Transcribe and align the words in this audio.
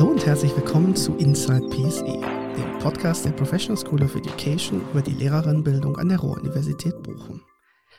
Hallo 0.00 0.12
und 0.12 0.24
herzlich 0.24 0.56
willkommen 0.56 0.96
zu 0.96 1.14
Inside 1.16 1.68
PSE, 1.68 2.04
dem 2.04 2.78
Podcast 2.78 3.26
der 3.26 3.32
Professional 3.32 3.76
School 3.76 4.02
of 4.02 4.16
Education 4.16 4.80
über 4.92 5.02
die 5.02 5.12
Lehrerinnenbildung 5.12 5.98
an 5.98 6.08
der 6.08 6.20
Ruhr-Universität 6.20 7.02
Bochum. 7.02 7.42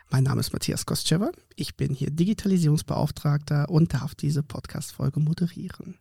Mein 0.10 0.24
Name 0.24 0.40
ist 0.40 0.52
Matthias 0.52 0.88
Kostschewa, 0.88 1.29
ich 1.56 1.78
bin 1.78 1.93
hier 1.93 2.10
Digitalisierungsbeauftragter 2.10 3.70
und 3.70 3.93
darf 3.93 4.16
diese 4.16 4.42
Podcast-Folge 4.42 5.20
moderieren. 5.20 6.00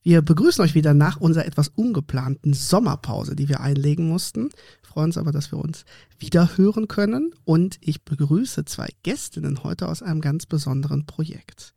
Wir 0.00 0.22
begrüßen 0.22 0.62
euch 0.62 0.76
wieder 0.76 0.94
nach 0.94 1.20
unserer 1.20 1.46
etwas 1.46 1.70
ungeplanten 1.70 2.54
Sommerpause, 2.54 3.34
die 3.34 3.48
wir 3.48 3.58
einlegen 3.58 4.08
mussten. 4.08 4.50
freuen 4.84 5.06
uns 5.06 5.18
aber, 5.18 5.32
dass 5.32 5.50
wir 5.50 5.58
uns 5.58 5.84
wieder 6.20 6.56
hören 6.56 6.86
können. 6.86 7.34
Und 7.42 7.78
ich 7.80 8.04
begrüße 8.04 8.64
zwei 8.64 8.90
Gästinnen 9.02 9.64
heute 9.64 9.88
aus 9.88 10.02
einem 10.02 10.20
ganz 10.20 10.46
besonderen 10.46 11.04
Projekt. 11.04 11.74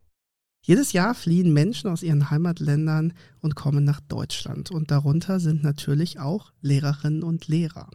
Jedes 0.70 0.94
Jahr 0.94 1.16
fliehen 1.16 1.52
Menschen 1.52 1.90
aus 1.90 2.04
ihren 2.04 2.30
Heimatländern 2.30 3.14
und 3.42 3.56
kommen 3.56 3.84
nach 3.84 4.00
Deutschland. 4.02 4.70
Und 4.70 4.92
darunter 4.92 5.40
sind 5.40 5.64
natürlich 5.64 6.20
auch 6.20 6.54
Lehrerinnen 6.62 7.24
und 7.24 7.48
Lehrer. 7.48 7.90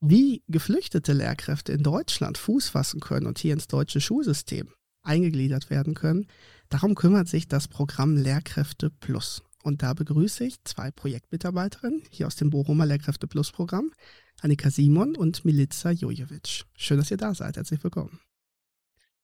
Wie 0.00 0.44
geflüchtete 0.46 1.12
Lehrkräfte 1.12 1.72
in 1.72 1.82
Deutschland 1.82 2.38
Fuß 2.38 2.68
fassen 2.68 3.00
können 3.00 3.26
und 3.26 3.40
hier 3.40 3.54
ins 3.54 3.66
deutsche 3.66 4.00
Schulsystem 4.00 4.68
eingegliedert 5.02 5.68
werden 5.68 5.94
können, 5.94 6.28
darum 6.68 6.94
kümmert 6.94 7.26
sich 7.26 7.48
das 7.48 7.66
Programm 7.66 8.16
Lehrkräfte 8.16 8.90
Plus. 8.90 9.42
Und 9.64 9.82
da 9.82 9.92
begrüße 9.92 10.44
ich 10.44 10.62
zwei 10.62 10.92
Projektmitarbeiterinnen 10.92 12.04
hier 12.08 12.28
aus 12.28 12.36
dem 12.36 12.50
Bochumer 12.50 12.86
Lehrkräfte 12.86 13.26
Plus 13.26 13.50
Programm, 13.50 13.90
Annika 14.42 14.70
Simon 14.70 15.16
und 15.16 15.44
Milica 15.44 15.90
Jojovic. 15.90 16.66
Schön, 16.76 16.98
dass 16.98 17.10
ihr 17.10 17.16
da 17.16 17.34
seid. 17.34 17.56
Herzlich 17.56 17.82
willkommen. 17.82 18.20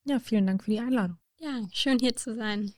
Ja, 0.05 0.19
vielen 0.19 0.49
Dank 0.49 0.65
für 0.65 0.73
die 0.73 0.81
Einladung. 0.81 1.19
Ja, 1.39 1.69
schön 1.73 1.99
hier 1.99 2.17
zu 2.17 2.35
sein. 2.35 2.73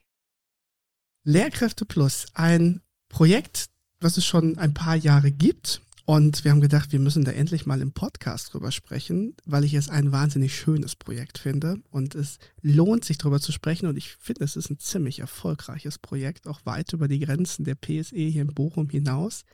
Lehrkräfte 1.24 1.84
Plus, 1.84 2.26
ein 2.34 2.82
Projekt, 3.08 3.70
was 4.00 4.16
es 4.16 4.24
schon 4.24 4.58
ein 4.58 4.74
paar 4.74 4.96
Jahre 4.96 5.30
gibt. 5.30 5.82
Und 6.04 6.42
wir 6.42 6.50
haben 6.50 6.62
gedacht, 6.62 6.90
wir 6.90 7.00
müssen 7.00 7.24
da 7.24 7.32
endlich 7.32 7.66
mal 7.66 7.82
im 7.82 7.92
Podcast 7.92 8.52
drüber 8.52 8.72
sprechen, 8.72 9.36
weil 9.44 9.64
ich 9.64 9.74
es 9.74 9.90
ein 9.90 10.10
wahnsinnig 10.10 10.56
schönes 10.56 10.96
Projekt 10.96 11.36
finde. 11.36 11.82
Und 11.90 12.14
es 12.14 12.38
lohnt 12.62 13.04
sich 13.04 13.18
drüber 13.18 13.40
zu 13.40 13.52
sprechen. 13.52 13.86
Und 13.86 13.96
ich 13.96 14.16
finde, 14.16 14.42
es 14.42 14.56
ist 14.56 14.70
ein 14.70 14.78
ziemlich 14.78 15.18
erfolgreiches 15.18 15.98
Projekt, 15.98 16.46
auch 16.46 16.64
weit 16.64 16.94
über 16.94 17.08
die 17.08 17.20
Grenzen 17.20 17.64
der 17.64 17.74
PSE 17.74 18.16
hier 18.16 18.42
in 18.42 18.54
Bochum 18.54 18.88
hinaus. 18.88 19.44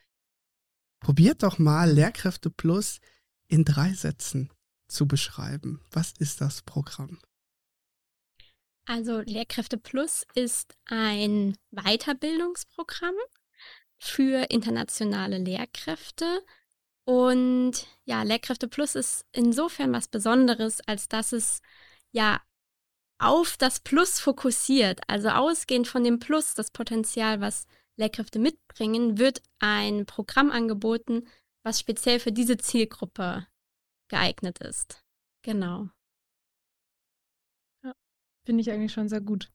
Probiert 1.00 1.42
doch 1.42 1.58
mal 1.58 1.90
Lehrkräfte 1.90 2.50
Plus 2.50 3.00
in 3.48 3.64
drei 3.64 3.92
Sätzen 3.92 4.50
zu 4.86 5.06
beschreiben. 5.06 5.80
Was 5.90 6.12
ist 6.18 6.40
das 6.40 6.62
Programm? 6.62 7.18
Also 8.86 9.20
Lehrkräfte 9.20 9.78
Plus 9.78 10.26
ist 10.34 10.76
ein 10.86 11.56
Weiterbildungsprogramm 11.70 13.14
für 13.98 14.50
internationale 14.50 15.38
Lehrkräfte. 15.38 16.44
Und 17.06 17.86
ja, 18.04 18.22
Lehrkräfte 18.22 18.68
Plus 18.68 18.94
ist 18.94 19.26
insofern 19.32 19.92
was 19.92 20.08
Besonderes, 20.08 20.80
als 20.86 21.08
dass 21.08 21.32
es 21.32 21.60
ja 22.12 22.40
auf 23.18 23.56
das 23.56 23.80
Plus 23.80 24.20
fokussiert. 24.20 25.00
Also 25.08 25.28
ausgehend 25.28 25.88
von 25.88 26.04
dem 26.04 26.18
Plus, 26.18 26.54
das 26.54 26.70
Potenzial, 26.70 27.40
was 27.40 27.66
Lehrkräfte 27.96 28.38
mitbringen, 28.38 29.18
wird 29.18 29.42
ein 29.60 30.04
Programm 30.04 30.50
angeboten, 30.50 31.26
was 31.62 31.80
speziell 31.80 32.20
für 32.20 32.32
diese 32.32 32.58
Zielgruppe 32.58 33.46
geeignet 34.08 34.58
ist. 34.58 35.02
Genau. 35.42 35.88
Finde 38.44 38.60
ich 38.60 38.70
eigentlich 38.70 38.92
schon 38.92 39.08
sehr 39.08 39.20
gut. 39.20 39.50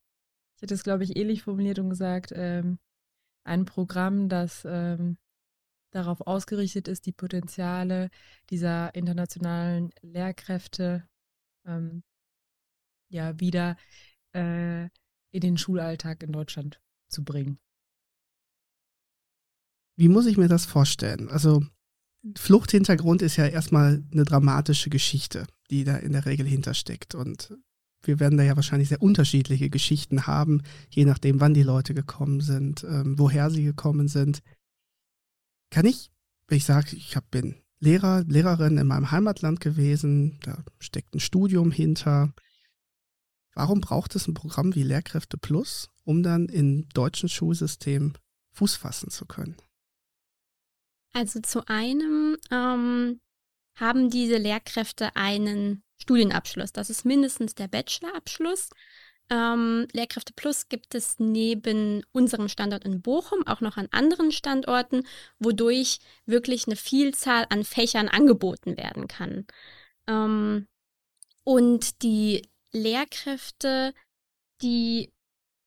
Ich 0.55 0.63
hätte 0.63 0.73
es, 0.73 0.83
glaube 0.83 1.03
ich, 1.03 1.15
ähnlich 1.15 1.43
formuliert 1.43 1.79
und 1.79 1.89
gesagt, 1.89 2.31
ähm, 2.35 2.79
ein 3.45 3.65
Programm, 3.65 4.29
das 4.29 4.65
ähm, 4.65 5.17
darauf 5.91 6.21
ausgerichtet 6.21 6.87
ist, 6.87 7.05
die 7.05 7.11
Potenziale 7.11 8.09
dieser 8.49 8.93
internationalen 8.95 9.91
Lehrkräfte 10.01 11.07
ähm, 11.65 12.03
ja 13.09 13.39
wieder 13.39 13.77
äh, 14.33 14.85
in 15.31 15.41
den 15.41 15.57
Schulalltag 15.57 16.23
in 16.23 16.31
Deutschland 16.31 16.81
zu 17.09 17.23
bringen. 17.23 17.59
Wie 19.97 20.09
muss 20.09 20.27
ich 20.27 20.37
mir 20.37 20.47
das 20.47 20.65
vorstellen? 20.65 21.29
Also 21.29 21.63
Fluchthintergrund 22.37 23.21
ist 23.21 23.37
ja 23.37 23.47
erstmal 23.47 24.03
eine 24.11 24.23
dramatische 24.23 24.89
Geschichte, 24.89 25.47
die 25.69 25.83
da 25.83 25.97
in 25.97 26.13
der 26.13 26.25
Regel 26.25 26.45
hintersteckt. 26.45 27.15
Und 27.15 27.57
wir 28.01 28.19
werden 28.19 28.37
da 28.37 28.43
ja 28.43 28.55
wahrscheinlich 28.55 28.89
sehr 28.89 29.01
unterschiedliche 29.01 29.69
Geschichten 29.69 30.27
haben, 30.27 30.61
je 30.89 31.05
nachdem, 31.05 31.39
wann 31.39 31.53
die 31.53 31.63
Leute 31.63 31.93
gekommen 31.93 32.41
sind, 32.41 32.83
ähm, 32.83 33.17
woher 33.17 33.49
sie 33.49 33.63
gekommen 33.63 34.07
sind. 34.07 34.41
Kann 35.69 35.85
ich, 35.85 36.11
wenn 36.47 36.57
ich 36.57 36.65
sage, 36.65 36.95
ich 36.95 37.15
hab, 37.15 37.29
bin 37.29 37.55
Lehrer, 37.79 38.23
Lehrerin 38.27 38.77
in 38.77 38.87
meinem 38.87 39.11
Heimatland 39.11 39.59
gewesen, 39.59 40.39
da 40.43 40.63
steckt 40.79 41.15
ein 41.15 41.19
Studium 41.19 41.71
hinter. 41.71 42.33
Warum 43.53 43.81
braucht 43.81 44.15
es 44.15 44.27
ein 44.27 44.33
Programm 44.33 44.75
wie 44.75 44.83
Lehrkräfte 44.83 45.37
Plus, 45.37 45.89
um 46.03 46.23
dann 46.23 46.47
im 46.47 46.87
deutschen 46.89 47.29
Schulsystem 47.29 48.13
Fuß 48.53 48.75
fassen 48.75 49.09
zu 49.09 49.25
können? 49.25 49.55
Also 51.13 51.39
zu 51.39 51.65
einem 51.67 52.37
ähm, 52.51 53.19
haben 53.79 54.09
diese 54.09 54.37
Lehrkräfte 54.37 55.15
einen 55.15 55.83
Studienabschluss. 56.01 56.71
Das 56.71 56.89
ist 56.89 57.05
mindestens 57.05 57.55
der 57.55 57.67
Bachelorabschluss. 57.67 58.69
Ähm, 59.29 59.87
Lehrkräfte 59.93 60.33
Plus 60.33 60.69
gibt 60.69 60.95
es 60.95 61.19
neben 61.19 62.03
unserem 62.11 62.49
Standort 62.49 62.83
in 62.83 63.01
Bochum 63.01 63.45
auch 63.45 63.61
noch 63.61 63.77
an 63.77 63.87
anderen 63.91 64.31
Standorten, 64.31 65.05
wodurch 65.37 65.99
wirklich 66.25 66.65
eine 66.65 66.75
Vielzahl 66.75 67.45
an 67.49 67.63
Fächern 67.63 68.07
angeboten 68.07 68.75
werden 68.77 69.07
kann. 69.07 69.45
Ähm, 70.07 70.67
und 71.43 72.01
die 72.01 72.49
Lehrkräfte, 72.71 73.93
die 74.61 75.11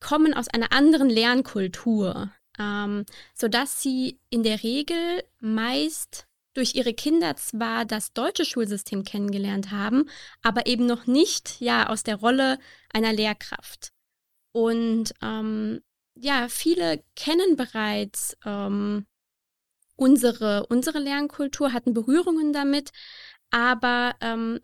kommen 0.00 0.34
aus 0.34 0.48
einer 0.48 0.72
anderen 0.72 1.08
Lernkultur, 1.08 2.32
ähm, 2.58 3.06
sodass 3.34 3.80
sie 3.80 4.18
in 4.30 4.42
der 4.42 4.62
Regel 4.64 5.22
meist 5.38 6.26
durch 6.54 6.74
ihre 6.74 6.94
Kinder 6.94 7.36
zwar 7.36 7.84
das 7.84 8.12
deutsche 8.12 8.44
Schulsystem 8.44 9.04
kennengelernt 9.04 9.70
haben, 9.70 10.08
aber 10.42 10.66
eben 10.66 10.86
noch 10.86 11.06
nicht 11.06 11.60
ja 11.60 11.88
aus 11.88 12.02
der 12.02 12.16
Rolle 12.16 12.58
einer 12.92 13.12
Lehrkraft. 13.12 13.92
Und 14.52 15.14
ähm, 15.22 15.80
ja, 16.14 16.48
viele 16.48 17.02
kennen 17.16 17.56
bereits 17.56 18.36
ähm, 18.44 19.06
unsere, 19.96 20.66
unsere 20.66 20.98
Lernkultur, 20.98 21.72
hatten 21.72 21.94
Berührungen 21.94 22.52
damit, 22.52 22.90
aber 23.50 24.14
ähm, 24.20 24.60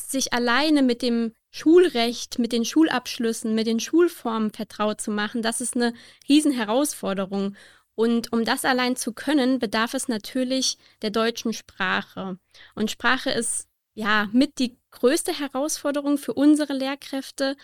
sich 0.00 0.32
alleine 0.32 0.82
mit 0.82 1.02
dem 1.02 1.32
Schulrecht, 1.50 2.38
mit 2.38 2.52
den 2.52 2.64
Schulabschlüssen, 2.64 3.54
mit 3.54 3.66
den 3.66 3.80
Schulformen 3.80 4.50
vertraut 4.50 5.00
zu 5.00 5.10
machen, 5.10 5.42
das 5.42 5.60
ist 5.60 5.76
eine 5.76 5.94
Riesenherausforderung. 6.28 7.56
Und 7.94 8.32
um 8.32 8.44
das 8.44 8.64
allein 8.64 8.96
zu 8.96 9.12
können, 9.12 9.58
bedarf 9.58 9.94
es 9.94 10.08
natürlich 10.08 10.78
der 11.02 11.10
deutschen 11.10 11.52
Sprache. 11.52 12.38
Und 12.74 12.90
Sprache 12.90 13.30
ist 13.30 13.68
ja 13.94 14.28
mit 14.32 14.58
die 14.58 14.76
größte 14.90 15.38
Herausforderung 15.38 16.18
für 16.18 16.34
unsere 16.34 16.72
Lehrkräfte. 16.72 17.56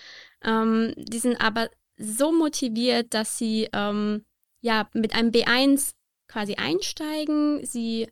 Ähm, 0.42 0.94
die 0.96 1.18
sind 1.18 1.40
aber 1.40 1.68
so 1.96 2.32
motiviert, 2.32 3.12
dass 3.12 3.38
sie 3.38 3.68
ähm, 3.72 4.24
ja 4.60 4.88
mit 4.94 5.14
einem 5.14 5.30
B1 5.30 5.92
quasi 6.28 6.54
einsteigen. 6.54 7.64
Sie 7.66 8.08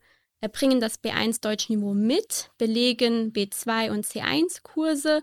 bringen 0.53 0.81
das 0.81 1.03
B1 1.03 1.41
Deutschniveau 1.41 1.95
mit, 1.95 2.51
belegen 2.59 3.33
B2 3.33 3.91
und 3.91 4.07
C1 4.07 4.63
Kurse 4.63 5.23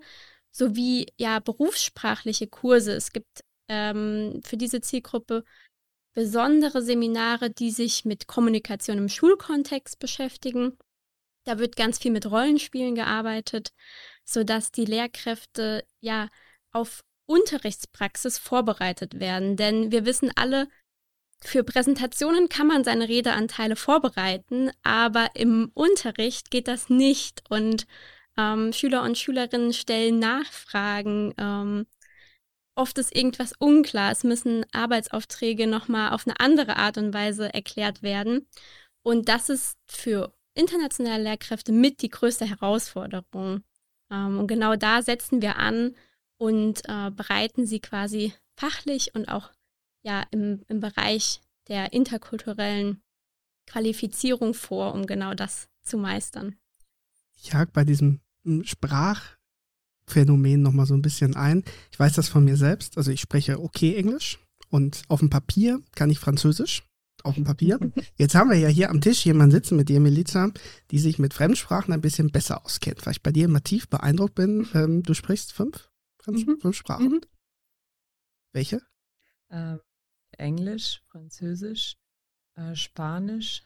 sowie 0.52 1.08
ja 1.18 1.40
berufssprachliche 1.40 2.48
Kurse. 2.48 2.94
Es 2.94 3.12
gibt 3.12 3.44
ähm, 3.68 4.42
für 4.44 4.58
diese 4.58 4.82
Zielgruppe 4.82 5.44
besondere 6.16 6.82
Seminare, 6.82 7.52
die 7.52 7.70
sich 7.70 8.06
mit 8.06 8.26
Kommunikation 8.26 8.98
im 8.98 9.10
Schulkontext 9.10 10.00
beschäftigen. 10.00 10.78
Da 11.44 11.60
wird 11.60 11.76
ganz 11.76 12.00
viel 12.00 12.12
mit 12.12 12.26
Rollenspielen 12.26 12.96
gearbeitet, 12.96 13.72
sodass 14.24 14.72
die 14.72 14.86
Lehrkräfte 14.86 15.86
ja 16.00 16.30
auf 16.72 17.04
Unterrichtspraxis 17.28 18.40
vorbereitet 18.40 19.20
werden. 19.20 19.58
Denn 19.58 19.92
wir 19.92 20.06
wissen 20.06 20.32
alle, 20.36 20.68
für 21.42 21.64
Präsentationen 21.64 22.50
kann 22.50 22.68
man 22.68 22.84
seine 22.84 23.08
Redeanteile 23.08 23.76
vorbereiten, 23.76 24.72
aber 24.84 25.30
im 25.36 25.70
Unterricht 25.74 26.50
geht 26.50 26.68
das 26.68 26.90
nicht. 26.90 27.44
Und 27.50 27.86
ähm, 28.38 28.74
Schüler 28.74 29.04
und 29.04 29.18
Schülerinnen 29.18 29.74
stellen 29.74 30.20
Nachfragen. 30.20 31.34
Ähm, 31.38 31.86
oft 32.76 32.98
ist 32.98 33.16
irgendwas 33.16 33.54
unklar. 33.58 34.12
Es 34.12 34.24
müssen 34.24 34.66
Arbeitsaufträge 34.72 35.68
nochmal 35.68 36.12
auf 36.12 36.28
eine 36.28 36.40
andere 36.40 36.78
Art 36.78 36.98
und 36.98 37.14
Weise 37.14 37.54
erklärt 37.54 38.04
werden. 38.04 38.48
Und 39.02 39.30
das 39.30 39.50
ist 39.50 39.78
für 39.88 40.34
internationale 40.54 41.24
Lehrkräfte 41.24 41.72
mit 41.72 42.02
die 42.02 42.10
größte 42.10 42.46
Herausforderung. 42.46 43.64
Ähm, 44.12 44.40
und 44.40 44.48
genau 44.48 44.76
da 44.76 45.02
setzen 45.02 45.42
wir 45.42 45.58
an 45.58 45.96
und 46.38 46.82
äh, 46.88 47.12
bereiten 47.12 47.66
sie 47.66 47.80
quasi 47.80 48.34
fachlich 48.56 49.14
und 49.16 49.30
auch 49.30 49.52
ja 50.04 50.24
im, 50.32 50.64
im 50.68 50.80
Bereich 50.80 51.42
der 51.68 51.94
interkulturellen 51.94 53.02
Qualifizierung 53.68 54.54
vor, 54.54 54.94
um 54.94 55.06
genau 55.06 55.34
das 55.34 55.68
zu 55.82 55.98
meistern. 55.98 56.56
Ich 57.38 57.54
hake 57.54 57.72
bei 57.72 57.84
diesem 57.84 58.22
hm, 58.44 58.64
Sprachphänomen 60.06 60.62
nochmal 60.62 60.86
so 60.86 60.94
ein 60.94 61.02
bisschen 61.02 61.36
ein. 61.36 61.64
Ich 61.92 62.00
weiß 62.00 62.14
das 62.14 62.30
von 62.30 62.46
mir 62.46 62.58
selbst. 62.58 62.98
Also 62.98 63.12
ich 63.12 63.22
spreche 63.22 63.60
okay 63.60 63.96
Englisch 63.96 64.40
und 64.70 65.04
auf 65.08 65.20
dem 65.20 65.30
Papier 65.30 65.82
kann 65.96 66.10
ich 66.10 66.20
Französisch. 66.20 66.84
Auf 67.24 67.36
dem 67.36 67.44
Papier. 67.44 67.80
Jetzt 68.18 68.36
haben 68.36 68.52
wir 68.52 68.58
ja 68.58 68.68
hier 68.68 68.92
am 68.92 69.02
Tisch 69.02 69.26
jemanden 69.26 69.52
sitzen 69.52 69.78
mit 69.78 69.90
dir, 69.90 70.00
Melissa, 70.00 70.52
die 70.92 71.00
sich 71.00 71.18
mit 71.18 71.34
Fremdsprachen 71.34 71.92
ein 71.92 72.02
bisschen 72.02 72.30
besser 72.30 72.64
auskennt. 72.64 73.04
Weil 73.04 73.14
ich 73.14 73.24
bei 73.24 73.32
dir 73.32 73.46
immer 73.46 73.64
tief 73.64 73.90
beeindruckt 73.90 74.36
bin. 74.36 74.68
Ähm, 74.76 75.02
du 75.02 75.16
sprichst 75.16 75.52
fünf, 75.52 75.90
Fremd 76.22 76.46
mhm. 76.46 76.60
fünf 76.60 76.76
Sprachen. 76.76 77.08
Mhm. 77.08 77.22
Welche? 78.54 78.80
Äh, 79.50 79.78
Englisch, 80.38 81.02
Französisch, 81.08 81.98
äh, 82.54 82.76
Spanisch, 82.76 83.64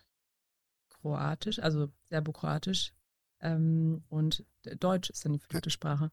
Kroatisch, 0.90 1.60
also 1.60 1.92
Serbokroatisch 2.10 2.94
ähm, 3.42 4.04
und 4.08 4.46
Deutsch 4.80 5.10
ist 5.10 5.26
dann 5.26 5.34
die 5.34 5.40
fünfte 5.40 5.70
Sprache. 5.70 6.12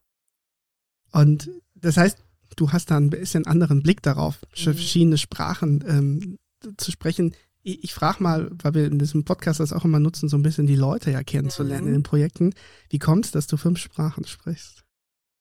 Und 1.11 1.49
das 1.75 1.97
heißt, 1.97 2.23
du 2.55 2.71
hast 2.71 2.91
da 2.91 2.97
ein 2.97 3.09
bisschen 3.09 3.45
anderen 3.45 3.83
Blick 3.83 4.01
darauf, 4.01 4.41
mhm. 4.41 4.73
verschiedene 4.73 5.17
Sprachen 5.17 5.83
ähm, 5.87 6.37
zu 6.77 6.91
sprechen. 6.91 7.35
Ich, 7.63 7.83
ich 7.83 7.93
frage 7.93 8.21
mal, 8.21 8.49
weil 8.61 8.73
wir 8.73 8.85
in 8.85 8.99
diesem 8.99 9.25
Podcast 9.25 9.59
das 9.59 9.73
auch 9.73 9.85
immer 9.85 9.99
nutzen, 9.99 10.29
so 10.29 10.37
ein 10.37 10.43
bisschen 10.43 10.67
die 10.67 10.75
Leute 10.75 11.11
ja 11.11 11.23
kennenzulernen 11.23 11.83
mhm. 11.83 11.87
in 11.87 11.93
den 11.99 12.03
Projekten. 12.03 12.53
Wie 12.89 12.99
kommt 12.99 13.25
es, 13.25 13.31
dass 13.31 13.47
du 13.47 13.57
fünf 13.57 13.79
Sprachen 13.79 14.25
sprichst? 14.25 14.83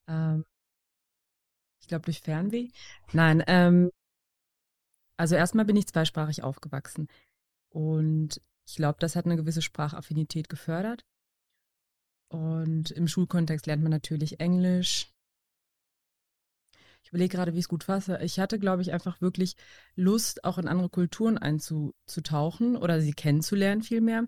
Ähm, 0.09 0.45
ich 1.81 1.89
glaube 1.89 2.05
durch 2.05 2.21
Fernweh. 2.21 2.69
Nein, 3.13 3.43
ähm, 3.47 3.91
also 5.17 5.35
erstmal 5.35 5.65
bin 5.65 5.77
ich 5.77 5.87
zweisprachig 5.87 6.43
aufgewachsen. 6.43 7.09
Und 7.71 8.41
ich 8.67 8.77
glaube, 8.77 8.99
das 9.01 9.17
hat 9.17 9.25
eine 9.25 9.37
gewisse 9.37 9.63
Sprachaffinität 9.63 10.49
gefördert. 10.49 11.05
Und 12.29 12.91
im 12.91 13.07
Schulkontext 13.07 13.67
lernt 13.67 13.83
man 13.83 13.93
natürlich 13.93 14.41
Englisch. 14.41 15.13
Ich 17.07 17.11
überlege 17.11 17.37
gerade, 17.37 17.55
wie 17.55 17.59
ich 17.59 17.67
es 17.67 17.69
gut 17.69 17.85
fasse. 17.85 18.19
Ich 18.21 18.41
hatte, 18.41 18.59
glaube 18.59 18.83
ich, 18.83 18.93
einfach 18.93 19.21
wirklich 19.21 19.55
Lust, 19.95 20.43
auch 20.43 20.59
in 20.59 20.67
andere 20.67 20.89
Kulturen 20.89 21.39
einzutauchen 21.39 22.77
oder 22.77 23.01
sie 23.01 23.13
kennenzulernen 23.13 23.83
vielmehr. 23.83 24.25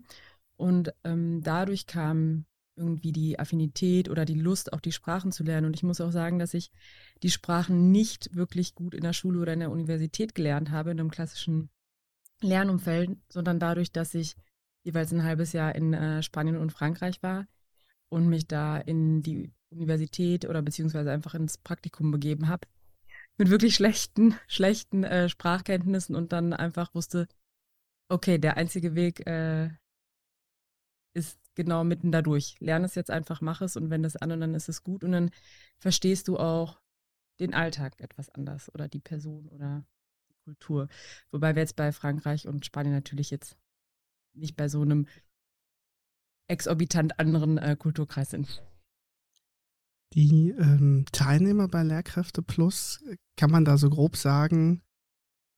Und 0.55 0.93
ähm, 1.03 1.41
dadurch 1.43 1.87
kam 1.87 2.45
irgendwie 2.77 3.11
die 3.11 3.37
Affinität 3.37 4.07
oder 4.07 4.23
die 4.23 4.39
Lust, 4.39 4.71
auch 4.71 4.79
die 4.79 4.93
Sprachen 4.93 5.33
zu 5.33 5.43
lernen. 5.43 5.67
Und 5.67 5.75
ich 5.75 5.83
muss 5.83 5.99
auch 5.99 6.11
sagen, 6.11 6.39
dass 6.39 6.53
ich 6.53 6.71
die 7.21 7.31
Sprachen 7.31 7.91
nicht 7.91 8.33
wirklich 8.33 8.75
gut 8.75 8.93
in 8.93 9.01
der 9.01 9.11
Schule 9.11 9.41
oder 9.41 9.51
in 9.51 9.59
der 9.59 9.71
Universität 9.71 10.33
gelernt 10.33 10.71
habe, 10.71 10.91
in 10.91 11.01
einem 11.01 11.11
klassischen 11.11 11.69
Lernumfeld, 12.39 13.17
sondern 13.27 13.59
dadurch, 13.59 13.91
dass 13.91 14.13
ich 14.13 14.37
jeweils 14.83 15.11
ein 15.11 15.25
halbes 15.25 15.51
Jahr 15.51 15.75
in 15.75 15.93
äh, 15.93 16.23
Spanien 16.23 16.55
und 16.55 16.71
Frankreich 16.71 17.21
war 17.21 17.45
und 18.07 18.29
mich 18.29 18.47
da 18.47 18.77
in 18.77 19.21
die 19.21 19.51
Universität 19.71 20.45
oder 20.45 20.61
beziehungsweise 20.61 21.11
einfach 21.11 21.35
ins 21.35 21.57
Praktikum 21.57 22.11
begeben 22.11 22.47
habe. 22.47 22.67
Mit 23.37 23.49
wirklich 23.49 23.75
schlechten, 23.75 24.35
schlechten 24.47 25.03
äh, 25.03 25.29
Sprachkenntnissen 25.29 26.15
und 26.15 26.31
dann 26.31 26.53
einfach 26.53 26.93
wusste, 26.93 27.27
okay, 28.09 28.37
der 28.37 28.57
einzige 28.57 28.95
Weg 28.95 29.25
äh, 29.27 29.69
ist 31.13 31.39
genau 31.55 31.83
mitten 31.83 32.11
dadurch. 32.11 32.55
Lerne 32.59 32.85
es 32.85 32.95
jetzt 32.95 33.11
einfach, 33.11 33.41
mach 33.41 33.61
es 33.61 33.75
und 33.75 33.89
wende 33.89 34.07
es 34.07 34.15
an 34.15 34.31
und 34.31 34.41
dann 34.41 34.55
ist 34.55 34.69
es 34.69 34.83
gut 34.83 35.03
und 35.03 35.11
dann 35.11 35.31
verstehst 35.77 36.27
du 36.27 36.37
auch 36.37 36.79
den 37.39 37.53
Alltag 37.53 37.99
etwas 37.99 38.29
anders 38.29 38.73
oder 38.73 38.87
die 38.87 38.99
Person 38.99 39.47
oder 39.49 39.85
die 40.29 40.35
Kultur. 40.43 40.87
Wobei 41.31 41.55
wir 41.55 41.61
jetzt 41.61 41.75
bei 41.75 41.91
Frankreich 41.91 42.47
und 42.47 42.65
Spanien 42.65 42.93
natürlich 42.93 43.29
jetzt 43.29 43.57
nicht 44.33 44.55
bei 44.55 44.67
so 44.67 44.81
einem 44.81 45.07
exorbitant 46.47 47.19
anderen 47.19 47.57
äh, 47.57 47.75
Kulturkreis 47.77 48.31
sind. 48.31 48.63
Die 50.13 50.49
ähm, 50.57 51.05
Teilnehmer 51.11 51.67
bei 51.67 51.83
Lehrkräfte 51.83 52.41
Plus, 52.41 53.03
kann 53.37 53.51
man 53.51 53.63
da 53.63 53.77
so 53.77 53.89
grob 53.89 54.17
sagen, 54.17 54.81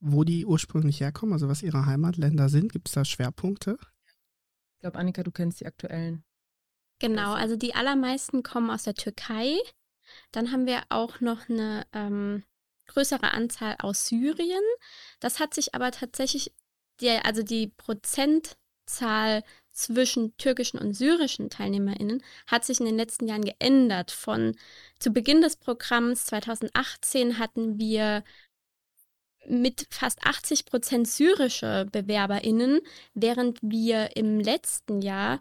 wo 0.01 0.23
die 0.23 0.45
ursprünglich 0.45 0.99
herkommen, 0.99 1.33
also 1.33 1.47
was 1.47 1.63
ihre 1.63 1.85
Heimatländer 1.85 2.49
sind? 2.49 2.73
Gibt 2.73 2.89
es 2.89 2.93
da 2.93 3.05
Schwerpunkte? 3.05 3.77
Ich 4.75 4.81
glaube, 4.81 4.97
Annika, 4.97 5.23
du 5.23 5.31
kennst 5.31 5.61
die 5.61 5.67
aktuellen. 5.67 6.23
Genau, 6.99 7.33
also 7.33 7.55
die 7.55 7.75
allermeisten 7.75 8.43
kommen 8.43 8.69
aus 8.69 8.83
der 8.83 8.93
Türkei. 8.93 9.57
Dann 10.31 10.51
haben 10.51 10.65
wir 10.65 10.83
auch 10.89 11.19
noch 11.21 11.49
eine 11.49 11.85
ähm, 11.93 12.43
größere 12.87 13.31
Anzahl 13.31 13.75
aus 13.79 14.07
Syrien. 14.07 14.63
Das 15.19 15.39
hat 15.39 15.53
sich 15.53 15.73
aber 15.73 15.91
tatsächlich, 15.91 16.53
die, 16.99 17.09
also 17.09 17.43
die 17.43 17.67
Prozentzahl 18.91 19.43
zwischen 19.71 20.35
türkischen 20.37 20.77
und 20.77 20.93
syrischen 20.93 21.49
TeilnehmerInnen 21.49 22.21
hat 22.47 22.65
sich 22.65 22.79
in 22.79 22.85
den 22.85 22.97
letzten 22.97 23.27
Jahren 23.27 23.45
geändert. 23.45 24.11
Von 24.11 24.55
zu 24.99 25.11
Beginn 25.11 25.41
des 25.41 25.55
Programms 25.55 26.25
2018 26.25 27.39
hatten 27.39 27.79
wir 27.79 28.23
mit 29.47 29.87
fast 29.89 30.23
80 30.23 30.65
Prozent 30.65 31.07
syrische 31.07 31.87
BewerberInnen, 31.91 32.81
während 33.13 33.59
wir 33.61 34.15
im 34.15 34.39
letzten 34.39 35.01
Jahr 35.01 35.39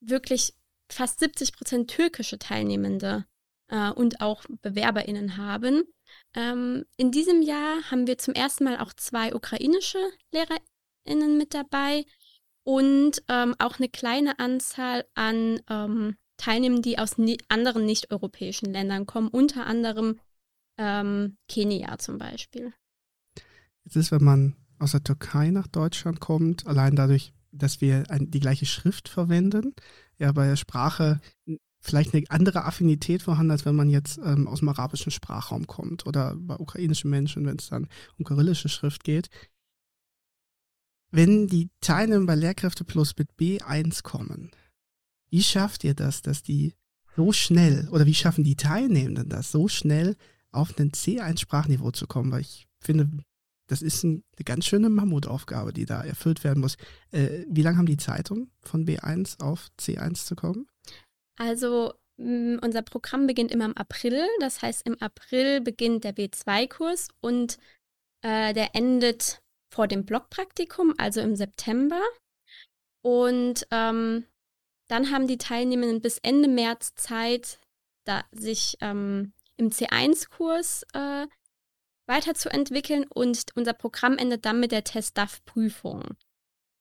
wirklich 0.00 0.54
fast 0.90 1.20
70 1.20 1.52
Prozent 1.52 1.90
türkische 1.90 2.38
Teilnehmende 2.38 3.26
äh, 3.68 3.90
und 3.90 4.20
auch 4.20 4.44
BewerberInnen 4.62 5.36
haben. 5.36 5.84
Ähm, 6.34 6.84
in 6.96 7.10
diesem 7.12 7.42
Jahr 7.42 7.90
haben 7.90 8.06
wir 8.06 8.18
zum 8.18 8.34
ersten 8.34 8.64
Mal 8.64 8.78
auch 8.78 8.92
zwei 8.92 9.34
ukrainische 9.34 9.98
LehrerInnen 10.32 11.38
mit 11.38 11.54
dabei 11.54 12.04
und 12.64 13.22
ähm, 13.28 13.54
auch 13.58 13.78
eine 13.78 13.88
kleine 13.88 14.38
Anzahl 14.38 15.04
an 15.14 15.60
ähm, 15.68 16.16
Teilnehmern, 16.36 16.82
die 16.82 16.98
aus 16.98 17.18
ni 17.18 17.38
anderen 17.48 17.84
nicht-europäischen 17.84 18.72
Ländern 18.72 19.06
kommen, 19.06 19.28
unter 19.28 19.66
anderem 19.66 20.18
ähm, 20.78 21.36
Kenia 21.48 21.98
zum 21.98 22.18
Beispiel. 22.18 22.72
Jetzt 23.84 23.96
ist, 23.96 24.12
wenn 24.12 24.24
man 24.24 24.56
aus 24.78 24.92
der 24.92 25.02
Türkei 25.02 25.50
nach 25.50 25.66
Deutschland 25.66 26.20
kommt, 26.20 26.66
allein 26.66 26.94
dadurch, 26.94 27.32
dass 27.50 27.80
wir 27.80 28.04
ein, 28.10 28.30
die 28.30 28.40
gleiche 28.40 28.66
Schrift 28.66 29.08
verwenden, 29.08 29.74
ja 30.18 30.30
bei 30.32 30.46
der 30.46 30.56
Sprache 30.56 31.20
vielleicht 31.80 32.14
eine 32.14 32.24
andere 32.28 32.64
Affinität 32.64 33.22
vorhanden, 33.22 33.52
als 33.52 33.64
wenn 33.64 33.76
man 33.76 33.88
jetzt 33.88 34.18
ähm, 34.18 34.46
aus 34.46 34.60
dem 34.60 34.68
arabischen 34.68 35.12
Sprachraum 35.12 35.66
kommt 35.66 36.06
oder 36.06 36.34
bei 36.36 36.56
ukrainischen 36.56 37.10
Menschen, 37.10 37.46
wenn 37.46 37.56
es 37.56 37.68
dann 37.68 37.88
um 38.18 38.24
kyrillische 38.24 38.68
Schrift 38.68 39.04
geht. 39.04 39.28
Wenn 41.10 41.46
die 41.46 41.70
Teilnehmer 41.80 42.26
bei 42.26 42.34
Lehrkräfte 42.34 42.84
Plus 42.84 43.14
mit 43.16 43.30
B1 43.38 44.02
kommen, 44.02 44.50
wie 45.30 45.42
schafft 45.42 45.84
ihr 45.84 45.94
das, 45.94 46.22
dass 46.22 46.42
die 46.42 46.74
so 47.16 47.32
schnell 47.32 47.88
oder 47.90 48.06
wie 48.06 48.14
schaffen 48.14 48.44
die 48.44 48.56
Teilnehmenden 48.56 49.28
das, 49.28 49.50
so 49.50 49.68
schnell 49.68 50.16
auf 50.52 50.78
ein 50.78 50.92
C1-Sprachniveau 50.92 51.90
zu 51.92 52.06
kommen? 52.06 52.30
Weil 52.30 52.42
ich 52.42 52.68
finde, 52.80 53.08
das 53.66 53.82
ist 53.82 54.04
ein, 54.04 54.24
eine 54.36 54.44
ganz 54.44 54.66
schöne 54.66 54.88
Mammutaufgabe, 54.88 55.72
die 55.72 55.86
da 55.86 56.02
erfüllt 56.02 56.44
werden 56.44 56.60
muss. 56.60 56.76
Äh, 57.10 57.44
wie 57.48 57.62
lange 57.62 57.78
haben 57.78 57.86
die 57.86 57.96
Zeit, 57.96 58.30
um 58.30 58.50
von 58.62 58.86
B1 58.86 59.40
auf 59.40 59.68
C1 59.78 60.26
zu 60.26 60.36
kommen? 60.36 60.66
Also 61.38 61.94
unser 62.18 62.82
Programm 62.82 63.28
beginnt 63.28 63.52
immer 63.52 63.66
im 63.66 63.76
April. 63.76 64.26
Das 64.40 64.60
heißt, 64.60 64.84
im 64.86 65.00
April 65.00 65.60
beginnt 65.60 66.02
der 66.02 66.16
B2-Kurs 66.16 67.08
und 67.20 67.58
äh, 68.22 68.52
der 68.54 68.74
endet 68.74 69.40
vor 69.70 69.86
dem 69.86 70.04
Blockpraktikum, 70.04 70.94
also 70.98 71.20
im 71.20 71.36
September. 71.36 72.00
Und 73.02 73.66
ähm, 73.70 74.24
dann 74.88 75.10
haben 75.10 75.26
die 75.26 75.38
Teilnehmenden 75.38 76.00
bis 76.00 76.18
Ende 76.18 76.48
März 76.48 76.94
Zeit, 76.94 77.58
da 78.04 78.24
sich 78.32 78.76
ähm, 78.80 79.32
im 79.56 79.70
C1-Kurs 79.70 80.84
äh, 80.94 81.26
weiterzuentwickeln 82.06 83.04
und 83.04 83.44
unser 83.54 83.74
Programm 83.74 84.16
endet 84.16 84.46
dann 84.46 84.60
mit 84.60 84.72
der 84.72 84.84
Test-DAF-Prüfung. 84.84 86.02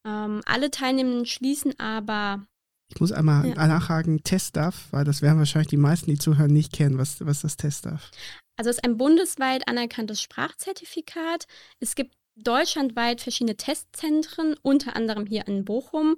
Ähm, 0.06 0.42
alle 0.46 0.72
Teilnehmenden 0.72 1.26
schließen 1.26 1.78
aber. 1.80 2.48
Ich 2.90 3.02
muss 3.02 3.12
einmal 3.12 3.46
ja. 3.46 3.68
nachhaken, 3.68 4.24
Test-DAF, 4.24 4.88
weil 4.92 5.04
das 5.04 5.22
werden 5.22 5.38
wahrscheinlich 5.38 5.68
die 5.68 5.78
meisten, 5.78 6.10
die 6.10 6.18
zuhören, 6.18 6.54
nicht 6.54 6.72
kennen. 6.72 6.98
Was, 6.98 7.20
was 7.26 7.38
ist 7.38 7.44
das 7.44 7.58
Test-DAF? 7.58 8.12
Also 8.56 8.70
es 8.70 8.78
ist 8.78 8.84
ein 8.86 8.98
bundesweit 8.98 9.68
anerkanntes 9.68 10.22
Sprachzertifikat. 10.22 11.46
Es 11.80 11.96
gibt 11.96 12.17
deutschlandweit 12.38 13.22
verschiedene 13.22 13.58
Testzentren, 13.58 14.56
unter 14.62 14.96
anderem 14.96 15.26
hier 15.26 15.48
in 15.48 15.66
Bochum. 15.66 16.18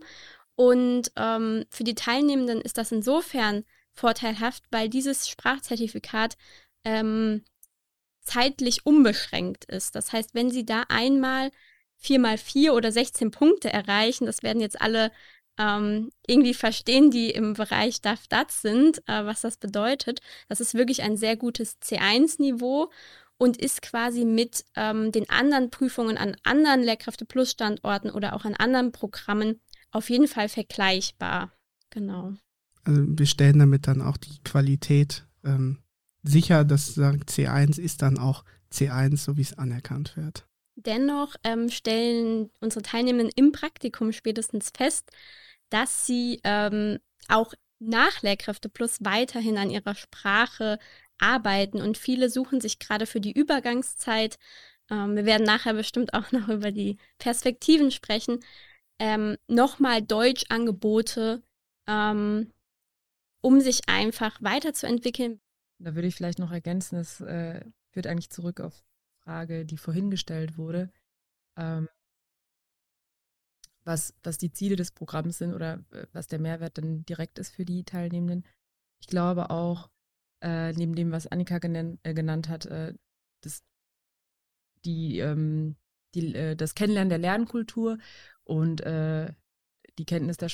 Und 0.56 1.12
ähm, 1.16 1.66
für 1.70 1.84
die 1.84 1.96
Teilnehmenden 1.96 2.62
ist 2.62 2.78
das 2.78 2.92
insofern 2.92 3.64
vorteilhaft, 3.94 4.64
weil 4.72 4.90
dieses 4.90 5.30
Sprachzertifikat 5.30 6.38
ähm, 6.84 7.44
zeitlich 8.22 8.86
unbeschränkt 8.86 9.66
ist. 9.66 9.96
Das 9.96 10.14
heißt, 10.14 10.34
wenn 10.34 10.52
Sie 10.52 10.66
da 10.66 10.84
einmal 10.90 11.52
4 11.98 12.20
mal 12.20 12.38
4 12.38 12.74
oder 12.74 12.92
16 12.92 13.32
Punkte 13.32 13.72
erreichen, 13.72 14.26
das 14.26 14.44
werden 14.44 14.62
jetzt 14.62 14.82
alle 14.82 15.12
ähm, 15.58 16.12
irgendwie 16.26 16.54
verstehen, 16.54 17.12
die 17.12 17.32
im 17.32 17.54
Bereich 17.54 18.02
DAF-DAT 18.02 18.52
sind, 18.52 19.00
äh, 19.08 19.26
was 19.26 19.42
das 19.42 19.58
bedeutet. 19.58 20.22
Das 20.48 20.62
ist 20.62 20.74
wirklich 20.74 21.02
ein 21.02 21.18
sehr 21.18 21.36
gutes 21.36 21.82
C1-Niveau 21.82 22.90
und 23.40 23.58
ist 23.58 23.82
quasi 23.82 24.26
mit 24.26 24.66
ähm, 24.76 25.12
den 25.12 25.28
anderen 25.30 25.72
Prüfungen 25.72 26.18
an 26.18 26.36
anderen 26.44 26.84
Lehrkräfte 26.84 27.26
Plus 27.26 27.52
Standorten 27.52 28.12
oder 28.12 28.34
auch 28.36 28.46
an 28.46 28.54
anderen 28.54 28.92
Programmen 28.92 29.60
auf 29.92 30.10
jeden 30.10 30.28
Fall 30.28 30.50
vergleichbar. 30.50 31.52
Genau. 31.90 32.34
Also 32.84 33.02
wir 33.08 33.26
stellen 33.26 33.60
damit 33.60 33.88
dann 33.88 34.02
auch 34.02 34.18
die 34.18 34.38
Qualität 34.44 35.26
ähm, 35.44 35.80
sicher, 36.22 36.66
dass 36.66 36.94
sagen, 36.94 37.22
C1 37.24 37.80
ist 37.80 38.02
dann 38.02 38.20
auch 38.20 38.44
C1, 38.72 39.18
so 39.18 39.38
wie 39.38 39.42
es 39.42 39.58
anerkannt 39.58 40.18
wird. 40.18 40.46
Dennoch 40.76 41.36
ähm, 41.44 41.70
stellen 41.70 42.50
unsere 42.60 42.84
Teilnehmenden 42.84 43.32
im 43.36 43.52
Praktikum 43.52 44.12
spätestens 44.12 44.72
fest, 44.76 45.10
dass 45.70 46.06
sie 46.06 46.42
ähm, 46.44 47.00
auch 47.30 47.54
nach 47.80 48.22
Lehrkräfte 48.22 48.68
Plus 48.68 48.98
weiterhin 49.02 49.58
an 49.58 49.70
ihrer 49.70 49.96
Sprache 49.96 50.78
arbeiten 51.20 51.82
und 51.82 51.98
viele 51.98 52.30
suchen 52.30 52.62
sich 52.62 52.80
gerade 52.80 53.06
für 53.06 53.22
die 53.22 53.32
Übergangszeit, 53.32 54.38
ähm, 54.90 55.16
wir 55.16 55.26
werden 55.26 55.46
nachher 55.46 55.74
bestimmt 55.74 56.14
auch 56.14 56.32
noch 56.32 56.50
über 56.50 56.72
die 56.72 56.98
Perspektiven 57.18 57.92
sprechen, 57.92 58.40
ähm, 59.00 59.38
nochmal 59.48 60.02
Deutschangebote, 60.02 61.42
ähm, 61.88 62.52
um 63.42 63.62
sich 63.62 63.88
einfach 63.88 64.42
weiterzuentwickeln. 64.42 65.40
Da 65.80 65.96
würde 65.96 66.08
ich 66.08 66.16
vielleicht 66.16 66.40
noch 66.40 66.52
ergänzen, 66.52 66.98
es 66.98 67.22
äh, 67.22 67.64
führt 67.92 68.08
eigentlich 68.08 68.30
zurück 68.30 68.60
auf 68.60 68.76
die 68.76 69.24
Frage, 69.24 69.66
die 69.66 69.78
vorhin 69.78 70.12
gestellt 70.12 70.58
wurde, 70.58 70.92
ähm, 71.56 71.88
was, 73.86 74.14
was 74.24 74.38
die 74.38 74.52
Ziele 74.52 74.76
des 74.76 74.92
Programms 74.92 75.38
sind 75.38 75.54
oder 75.54 75.86
äh, 75.92 76.06
was 76.12 76.28
der 76.28 76.40
Mehrwert 76.40 76.78
dann 76.78 77.06
direkt 77.06 77.40
ist 77.40 77.56
für 77.56 77.64
die 77.64 77.86
Teilnehmenden. 77.86 78.46
Ich 79.00 79.08
glaube 79.08 79.50
auch, 79.50 79.90
äh, 80.42 80.74
neben 80.74 80.96
dem, 80.96 81.12
was 81.12 81.28
Annika 81.28 81.60
genannt, 81.60 82.00
äh, 82.04 82.14
genannt 82.14 82.50
hat, 82.50 82.66
äh, 82.66 82.94
das, 83.42 83.64
die, 84.86 85.20
ähm, 85.20 85.76
die, 86.16 86.34
äh, 86.36 86.56
das 86.56 86.76
Kennenlernen 86.76 87.10
der 87.10 87.18
Lernkultur 87.18 87.98
und 88.44 88.82
äh, 88.82 89.34
die 89.98 90.06
Kenntnis 90.06 90.38
der, 90.38 90.50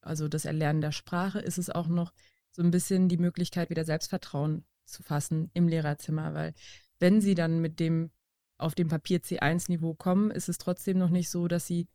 also 0.00 0.28
das 0.28 0.44
Erlernen 0.44 0.80
der 0.80 0.92
Sprache, 0.92 1.40
ist 1.40 1.58
es 1.58 1.70
auch 1.70 1.88
noch 1.88 2.12
so 2.52 2.62
ein 2.62 2.70
bisschen 2.70 3.08
die 3.08 3.18
Möglichkeit, 3.18 3.70
wieder 3.70 3.84
Selbstvertrauen 3.84 4.64
zu 4.84 5.02
fassen 5.02 5.50
im 5.54 5.68
Lehrerzimmer, 5.68 6.34
weil 6.34 6.54
wenn 6.98 7.20
sie 7.20 7.34
dann 7.34 7.60
mit 7.60 7.78
dem 7.80 8.10
auf 8.56 8.74
dem 8.74 8.88
Papier 8.88 9.20
C1-Niveau 9.20 9.94
kommen, 9.94 10.30
ist 10.30 10.48
es 10.48 10.58
trotzdem 10.58 10.98
noch 10.98 11.10
nicht 11.10 11.30
so, 11.30 11.46
dass 11.46 11.66
sie 11.66 11.86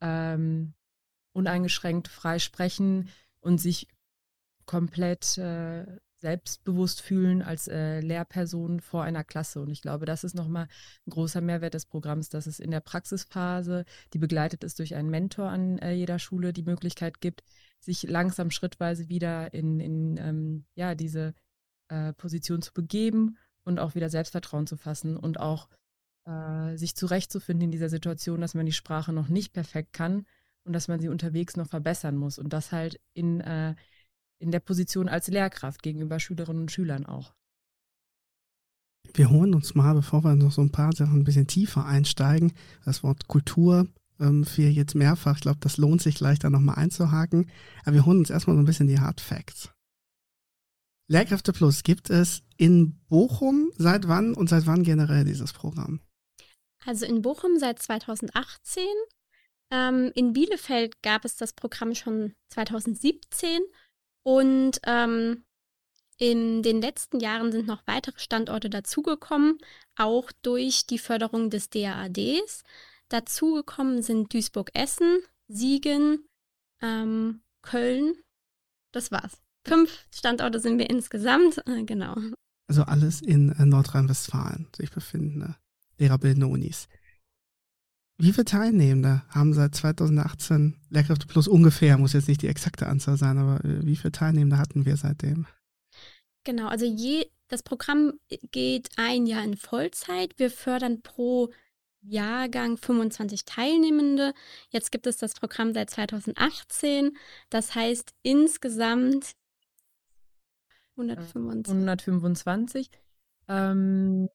ähm, 0.00 0.74
uneingeschränkt 1.32 2.08
frei 2.08 2.38
sprechen 2.38 3.08
und 3.40 3.58
sich 3.58 3.88
komplett 4.66 5.36
äh, 5.38 5.86
selbstbewusst 6.24 7.02
fühlen 7.02 7.42
als 7.42 7.68
äh, 7.68 8.00
Lehrperson 8.00 8.80
vor 8.80 9.04
einer 9.04 9.24
Klasse. 9.24 9.60
Und 9.60 9.68
ich 9.68 9.82
glaube, 9.82 10.06
das 10.06 10.24
ist 10.24 10.34
nochmal 10.34 10.68
ein 11.06 11.10
großer 11.10 11.42
Mehrwert 11.42 11.74
des 11.74 11.84
Programms, 11.84 12.30
dass 12.30 12.46
es 12.46 12.60
in 12.60 12.70
der 12.70 12.80
Praxisphase, 12.80 13.84
die 14.14 14.18
begleitet 14.18 14.64
ist 14.64 14.78
durch 14.78 14.94
einen 14.94 15.10
Mentor 15.10 15.50
an 15.50 15.78
äh, 15.80 15.92
jeder 15.92 16.18
Schule, 16.18 16.54
die 16.54 16.62
Möglichkeit 16.62 17.20
gibt, 17.20 17.44
sich 17.78 18.04
langsam 18.04 18.50
schrittweise 18.50 19.10
wieder 19.10 19.52
in, 19.52 19.80
in 19.80 20.16
ähm, 20.16 20.64
ja, 20.74 20.94
diese 20.94 21.34
äh, 21.88 22.14
Position 22.14 22.62
zu 22.62 22.72
begeben 22.72 23.36
und 23.62 23.78
auch 23.78 23.94
wieder 23.94 24.08
Selbstvertrauen 24.08 24.66
zu 24.66 24.78
fassen 24.78 25.18
und 25.18 25.38
auch 25.38 25.68
äh, 26.24 26.74
sich 26.78 26.96
zurechtzufinden 26.96 27.66
in 27.66 27.70
dieser 27.70 27.90
Situation, 27.90 28.40
dass 28.40 28.54
man 28.54 28.64
die 28.64 28.72
Sprache 28.72 29.12
noch 29.12 29.28
nicht 29.28 29.52
perfekt 29.52 29.92
kann 29.92 30.24
und 30.64 30.72
dass 30.72 30.88
man 30.88 31.00
sie 31.00 31.10
unterwegs 31.10 31.58
noch 31.58 31.68
verbessern 31.68 32.16
muss. 32.16 32.38
Und 32.38 32.54
das 32.54 32.72
halt 32.72 32.98
in 33.12 33.42
äh, 33.42 33.74
in 34.38 34.50
der 34.50 34.60
Position 34.60 35.08
als 35.08 35.28
Lehrkraft 35.28 35.82
gegenüber 35.82 36.20
Schülerinnen 36.20 36.62
und 36.62 36.72
Schülern 36.72 37.06
auch. 37.06 37.34
Wir 39.12 39.30
holen 39.30 39.54
uns 39.54 39.74
mal, 39.74 39.94
bevor 39.94 40.24
wir 40.24 40.34
noch 40.34 40.52
so 40.52 40.62
ein 40.62 40.72
paar 40.72 40.94
Sachen 40.94 41.20
ein 41.20 41.24
bisschen 41.24 41.46
tiefer 41.46 41.84
einsteigen, 41.84 42.52
das 42.84 43.02
Wort 43.02 43.28
Kultur 43.28 43.86
ähm, 44.18 44.44
für 44.44 44.62
jetzt 44.62 44.94
mehrfach. 44.94 45.36
Ich 45.36 45.42
glaube, 45.42 45.58
das 45.60 45.76
lohnt 45.76 46.02
sich 46.02 46.16
gleich 46.16 46.38
da 46.38 46.50
nochmal 46.50 46.76
einzuhaken. 46.76 47.50
Aber 47.82 47.94
wir 47.94 48.06
holen 48.06 48.18
uns 48.18 48.30
erstmal 48.30 48.56
so 48.56 48.62
ein 48.62 48.66
bisschen 48.66 48.88
die 48.88 49.00
Hard 49.00 49.20
Facts. 49.20 49.70
Lehrkräfte 51.06 51.52
Plus 51.52 51.82
gibt 51.82 52.08
es 52.08 52.42
in 52.56 52.98
Bochum 53.08 53.70
seit 53.76 54.08
wann 54.08 54.34
und 54.34 54.48
seit 54.48 54.66
wann 54.66 54.84
generell 54.84 55.24
dieses 55.24 55.52
Programm? 55.52 56.00
Also 56.86 57.04
in 57.04 57.22
Bochum 57.22 57.58
seit 57.58 57.80
2018. 57.80 58.84
Ähm, 59.70 60.12
in 60.14 60.32
Bielefeld 60.32 61.02
gab 61.02 61.24
es 61.24 61.36
das 61.36 61.52
Programm 61.52 61.94
schon 61.94 62.34
2017 62.50 63.60
und 64.24 64.80
ähm, 64.84 65.44
in 66.16 66.62
den 66.62 66.80
letzten 66.80 67.20
Jahren 67.20 67.52
sind 67.52 67.66
noch 67.66 67.86
weitere 67.86 68.18
Standorte 68.18 68.70
dazugekommen, 68.70 69.58
auch 69.96 70.32
durch 70.42 70.86
die 70.86 70.98
Förderung 70.98 71.50
des 71.50 71.70
DAADs. 71.70 72.62
Dazugekommen 73.08 74.02
sind 74.02 74.32
Duisburg-Essen, 74.32 75.18
Siegen, 75.48 76.24
ähm, 76.80 77.42
Köln. 77.62 78.14
Das 78.92 79.10
war's. 79.10 79.42
Fünf 79.66 80.06
Standorte 80.10 80.60
sind 80.60 80.78
wir 80.78 80.88
insgesamt, 80.90 81.62
äh, 81.66 81.84
genau. 81.84 82.16
Also 82.66 82.82
alles 82.82 83.20
in 83.20 83.50
äh, 83.52 83.66
Nordrhein-Westfalen 83.66 84.68
sich 84.76 84.90
befindende 84.90 85.56
lehrerbildende 85.98 86.46
Unis. 86.46 86.88
Wie 88.16 88.32
viele 88.32 88.44
Teilnehmende 88.44 89.22
haben 89.28 89.52
seit 89.54 89.74
2018 89.74 90.76
Lehrkräfte 90.90 91.26
Plus 91.26 91.48
ungefähr, 91.48 91.98
muss 91.98 92.12
jetzt 92.12 92.28
nicht 92.28 92.42
die 92.42 92.48
exakte 92.48 92.86
Anzahl 92.86 93.16
sein, 93.16 93.38
aber 93.38 93.64
äh, 93.64 93.84
wie 93.84 93.96
viele 93.96 94.12
Teilnehmende 94.12 94.58
hatten 94.58 94.86
wir 94.86 94.96
seitdem? 94.96 95.46
Genau, 96.44 96.68
also 96.68 96.84
je, 96.84 97.26
das 97.48 97.62
Programm 97.62 98.12
geht 98.52 98.90
ein 98.96 99.26
Jahr 99.26 99.42
in 99.42 99.56
Vollzeit. 99.56 100.38
Wir 100.38 100.50
fördern 100.50 101.02
pro 101.02 101.50
Jahrgang 102.02 102.76
25 102.76 103.44
Teilnehmende. 103.46 104.34
Jetzt 104.68 104.92
gibt 104.92 105.06
es 105.06 105.16
das 105.16 105.34
Programm 105.34 105.72
seit 105.72 105.90
2018. 105.90 107.16
Das 107.50 107.74
heißt 107.74 108.14
insgesamt 108.22 109.32
125. 110.96 111.72
125. 111.72 112.90
Ähm, 113.48 114.28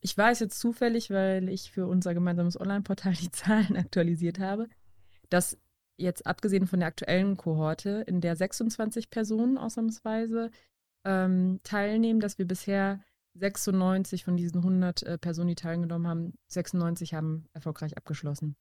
ich 0.00 0.16
weiß 0.16 0.40
jetzt 0.40 0.58
zufällig, 0.58 1.10
weil 1.10 1.48
ich 1.48 1.70
für 1.70 1.86
unser 1.86 2.14
gemeinsames 2.14 2.58
Online-Portal 2.58 3.12
die 3.20 3.30
Zahlen 3.30 3.76
aktualisiert 3.76 4.38
habe, 4.38 4.68
dass 5.28 5.58
jetzt 5.96 6.26
abgesehen 6.26 6.66
von 6.66 6.80
der 6.80 6.88
aktuellen 6.88 7.36
Kohorte, 7.36 8.04
in 8.06 8.20
der 8.20 8.34
26 8.34 9.10
Personen 9.10 9.58
ausnahmsweise 9.58 10.50
ähm, 11.04 11.60
teilnehmen, 11.62 12.20
dass 12.20 12.38
wir 12.38 12.46
bisher 12.46 13.00
96 13.34 14.24
von 14.24 14.36
diesen 14.36 14.58
100 14.58 15.02
äh, 15.02 15.18
Personen, 15.18 15.48
die 15.48 15.54
teilgenommen 15.54 16.08
haben, 16.08 16.34
96 16.48 17.14
haben 17.14 17.46
erfolgreich 17.52 17.96
abgeschlossen. 17.96 18.56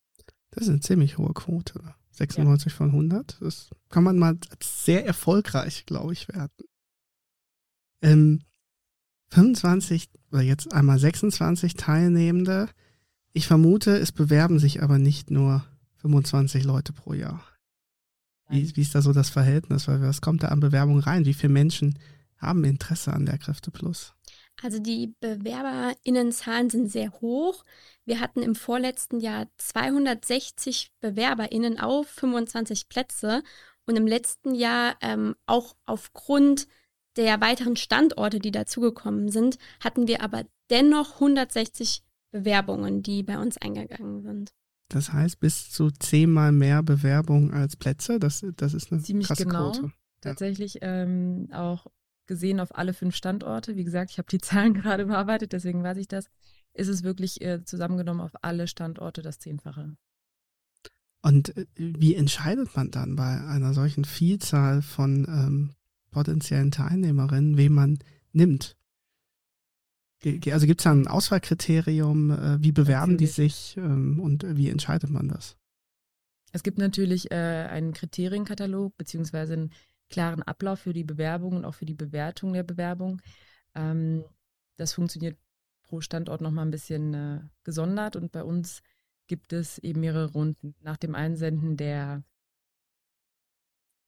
Das 0.52 0.64
ist 0.64 0.70
eine 0.70 0.80
ziemlich 0.80 1.18
hohe 1.18 1.34
Quote. 1.34 1.82
96 2.12 2.72
ja. 2.72 2.78
von 2.78 2.90
100. 2.90 3.38
Das 3.42 3.70
kann 3.90 4.04
man 4.04 4.18
mal 4.18 4.38
als 4.50 4.86
sehr 4.86 5.06
erfolgreich, 5.06 5.86
glaube 5.86 6.14
ich, 6.14 6.28
werten. 6.28 6.64
Ähm, 8.02 8.42
25 9.32 10.10
oder 10.32 10.42
jetzt 10.42 10.74
einmal 10.74 11.00
26 11.00 11.76
Teilnehmende. 11.76 12.70
Ich 13.34 13.48
vermute, 13.48 13.98
es 13.98 14.12
bewerben 14.12 14.60
sich 14.60 14.82
aber 14.82 14.98
nicht 14.98 15.32
nur 15.32 15.64
25 15.98 16.64
Leute 16.64 16.94
pro 16.94 17.14
Jahr. 17.14 17.44
Wie, 18.50 18.76
wie 18.76 18.82
ist 18.82 18.96
da 18.96 19.02
so 19.02 19.14
das 19.14 19.30
Verhältnis? 19.30 19.88
Was 19.88 20.22
kommt 20.22 20.44
da 20.44 20.48
an 20.48 20.60
Bewerbungen 20.60 21.02
rein? 21.02 21.26
Wie 21.26 21.34
viele 21.36 21.54
Menschen 21.54 22.00
haben 22.38 22.64
Interesse 22.64 23.14
an 23.14 23.26
Lehrkräfte 23.26 23.70
Plus? 23.70 24.14
Also 24.62 24.80
die 24.80 25.14
BewerberInnenzahlen 25.22 26.70
sind 26.70 26.92
sehr 26.92 27.12
hoch. 27.22 27.64
Wir 28.06 28.20
hatten 28.20 28.42
im 28.42 28.56
vorletzten 28.56 29.20
Jahr 29.20 29.48
260 29.58 30.92
BewerberInnen 31.00 31.80
auf 31.80 32.08
25 32.08 32.90
Plätze 32.90 33.44
und 33.86 33.96
im 33.96 34.08
letzten 34.08 34.56
Jahr 34.56 34.96
ähm, 35.02 35.36
auch 35.46 35.76
aufgrund 35.86 36.68
der 37.20 37.42
weiteren 37.42 37.76
Standorte, 37.76 38.40
die 38.40 38.52
dazugekommen 38.52 39.30
sind, 39.30 39.58
hatten 39.84 40.08
wir 40.08 40.22
aber 40.22 40.46
dennoch 40.70 41.16
160 41.16 42.02
Bewerbungen, 42.32 43.04
die 43.04 43.24
bei 43.24 43.38
uns 43.38 43.58
eingegangen 43.58 44.22
sind. 44.22 44.54
Das 44.88 45.12
heißt, 45.12 45.40
bis 45.40 45.70
zu 45.70 45.92
zehnmal 45.92 46.54
mehr 46.54 46.82
Bewerbungen 46.82 47.54
als 47.54 47.76
Plätze. 47.76 48.20
Das, 48.20 48.46
das 48.56 48.74
ist 48.74 48.92
eine 48.92 49.02
Ziemlich 49.02 49.28
krasse 49.28 49.46
genau. 49.46 49.72
Quote. 49.72 49.92
Tatsächlich 50.22 50.80
ähm, 50.82 51.50
auch 51.52 51.88
gesehen 52.26 52.62
auf 52.62 52.76
alle 52.78 52.94
fünf 52.94 53.16
Standorte. 53.16 53.76
Wie 53.76 53.84
gesagt, 53.84 54.12
ich 54.12 54.18
habe 54.18 54.30
die 54.30 54.38
Zahlen 54.40 54.74
gerade 54.74 55.06
bearbeitet, 55.06 55.52
deswegen 55.52 55.84
weiß 55.84 55.98
ich 55.98 56.08
das. 56.08 56.30
Ist 56.74 56.88
es 56.88 57.04
wirklich 57.04 57.42
äh, 57.42 57.66
zusammengenommen 57.66 58.22
auf 58.22 58.32
alle 58.42 58.68
Standorte 58.68 59.22
das 59.22 59.40
Zehnfache. 59.40 59.98
Und 61.22 61.58
äh, 61.58 61.66
wie 61.76 62.16
entscheidet 62.16 62.76
man 62.78 62.92
dann 62.92 63.18
bei 63.18 63.44
einer 63.44 63.74
solchen 63.74 64.06
Vielzahl 64.06 64.82
von 64.82 65.26
ähm, 65.28 65.76
potenziellen 66.12 66.72
Teilnehmerinnen, 66.72 67.58
wen 67.58 67.74
man 67.74 68.00
nimmt. 68.32 68.76
Also 70.52 70.68
gibt 70.68 70.82
es 70.82 70.84
da 70.84 70.92
ein 70.92 71.08
Auswahlkriterium? 71.08 72.32
Äh, 72.32 72.62
wie 72.62 72.72
bewerben 72.72 73.14
natürlich. 73.14 73.36
die 73.36 73.42
sich 73.42 73.78
ähm, 73.78 74.20
und 74.20 74.46
wie 74.58 74.70
entscheidet 74.70 75.10
man 75.10 75.30
das? 75.30 75.56
Es 76.52 76.64
gibt 76.64 76.78
natürlich 76.78 77.32
äh, 77.32 77.36
einen 77.36 77.94
Kriterienkatalog 77.94 78.98
beziehungsweise 78.98 79.54
einen 79.54 79.72
klaren 80.10 80.44
Ablauf 80.44 80.80
für 80.80 80.94
die 80.94 81.04
Bewerbung 81.04 81.58
und 81.58 81.66
auch 81.66 81.76
für 81.76 81.86
die 81.86 81.94
Bewertung 81.94 82.54
der 82.54 82.64
Bewerbung. 82.64 83.22
Ähm, 83.76 84.24
das 84.78 84.94
funktioniert 84.94 85.38
pro 85.84 86.02
Standort 86.02 86.42
nochmal 86.42 86.66
ein 86.66 86.72
bisschen 86.72 87.14
äh, 87.14 87.40
gesondert 87.64 88.16
und 88.16 88.32
bei 88.32 88.44
uns 88.44 88.82
gibt 89.28 89.54
es 89.54 89.78
eben 89.80 90.02
mehrere 90.02 90.32
Runden. 90.32 90.76
Nach 90.82 90.98
dem 90.98 91.16
Einsenden 91.16 91.78
der, 91.78 92.24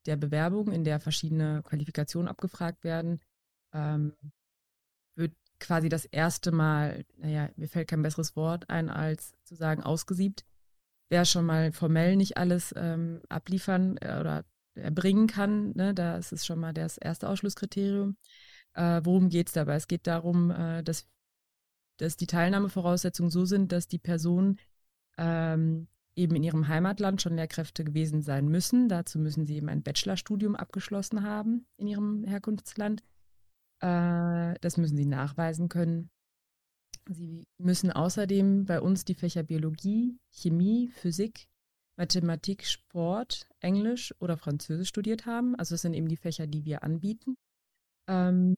der 0.05 0.15
Bewerbung, 0.15 0.71
in 0.71 0.83
der 0.83 0.99
verschiedene 0.99 1.61
Qualifikationen 1.63 2.27
abgefragt 2.27 2.83
werden, 2.83 3.19
ähm, 3.73 4.13
wird 5.15 5.33
quasi 5.59 5.89
das 5.89 6.05
erste 6.05 6.51
Mal, 6.51 7.05
naja, 7.17 7.49
mir 7.55 7.67
fällt 7.67 7.89
kein 7.89 8.01
besseres 8.01 8.35
Wort 8.35 8.69
ein, 8.69 8.89
als 8.89 9.33
zu 9.43 9.55
sagen, 9.55 9.83
ausgesiebt. 9.83 10.45
Wer 11.09 11.25
schon 11.25 11.45
mal 11.45 11.71
formell 11.71 12.15
nicht 12.15 12.37
alles 12.37 12.73
ähm, 12.77 13.21
abliefern 13.29 13.97
äh, 13.97 14.17
oder 14.19 14.45
erbringen 14.75 15.27
kann, 15.27 15.71
ne, 15.75 15.93
da 15.93 16.17
ist 16.17 16.31
es 16.31 16.45
schon 16.45 16.59
mal 16.59 16.73
das 16.73 16.97
erste 16.97 17.27
Ausschlusskriterium. 17.27 18.15
Äh, 18.73 19.01
worum 19.03 19.29
geht 19.29 19.47
es 19.47 19.53
dabei? 19.53 19.75
Es 19.75 19.87
geht 19.87 20.07
darum, 20.07 20.51
äh, 20.51 20.81
dass, 20.83 21.07
dass 21.97 22.15
die 22.15 22.27
Teilnahmevoraussetzungen 22.27 23.29
so 23.29 23.45
sind, 23.45 23.71
dass 23.71 23.87
die 23.87 23.99
Person 23.99 24.59
ähm, 25.17 25.87
eben 26.15 26.35
in 26.35 26.43
ihrem 26.43 26.67
Heimatland 26.67 27.21
schon 27.21 27.35
Lehrkräfte 27.35 27.83
gewesen 27.83 28.21
sein 28.21 28.47
müssen. 28.47 28.89
Dazu 28.89 29.19
müssen 29.19 29.45
sie 29.45 29.55
eben 29.55 29.69
ein 29.69 29.83
Bachelorstudium 29.83 30.55
abgeschlossen 30.55 31.23
haben 31.23 31.65
in 31.77 31.87
ihrem 31.87 32.23
Herkunftsland. 32.23 33.01
Äh, 33.79 34.55
das 34.61 34.77
müssen 34.77 34.97
sie 34.97 35.05
nachweisen 35.05 35.69
können. 35.69 36.09
Sie 37.09 37.47
müssen 37.57 37.91
außerdem 37.91 38.65
bei 38.65 38.79
uns 38.79 39.05
die 39.05 39.15
Fächer 39.15 39.43
Biologie, 39.43 40.19
Chemie, 40.29 40.89
Physik, 40.89 41.47
Mathematik, 41.97 42.65
Sport, 42.65 43.47
Englisch 43.59 44.13
oder 44.19 44.37
Französisch 44.37 44.89
studiert 44.89 45.25
haben. 45.25 45.55
Also 45.55 45.75
das 45.75 45.81
sind 45.81 45.93
eben 45.93 46.07
die 46.07 46.17
Fächer, 46.17 46.47
die 46.47 46.65
wir 46.65 46.83
anbieten. 46.83 47.37
Ähm, 48.07 48.55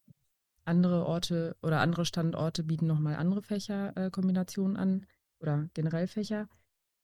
andere 0.66 1.06
Orte 1.06 1.56
oder 1.62 1.80
andere 1.82 2.06
Standorte 2.06 2.64
bieten 2.64 2.88
nochmal 2.88 3.16
andere 3.16 3.42
Fächerkombinationen 3.42 4.76
äh, 4.76 4.80
an 4.80 5.06
oder 5.40 5.70
generell 5.74 6.08
Fächer. 6.08 6.48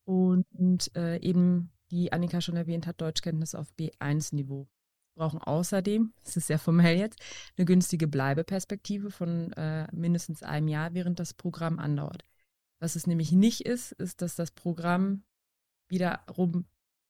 Und, 0.10 0.96
äh, 0.96 1.18
eben, 1.18 1.72
wie 1.89 2.12
Annika 2.12 2.42
schon 2.42 2.56
erwähnt 2.56 2.88
hat, 2.88 3.00
Deutschkenntnis 3.00 3.54
auf 3.54 3.72
B1-Niveau. 3.78 4.68
Brauchen 5.16 5.39
außerdem, 5.39 6.13
das 6.24 6.36
ist 6.36 6.48
sehr 6.48 6.58
formell 6.58 6.98
jetzt, 6.98 7.20
eine 7.56 7.66
günstige 7.66 8.08
Bleibeperspektive 8.08 9.12
von 9.12 9.54
äh, 9.54 9.88
mindestens 9.92 10.42
einem 10.42 10.68
Jahr, 10.68 10.96
während 10.96 11.20
das 11.20 11.36
Programm 11.36 11.78
andauert. 11.78 12.24
Was 12.80 12.96
es 12.96 13.06
nämlich 13.06 13.32
nicht 13.34 13.68
ist, 13.68 13.92
ist, 13.92 14.24
dass 14.24 14.36
das 14.36 14.50
Programm 14.50 15.25
wiederum 15.89 16.66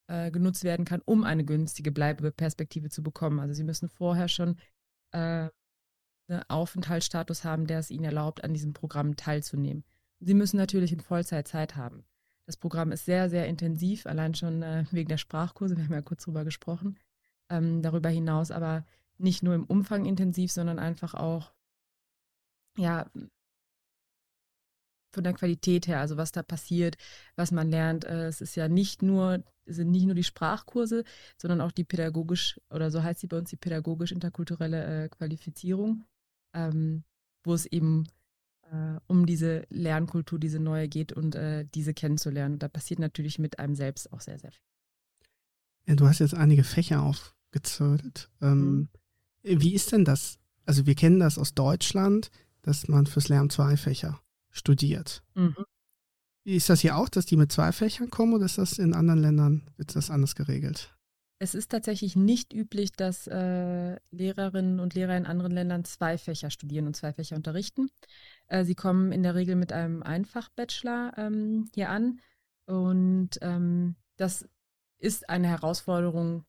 äh, 0.08 0.30
genutzt 0.30 0.66
werden 0.66 0.84
kann, 0.84 1.02
um 1.06 1.24
eine 1.24 1.46
günstige 1.46 1.94
Bleibeperspektive 1.94 2.90
zu 2.90 3.02
bekommen. 3.02 3.40
Also 3.40 3.54
Sie 3.54 3.64
müssen 3.64 3.88
vorher 3.88 4.28
schon 4.28 4.58
äh, 5.12 5.48
einen 6.28 6.44
Aufenthaltsstatus 6.50 7.46
haben, 7.46 7.66
der 7.66 7.80
es 7.80 7.92
Ihnen 7.92 8.04
erlaubt, 8.04 8.44
an 8.44 8.54
diesem 8.54 8.74
Programm 8.74 9.16
teilzunehmen. 9.16 9.86
Sie 10.20 10.34
müssen 10.34 10.58
natürlich 10.58 10.92
in 10.92 11.00
Vollzeit 11.00 11.48
Zeit 11.48 11.78
haben. 11.78 12.04
Das 12.50 12.58
Programm 12.58 12.92
ist 12.92 13.06
sehr, 13.06 13.30
sehr 13.30 13.46
intensiv, 13.46 14.08
allein 14.08 14.34
schon 14.34 14.64
äh, 14.64 14.84
wegen 14.90 15.08
der 15.08 15.20
Sprachkurse, 15.20 15.78
wir 15.78 15.84
haben 15.84 15.94
ja 15.94 16.02
kurz 16.02 16.24
drüber 16.24 16.44
gesprochen. 16.44 16.98
Ähm, 17.48 17.84
darüber 17.84 18.10
hinaus 18.10 18.50
aber 18.50 18.88
nicht 19.20 19.44
nur 19.44 19.54
im 19.54 19.66
Umfang 19.66 20.06
intensiv, 20.06 20.52
sondern 20.52 20.80
einfach 20.80 21.14
auch, 21.14 21.54
ja, 22.76 23.06
von 25.14 25.24
der 25.24 25.34
Qualität 25.34 25.86
her, 25.86 26.00
also 26.00 26.18
was 26.18 26.32
da 26.32 26.42
passiert, 26.42 26.98
was 27.36 27.52
man 27.52 27.70
lernt. 27.70 28.06
Äh, 28.06 28.26
es 28.26 28.42
ist 28.42 28.56
ja 28.56 28.68
nicht 28.68 29.04
nur, 29.04 29.44
sind 29.68 29.92
nicht 29.92 30.06
nur 30.06 30.16
die 30.16 30.24
Sprachkurse, 30.24 31.04
sondern 31.38 31.62
auch 31.62 31.72
die 31.72 31.84
pädagogisch, 31.84 32.60
oder 32.72 32.90
so 32.90 33.04
heißt 33.04 33.20
sie 33.20 33.28
bei 33.28 33.38
uns, 33.38 33.52
die 33.52 33.58
pädagogisch-interkulturelle 33.58 35.04
äh, 35.04 35.10
Qualifizierung, 35.10 36.04
ähm, 36.56 37.04
wo 37.44 37.54
es 37.54 37.68
eben 37.68 38.08
äh, 38.72 39.00
um 39.08 39.26
diese 39.26 39.66
Lernkultur, 39.70 40.40
diese 40.40 40.60
neue 40.60 40.88
geht 40.88 41.12
und 41.14 41.36
äh, 41.36 41.66
diese 41.74 41.94
kennenzulernen. 41.94 42.60
Da 42.60 42.68
passiert 42.68 43.00
natürlich 43.00 43.40
mit 43.40 43.60
einem 43.60 43.76
selbst 43.76 44.12
auch 44.14 44.22
sehr, 44.22 44.40
sehr 44.40 44.52
viel. 44.52 44.62
Ja, 45.88 45.96
du 45.96 46.08
hast 46.08 46.20
jetzt 46.20 46.36
einige 46.36 46.64
Fächer 46.64 47.02
aufgezählt. 47.02 48.30
Ähm, 48.42 48.90
mhm. 49.44 49.62
Wie 49.62 49.74
ist 49.74 49.92
denn 49.92 50.06
das? 50.06 50.38
Also 50.66 50.86
wir 50.86 50.96
kennen 50.96 51.20
das 51.20 51.38
aus 51.38 51.56
Deutschland, 51.56 52.30
dass 52.62 52.88
man 52.88 53.08
fürs 53.08 53.30
Lernen 53.30 53.50
zwei 53.50 53.78
Fächer 53.78 54.22
studiert. 54.52 55.24
Mhm. 55.36 55.56
Ist 56.44 56.70
das 56.70 56.82
hier 56.82 56.98
auch, 56.98 57.10
dass 57.10 57.26
die 57.26 57.38
mit 57.38 57.52
zwei 57.52 57.72
Fächern 57.72 58.10
kommen 58.10 58.34
oder 58.34 58.46
ist 58.46 58.58
das 58.58 58.80
in 58.80 58.94
anderen 58.94 59.20
Ländern, 59.20 59.70
wird 59.78 59.96
das 59.96 60.10
anders 60.10 60.36
geregelt? 60.36 60.96
Es 61.42 61.56
ist 61.56 61.72
tatsächlich 61.72 62.18
nicht 62.18 62.54
üblich, 62.54 62.92
dass 62.92 63.26
äh, 63.28 63.96
Lehrerinnen 64.12 64.82
und 64.82 64.94
Lehrer 64.94 65.16
in 65.16 65.26
anderen 65.26 65.54
Ländern 65.54 65.86
zwei 65.86 66.18
Fächer 66.18 66.50
studieren 66.50 66.86
und 66.86 66.98
zwei 66.98 67.14
Fächer 67.14 67.38
unterrichten. 67.38 67.90
Äh, 68.48 68.66
sie 68.66 68.76
kommen 68.76 69.14
in 69.14 69.24
der 69.24 69.36
Regel 69.36 69.56
mit 69.56 69.72
einem 69.72 70.04
Einfach-Bachelor 70.04 71.14
ähm, 71.18 71.70
hier 71.74 71.90
an. 71.90 72.20
Und 72.66 73.40
ähm, 73.42 73.96
das 74.18 74.50
ist 74.98 75.30
eine 75.30 75.48
Herausforderung 75.48 76.44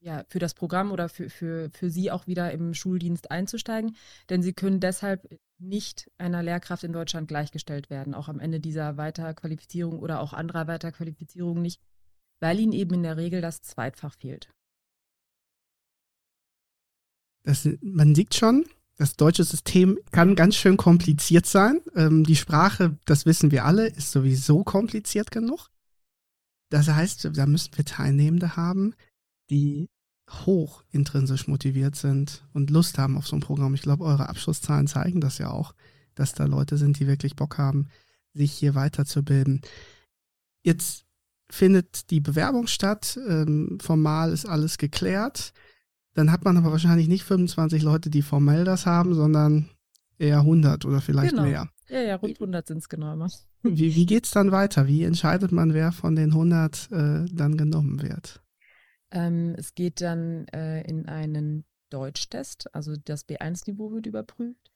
ja, 0.00 0.24
für 0.28 0.38
das 0.38 0.54
Programm 0.54 0.92
oder 0.92 1.08
für, 1.08 1.30
für, 1.30 1.70
für 1.70 1.90
Sie 1.90 2.10
auch 2.10 2.26
wieder 2.26 2.52
im 2.52 2.74
Schuldienst 2.74 3.30
einzusteigen, 3.30 3.96
denn 4.28 4.42
Sie 4.42 4.52
können 4.52 4.78
deshalb 4.78 5.26
nicht 5.58 6.08
einer 6.18 6.42
Lehrkraft 6.42 6.84
in 6.84 6.92
Deutschland 6.92 7.26
gleichgestellt 7.26 7.90
werden, 7.90 8.14
auch 8.14 8.28
am 8.28 8.38
Ende 8.38 8.60
dieser 8.60 8.96
Weiterqualifizierung 8.96 9.98
oder 9.98 10.20
auch 10.20 10.32
anderer 10.32 10.68
Weiterqualifizierung 10.68 11.60
nicht, 11.60 11.80
weil 12.40 12.60
ihnen 12.60 12.72
eben 12.72 12.94
in 12.94 13.02
der 13.02 13.16
Regel 13.16 13.40
das 13.40 13.62
Zweitfach 13.62 14.14
fehlt. 14.14 14.50
Das, 17.44 17.68
man 17.80 18.14
sieht 18.14 18.34
schon, 18.34 18.66
das 18.96 19.16
deutsche 19.16 19.44
System 19.44 19.98
kann 20.10 20.34
ganz 20.34 20.56
schön 20.56 20.76
kompliziert 20.76 21.46
sein. 21.46 21.80
Ähm, 21.94 22.24
die 22.24 22.36
Sprache, 22.36 22.98
das 23.04 23.26
wissen 23.26 23.50
wir 23.50 23.64
alle, 23.64 23.86
ist 23.86 24.10
sowieso 24.10 24.64
kompliziert 24.64 25.30
genug. 25.30 25.70
Das 26.70 26.88
heißt, 26.88 27.30
da 27.32 27.46
müssen 27.46 27.76
wir 27.76 27.84
Teilnehmende 27.84 28.56
haben, 28.56 28.94
die 29.50 29.88
hoch 30.30 30.84
intrinsisch 30.90 31.48
motiviert 31.48 31.96
sind 31.96 32.46
und 32.52 32.70
Lust 32.70 32.98
haben 32.98 33.16
auf 33.16 33.26
so 33.26 33.36
ein 33.36 33.40
Programm. 33.40 33.74
Ich 33.74 33.82
glaube, 33.82 34.04
eure 34.04 34.28
Abschlusszahlen 34.28 34.86
zeigen 34.86 35.20
das 35.20 35.38
ja 35.38 35.50
auch, 35.50 35.74
dass 36.14 36.34
da 36.34 36.44
Leute 36.44 36.76
sind, 36.76 36.98
die 36.98 37.06
wirklich 37.06 37.36
Bock 37.36 37.56
haben, 37.56 37.88
sich 38.34 38.52
hier 38.52 38.74
weiterzubilden. 38.74 39.62
Jetzt 40.62 41.06
findet 41.50 42.10
die 42.10 42.20
Bewerbung 42.20 42.66
statt. 42.66 43.18
Ähm, 43.28 43.78
formal 43.80 44.32
ist 44.32 44.46
alles 44.46 44.78
geklärt. 44.78 45.52
Dann 46.14 46.32
hat 46.32 46.44
man 46.44 46.56
aber 46.56 46.72
wahrscheinlich 46.72 47.08
nicht 47.08 47.24
25 47.24 47.82
Leute, 47.82 48.10
die 48.10 48.22
formell 48.22 48.64
das 48.64 48.86
haben, 48.86 49.14
sondern 49.14 49.70
eher 50.18 50.38
100 50.38 50.84
oder 50.84 51.00
vielleicht 51.00 51.30
genau. 51.30 51.44
mehr. 51.44 51.68
Ja, 51.88 52.00
ja, 52.00 52.16
rund 52.16 52.34
100 52.34 52.66
sind 52.66 52.78
es 52.78 52.88
genau 52.88 53.12
immer. 53.12 53.30
Wie, 53.62 53.94
wie 53.94 54.06
geht 54.06 54.24
es 54.24 54.30
dann 54.30 54.52
weiter? 54.52 54.86
Wie 54.86 55.04
entscheidet 55.04 55.52
man, 55.52 55.74
wer 55.74 55.92
von 55.92 56.16
den 56.16 56.30
100 56.30 56.90
äh, 56.90 57.24
dann 57.32 57.56
genommen 57.56 58.02
wird? 58.02 58.42
Ähm, 59.10 59.54
es 59.56 59.74
geht 59.74 60.00
dann 60.00 60.46
äh, 60.48 60.82
in 60.82 61.06
einen 61.06 61.64
Deutschtest, 61.90 62.74
also 62.74 62.94
das 63.02 63.26
B1-Niveau 63.26 63.92
wird 63.92 64.06
überprüft, 64.06 64.70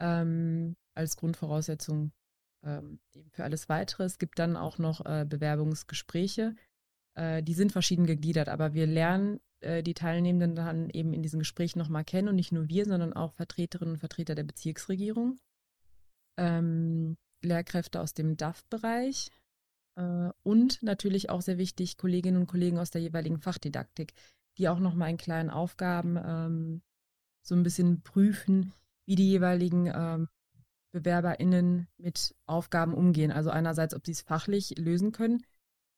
ähm, 0.00 0.76
als 0.94 1.16
Grundvoraussetzung 1.16 2.12
ähm, 2.64 2.98
für 3.30 3.44
alles 3.44 3.68
Weitere. 3.68 4.04
Es 4.04 4.18
gibt 4.18 4.38
dann 4.38 4.56
auch 4.56 4.78
noch 4.78 5.04
äh, 5.04 5.24
Bewerbungsgespräche. 5.28 6.54
Äh, 7.14 7.42
die 7.42 7.54
sind 7.54 7.72
verschieden 7.72 8.06
gegliedert, 8.06 8.48
aber 8.48 8.74
wir 8.74 8.86
lernen 8.86 9.40
äh, 9.60 9.82
die 9.82 9.94
Teilnehmenden 9.94 10.54
dann 10.54 10.90
eben 10.90 11.12
in 11.12 11.22
diesen 11.22 11.38
Gesprächen 11.38 11.78
nochmal 11.78 12.04
kennen 12.04 12.28
und 12.28 12.36
nicht 12.36 12.52
nur 12.52 12.68
wir, 12.68 12.84
sondern 12.84 13.12
auch 13.12 13.32
Vertreterinnen 13.34 13.94
und 13.94 14.00
Vertreter 14.00 14.34
der 14.34 14.44
Bezirksregierung, 14.44 15.38
ähm, 16.36 17.16
Lehrkräfte 17.42 18.00
aus 18.00 18.14
dem 18.14 18.36
DAF-Bereich 18.36 19.30
äh, 19.96 20.30
und 20.42 20.82
natürlich 20.82 21.30
auch 21.30 21.42
sehr 21.42 21.58
wichtig 21.58 21.96
Kolleginnen 21.96 22.40
und 22.40 22.46
Kollegen 22.46 22.78
aus 22.78 22.90
der 22.90 23.00
jeweiligen 23.00 23.38
Fachdidaktik, 23.38 24.12
die 24.58 24.68
auch 24.68 24.78
nochmal 24.78 25.10
in 25.10 25.16
kleinen 25.16 25.50
Aufgaben 25.50 26.16
ähm, 26.16 26.82
so 27.42 27.54
ein 27.54 27.62
bisschen 27.62 28.02
prüfen, 28.02 28.72
wie 29.06 29.16
die 29.16 29.28
jeweiligen 29.28 29.90
ähm, 29.94 30.28
BewerberInnen 30.94 31.88
mit 31.98 32.34
Aufgaben 32.46 32.94
umgehen. 32.94 33.32
Also 33.32 33.50
einerseits, 33.50 33.94
ob 33.94 34.06
sie 34.06 34.12
es 34.12 34.22
fachlich 34.22 34.78
lösen 34.78 35.12
können, 35.12 35.42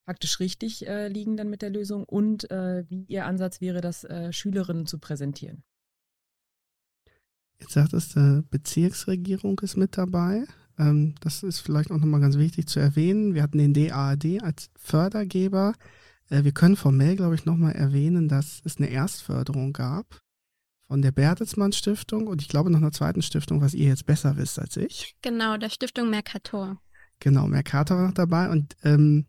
faktisch 0.06 0.40
richtig 0.40 0.86
äh, 0.86 1.08
liegen 1.08 1.36
dann 1.36 1.50
mit 1.50 1.62
der 1.62 1.70
Lösung 1.70 2.04
und 2.04 2.50
äh, 2.50 2.84
wie 2.88 3.04
ihr 3.04 3.26
Ansatz 3.26 3.60
wäre, 3.60 3.80
das 3.80 4.04
äh, 4.04 4.32
Schülerinnen 4.32 4.86
zu 4.86 4.98
präsentieren. 4.98 5.62
Jetzt 7.60 7.72
sagt 7.72 7.92
es, 7.92 8.10
die 8.10 8.42
Bezirksregierung 8.50 9.58
ist 9.60 9.76
mit 9.76 9.96
dabei. 9.96 10.44
Ähm, 10.78 11.14
das 11.20 11.42
ist 11.42 11.60
vielleicht 11.60 11.90
auch 11.90 11.98
nochmal 11.98 12.20
ganz 12.20 12.36
wichtig 12.38 12.66
zu 12.66 12.80
erwähnen. 12.80 13.34
Wir 13.34 13.42
hatten 13.42 13.58
den 13.58 13.74
DAAD 13.74 14.42
als 14.42 14.70
Fördergeber. 14.76 15.74
Äh, 16.30 16.44
wir 16.44 16.52
können 16.52 16.76
formell, 16.76 17.16
glaube 17.16 17.34
ich, 17.34 17.44
nochmal 17.44 17.72
erwähnen, 17.72 18.28
dass 18.28 18.60
es 18.64 18.78
eine 18.78 18.90
Erstförderung 18.90 19.72
gab 19.72 20.20
von 20.86 21.02
der 21.02 21.12
Bertelsmann 21.12 21.72
Stiftung 21.72 22.26
und 22.26 22.42
ich 22.42 22.48
glaube 22.48 22.70
noch 22.70 22.78
einer 22.78 22.92
zweiten 22.92 23.22
Stiftung, 23.22 23.60
was 23.60 23.74
ihr 23.74 23.88
jetzt 23.88 24.06
besser 24.06 24.36
wisst 24.36 24.58
als 24.58 24.76
ich. 24.76 25.16
Genau, 25.22 25.56
der 25.56 25.70
Stiftung 25.70 26.10
Mercator. 26.10 26.80
Genau, 27.18 27.46
Mercator 27.46 27.96
war 27.96 28.06
noch 28.06 28.14
dabei 28.14 28.50
und 28.50 28.76
ähm, 28.84 29.26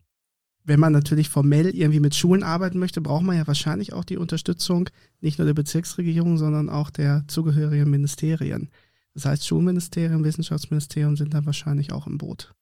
wenn 0.64 0.80
man 0.80 0.92
natürlich 0.92 1.30
formell 1.30 1.74
irgendwie 1.74 2.00
mit 2.00 2.14
Schulen 2.14 2.42
arbeiten 2.42 2.78
möchte, 2.78 3.00
braucht 3.00 3.24
man 3.24 3.36
ja 3.36 3.46
wahrscheinlich 3.46 3.94
auch 3.94 4.04
die 4.04 4.18
Unterstützung 4.18 4.90
nicht 5.20 5.38
nur 5.38 5.46
der 5.46 5.54
Bezirksregierung, 5.54 6.36
sondern 6.36 6.68
auch 6.68 6.90
der 6.90 7.24
zugehörigen 7.26 7.90
Ministerien. 7.90 8.70
Das 9.14 9.24
heißt, 9.24 9.46
Schulministerium, 9.46 10.24
Wissenschaftsministerium 10.24 11.16
sind 11.16 11.32
dann 11.32 11.46
wahrscheinlich 11.46 11.90
auch 11.92 12.06
im 12.06 12.18
Boot. 12.18 12.54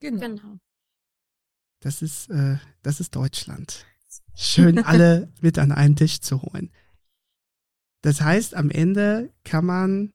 Genau. 0.00 0.20
Genau. 0.20 0.58
Das 1.80 2.00
ist, 2.00 2.30
äh, 2.30 2.58
das 2.82 3.00
ist 3.00 3.14
Deutschland. 3.14 3.84
Schön 4.34 4.78
alle 4.84 5.32
mit 5.40 5.58
an 5.58 5.72
einen 5.72 5.96
Tisch 5.96 6.20
zu 6.20 6.42
holen. 6.42 6.70
Das 8.02 8.20
heißt, 8.20 8.54
am 8.54 8.70
Ende 8.70 9.32
kann 9.44 9.66
man 9.66 10.12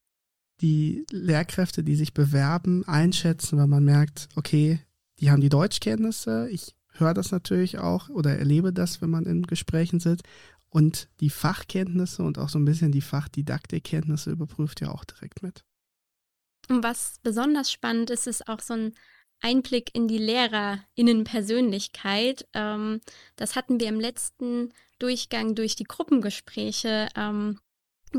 die 0.62 1.06
Lehrkräfte, 1.12 1.84
die 1.84 1.96
sich 1.96 2.14
bewerben, 2.14 2.88
einschätzen, 2.88 3.58
weil 3.58 3.68
man 3.68 3.84
merkt, 3.84 4.30
okay, 4.36 4.80
die 5.20 5.30
haben 5.30 5.42
die 5.42 5.50
Deutschkenntnisse. 5.50 6.48
Ich 6.50 6.76
höre 6.94 7.14
das 7.14 7.32
natürlich 7.32 7.80
auch 7.80 8.08
oder 8.10 8.38
erlebe 8.38 8.72
das, 8.72 9.02
wenn 9.02 9.10
man 9.10 9.26
in 9.26 9.44
Gesprächen 9.44 10.00
sitzt. 10.00 10.24
Und 10.70 11.10
die 11.20 11.30
Fachkenntnisse 11.30 12.24
und 12.24 12.40
auch 12.40 12.50
so 12.50 12.58
ein 12.58 12.66
bisschen 12.66 12.92
die 12.92 13.02
Fachdidaktikkenntnisse 13.02 14.32
überprüft 14.32 14.82
ja 14.82 14.90
auch 14.90 15.06
direkt 15.06 15.44
mit. 15.44 15.64
Und 16.70 16.84
was 16.84 17.18
besonders 17.22 17.72
spannend 17.72 18.10
ist, 18.10 18.26
ist 18.26 18.48
auch 18.48 18.60
so 18.60 18.74
ein 18.74 18.96
Einblick 19.42 19.94
in 19.94 20.08
die 20.08 20.18
Lehrerinnenpersönlichkeit. 20.18 22.48
Ähm, 22.54 23.02
das 23.36 23.56
hatten 23.56 23.80
wir 23.80 23.90
im 23.90 24.00
letzten 24.00 24.74
Durchgang 24.98 25.54
durch 25.54 25.76
die 25.76 25.84
Gruppengespräche 25.84 27.10
ähm, 27.16 27.60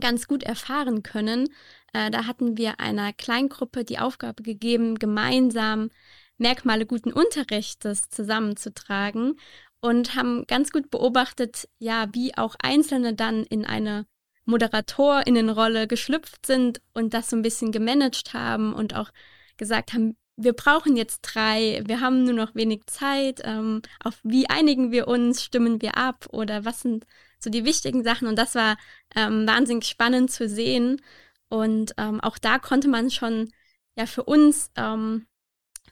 ganz 0.00 0.26
gut 0.26 0.42
erfahren 0.42 1.02
können. 1.02 1.48
Äh, 1.92 2.10
da 2.10 2.26
hatten 2.26 2.56
wir 2.56 2.80
einer 2.80 3.12
Kleingruppe 3.12 3.84
die 3.84 3.98
Aufgabe 3.98 4.42
gegeben, 4.42 4.96
gemeinsam 4.96 5.90
Merkmale 6.38 6.86
guten 6.86 7.12
Unterrichtes 7.12 8.08
zusammenzutragen 8.08 9.38
und 9.80 10.14
haben 10.16 10.46
ganz 10.46 10.72
gut 10.72 10.90
beobachtet, 10.90 11.68
ja, 11.78 12.08
wie 12.12 12.36
auch 12.36 12.56
Einzelne 12.62 13.14
dann 13.14 13.44
in 13.44 13.64
eine 13.64 14.06
Moderatorinnenrolle 14.46 15.86
geschlüpft 15.86 16.46
sind 16.46 16.80
und 16.92 17.14
das 17.14 17.30
so 17.30 17.36
ein 17.36 17.42
bisschen 17.42 17.72
gemanagt 17.72 18.34
haben 18.34 18.74
und 18.74 18.94
auch 18.94 19.10
gesagt 19.56 19.92
haben, 19.92 20.16
wir 20.36 20.52
brauchen 20.52 20.96
jetzt 20.96 21.20
drei, 21.22 21.82
wir 21.86 22.00
haben 22.00 22.24
nur 22.24 22.34
noch 22.34 22.54
wenig 22.54 22.86
Zeit, 22.86 23.40
ähm, 23.44 23.82
auf 24.02 24.18
wie 24.22 24.48
einigen 24.48 24.90
wir 24.90 25.08
uns, 25.08 25.44
stimmen 25.44 25.80
wir 25.80 25.96
ab 25.96 26.26
oder 26.32 26.64
was 26.64 26.80
sind 26.80 27.06
so 27.38 27.50
die 27.50 27.64
wichtigen 27.64 28.02
Sachen? 28.02 28.26
Und 28.26 28.36
das 28.36 28.54
war 28.54 28.76
ähm, 29.14 29.46
wahnsinnig 29.46 29.86
spannend 29.86 30.30
zu 30.30 30.48
sehen. 30.48 31.00
Und 31.48 31.94
ähm, 31.98 32.20
auch 32.20 32.38
da 32.38 32.58
konnte 32.58 32.88
man 32.88 33.10
schon 33.10 33.52
ja 33.96 34.06
für 34.06 34.24
uns 34.24 34.70
ähm, 34.76 35.26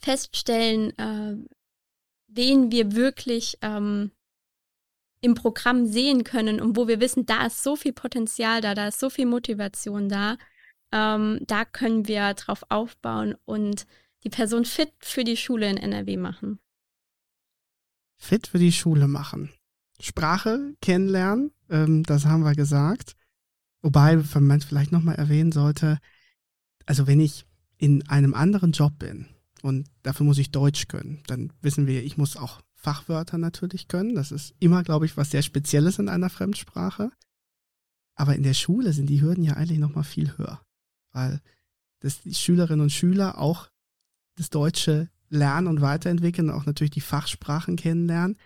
feststellen, 0.00 0.98
äh, 0.98 1.36
wen 2.26 2.72
wir 2.72 2.96
wirklich 2.96 3.58
ähm, 3.62 4.10
im 5.20 5.34
Programm 5.34 5.86
sehen 5.86 6.24
können 6.24 6.60
und 6.60 6.76
wo 6.76 6.88
wir 6.88 7.00
wissen, 7.00 7.26
da 7.26 7.46
ist 7.46 7.62
so 7.62 7.76
viel 7.76 7.92
Potenzial 7.92 8.60
da, 8.60 8.74
da 8.74 8.88
ist 8.88 8.98
so 8.98 9.08
viel 9.08 9.26
Motivation 9.26 10.08
da, 10.08 10.36
ähm, 10.90 11.38
da 11.46 11.64
können 11.64 12.08
wir 12.08 12.34
drauf 12.34 12.64
aufbauen 12.70 13.36
und 13.44 13.86
die 14.24 14.30
Person 14.30 14.64
fit 14.64 14.92
für 15.00 15.24
die 15.24 15.36
Schule 15.36 15.68
in 15.68 15.76
NRW 15.76 16.16
machen. 16.16 16.58
Fit 18.16 18.46
für 18.46 18.58
die 18.58 18.72
Schule 18.72 19.08
machen. 19.08 19.50
Sprache 20.00 20.74
kennenlernen, 20.80 21.52
ähm, 21.68 22.02
das 22.04 22.26
haben 22.26 22.44
wir 22.44 22.54
gesagt. 22.54 23.14
Wobei, 23.82 24.22
wenn 24.34 24.46
man 24.46 24.60
vielleicht 24.60 24.92
nochmal 24.92 25.16
erwähnen 25.16 25.52
sollte, 25.52 25.98
also 26.86 27.06
wenn 27.06 27.20
ich 27.20 27.46
in 27.78 28.08
einem 28.08 28.34
anderen 28.34 28.72
Job 28.72 28.98
bin 28.98 29.26
und 29.62 29.88
dafür 30.02 30.24
muss 30.24 30.38
ich 30.38 30.52
Deutsch 30.52 30.86
können, 30.86 31.22
dann 31.26 31.52
wissen 31.62 31.86
wir, 31.86 32.04
ich 32.04 32.16
muss 32.16 32.36
auch 32.36 32.60
Fachwörter 32.74 33.38
natürlich 33.38 33.88
können. 33.88 34.14
Das 34.14 34.32
ist 34.32 34.54
immer, 34.60 34.82
glaube 34.82 35.06
ich, 35.06 35.16
was 35.16 35.30
sehr 35.30 35.42
Spezielles 35.42 35.98
in 35.98 36.08
einer 36.08 36.30
Fremdsprache. 36.30 37.10
Aber 38.14 38.36
in 38.36 38.42
der 38.42 38.54
Schule 38.54 38.92
sind 38.92 39.06
die 39.06 39.20
Hürden 39.20 39.44
ja 39.44 39.54
eigentlich 39.54 39.78
nochmal 39.78 40.04
viel 40.04 40.36
höher, 40.36 40.60
weil 41.12 41.40
das 42.00 42.20
die 42.20 42.34
Schülerinnen 42.34 42.82
und 42.82 42.90
Schüler 42.90 43.38
auch 43.38 43.68
das 44.36 44.50
Deutsche 44.50 45.10
lernen 45.28 45.66
und 45.66 45.80
weiterentwickeln 45.80 46.50
und 46.50 46.54
auch 46.54 46.66
natürlich 46.66 46.90
die 46.90 47.00
Fachsprachen 47.00 47.76
kennenlernen, 47.76 48.36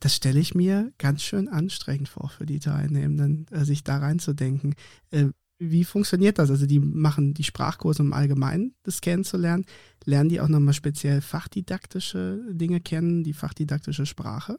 das 0.00 0.14
stelle 0.14 0.40
ich 0.40 0.54
mir 0.54 0.92
ganz 0.98 1.22
schön 1.22 1.48
anstrengend 1.48 2.08
vor 2.08 2.28
für 2.28 2.44
die 2.44 2.60
Teilnehmenden, 2.60 3.46
äh, 3.50 3.64
sich 3.64 3.82
da 3.82 3.98
reinzudenken. 3.98 4.74
Äh, 5.10 5.28
wie 5.58 5.84
funktioniert 5.84 6.38
das? 6.38 6.50
Also 6.50 6.66
die 6.66 6.80
machen 6.80 7.32
die 7.32 7.44
Sprachkurse, 7.44 8.02
um 8.02 8.12
allgemein 8.12 8.74
das 8.82 9.00
kennenzulernen. 9.00 9.64
Lernen 10.04 10.28
die 10.28 10.40
auch 10.40 10.48
nochmal 10.48 10.74
speziell 10.74 11.22
fachdidaktische 11.22 12.44
Dinge 12.50 12.80
kennen, 12.80 13.24
die 13.24 13.32
fachdidaktische 13.32 14.04
Sprache? 14.04 14.58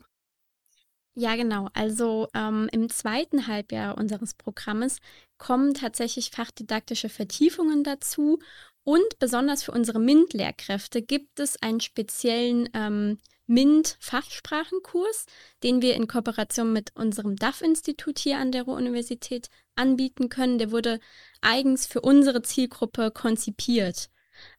Ja, 1.14 1.36
genau. 1.36 1.70
Also 1.74 2.28
ähm, 2.34 2.68
im 2.72 2.90
zweiten 2.90 3.48
Halbjahr 3.48 3.98
unseres 3.98 4.34
Programmes 4.34 4.98
kommen 5.38 5.74
tatsächlich 5.74 6.32
fachdidaktische 6.32 7.10
Vertiefungen 7.10 7.84
dazu 7.84 8.40
und 8.88 9.20
besonders 9.20 9.64
für 9.64 9.74
unsere 9.74 10.00
MINT-Lehrkräfte 10.00 11.02
gibt 11.02 11.42
es 11.42 11.62
einen 11.62 11.82
speziellen 11.82 12.70
ähm, 12.74 13.18
MINT-Fachsprachenkurs, 13.46 15.26
den 15.62 15.82
wir 15.82 15.94
in 15.96 16.08
Kooperation 16.08 16.72
mit 16.72 16.96
unserem 16.96 17.36
DAF-Institut 17.36 18.18
hier 18.18 18.38
an 18.38 18.54
der 18.54 18.64
Ruhr-Universität 18.64 19.50
anbieten 19.76 20.30
können. 20.30 20.58
Der 20.58 20.72
wurde 20.72 21.02
eigens 21.42 21.86
für 21.86 22.00
unsere 22.00 22.44
Zielgruppe 22.44 23.12
konzipiert. 23.12 24.10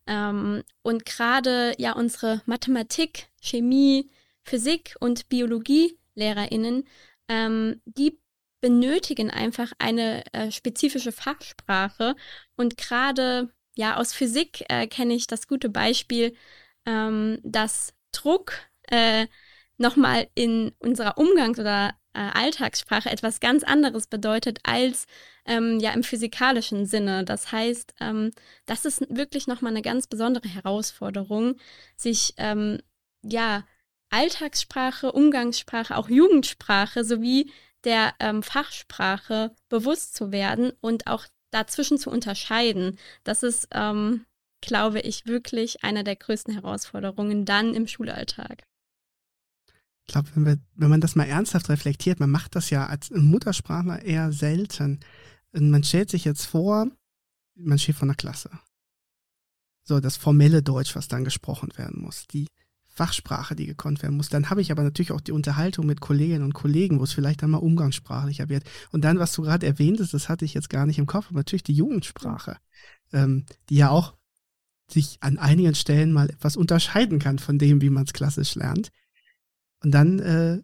Ähm, 0.06 0.62
und 0.82 1.06
gerade 1.06 1.72
ja 1.78 1.92
unsere 1.92 2.42
Mathematik, 2.44 3.28
Chemie, 3.40 4.10
Physik 4.42 4.94
und 5.00 5.30
Biologie-LehrerInnen, 5.30 6.84
ähm, 7.28 7.80
die 7.86 8.20
benötigen 8.60 9.30
einfach 9.30 9.72
eine 9.78 10.22
äh, 10.34 10.50
spezifische 10.50 11.12
Fachsprache 11.12 12.14
und 12.56 12.76
gerade 12.76 13.54
ja, 13.78 13.96
aus 13.96 14.12
Physik 14.12 14.64
äh, 14.68 14.88
kenne 14.88 15.14
ich 15.14 15.28
das 15.28 15.46
gute 15.46 15.68
Beispiel, 15.68 16.34
ähm, 16.84 17.38
dass 17.44 17.94
Druck 18.10 18.52
äh, 18.88 19.28
nochmal 19.76 20.28
in 20.34 20.72
unserer 20.80 21.16
Umgangs- 21.16 21.60
oder 21.60 21.94
äh, 22.12 22.18
Alltagssprache 22.18 23.08
etwas 23.08 23.38
ganz 23.38 23.62
anderes 23.62 24.08
bedeutet 24.08 24.58
als 24.64 25.06
ähm, 25.46 25.78
ja 25.78 25.92
im 25.92 26.02
physikalischen 26.02 26.86
Sinne. 26.86 27.24
Das 27.24 27.52
heißt, 27.52 27.94
ähm, 28.00 28.32
das 28.66 28.84
ist 28.84 29.06
wirklich 29.14 29.46
nochmal 29.46 29.70
eine 29.72 29.82
ganz 29.82 30.08
besondere 30.08 30.48
Herausforderung, 30.48 31.54
sich 31.96 32.34
ähm, 32.36 32.80
ja 33.22 33.64
Alltagssprache, 34.10 35.12
Umgangssprache, 35.12 35.96
auch 35.96 36.08
Jugendsprache 36.08 37.04
sowie 37.04 37.52
der 37.84 38.14
ähm, 38.18 38.42
Fachsprache 38.42 39.54
bewusst 39.68 40.16
zu 40.16 40.32
werden 40.32 40.72
und 40.80 41.06
auch 41.06 41.26
dazwischen 41.50 41.98
zu 41.98 42.10
unterscheiden, 42.10 42.98
das 43.24 43.42
ist, 43.42 43.68
ähm, 43.72 44.24
glaube 44.60 45.00
ich, 45.00 45.26
wirklich 45.26 45.84
eine 45.84 46.04
der 46.04 46.16
größten 46.16 46.54
Herausforderungen 46.54 47.44
dann 47.44 47.74
im 47.74 47.86
Schulalltag. 47.86 48.64
Ich 50.06 50.12
glaube, 50.12 50.30
wenn, 50.34 50.62
wenn 50.74 50.90
man 50.90 51.00
das 51.00 51.16
mal 51.16 51.28
ernsthaft 51.28 51.68
reflektiert, 51.68 52.18
man 52.18 52.30
macht 52.30 52.56
das 52.56 52.70
ja 52.70 52.86
als 52.86 53.10
Muttersprachler 53.10 54.02
eher 54.02 54.32
selten. 54.32 55.00
Und 55.52 55.70
man 55.70 55.84
stellt 55.84 56.10
sich 56.10 56.24
jetzt 56.24 56.46
vor, 56.46 56.90
man 57.54 57.78
steht 57.78 57.96
vor 57.96 58.06
einer 58.06 58.14
Klasse. 58.14 58.50
So, 59.84 60.00
das 60.00 60.16
formelle 60.16 60.62
Deutsch, 60.62 60.96
was 60.96 61.08
dann 61.08 61.24
gesprochen 61.24 61.70
werden 61.76 62.02
muss, 62.02 62.26
die 62.26 62.46
Fachsprache, 62.98 63.54
die 63.54 63.66
gekonnt 63.66 64.02
werden 64.02 64.16
muss. 64.16 64.28
Dann 64.28 64.50
habe 64.50 64.60
ich 64.60 64.72
aber 64.72 64.82
natürlich 64.82 65.12
auch 65.12 65.20
die 65.20 65.30
Unterhaltung 65.30 65.86
mit 65.86 66.00
Kolleginnen 66.00 66.42
und 66.42 66.52
Kollegen, 66.52 66.98
wo 66.98 67.04
es 67.04 67.12
vielleicht 67.12 67.44
einmal 67.44 67.60
umgangssprachlicher 67.60 68.48
wird. 68.48 68.64
Und 68.90 69.04
dann, 69.04 69.20
was 69.20 69.32
du 69.32 69.42
gerade 69.42 69.66
erwähnt 69.66 70.00
hast, 70.00 70.14
das 70.14 70.28
hatte 70.28 70.44
ich 70.44 70.52
jetzt 70.52 70.68
gar 70.68 70.84
nicht 70.84 70.98
im 70.98 71.06
Kopf, 71.06 71.26
aber 71.28 71.38
natürlich 71.38 71.62
die 71.62 71.74
Jugendsprache, 71.74 72.56
ähm, 73.12 73.46
die 73.68 73.76
ja 73.76 73.90
auch 73.90 74.16
sich 74.90 75.18
an 75.20 75.38
einigen 75.38 75.76
Stellen 75.76 76.12
mal 76.12 76.28
etwas 76.28 76.56
unterscheiden 76.56 77.20
kann 77.20 77.38
von 77.38 77.56
dem, 77.56 77.80
wie 77.80 77.90
man 77.90 78.02
es 78.02 78.12
klassisch 78.12 78.56
lernt. 78.56 78.90
Und 79.84 79.92
dann 79.92 80.18
äh, 80.18 80.60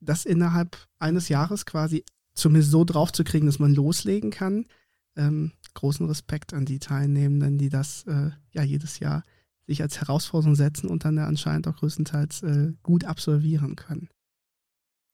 das 0.00 0.24
innerhalb 0.24 0.76
eines 0.98 1.28
Jahres 1.28 1.66
quasi 1.66 2.04
zumindest 2.34 2.72
so 2.72 2.84
drauf 2.84 3.12
zu 3.12 3.22
kriegen, 3.22 3.46
dass 3.46 3.60
man 3.60 3.74
loslegen 3.74 4.32
kann. 4.32 4.66
Ähm, 5.14 5.52
großen 5.74 6.06
Respekt 6.06 6.52
an 6.52 6.64
die 6.64 6.80
Teilnehmenden, 6.80 7.58
die 7.58 7.68
das 7.68 8.02
äh, 8.08 8.30
ja 8.50 8.62
jedes 8.64 8.98
Jahr 8.98 9.22
sich 9.66 9.82
als 9.82 10.00
Herausforderung 10.00 10.54
setzen 10.54 10.88
und 10.88 11.04
dann 11.04 11.16
ja 11.16 11.26
anscheinend 11.26 11.66
auch 11.68 11.76
größtenteils 11.76 12.42
äh, 12.42 12.72
gut 12.82 13.04
absolvieren 13.04 13.76
können. 13.76 14.08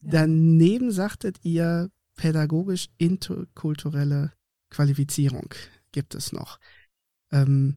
Ja. 0.02 0.10
Daneben 0.12 0.90
sagtet 0.90 1.38
ihr, 1.42 1.90
pädagogisch 2.16 2.88
interkulturelle 2.98 4.32
Qualifizierung 4.70 5.54
gibt 5.92 6.14
es 6.14 6.32
noch. 6.32 6.58
Ähm, 7.30 7.76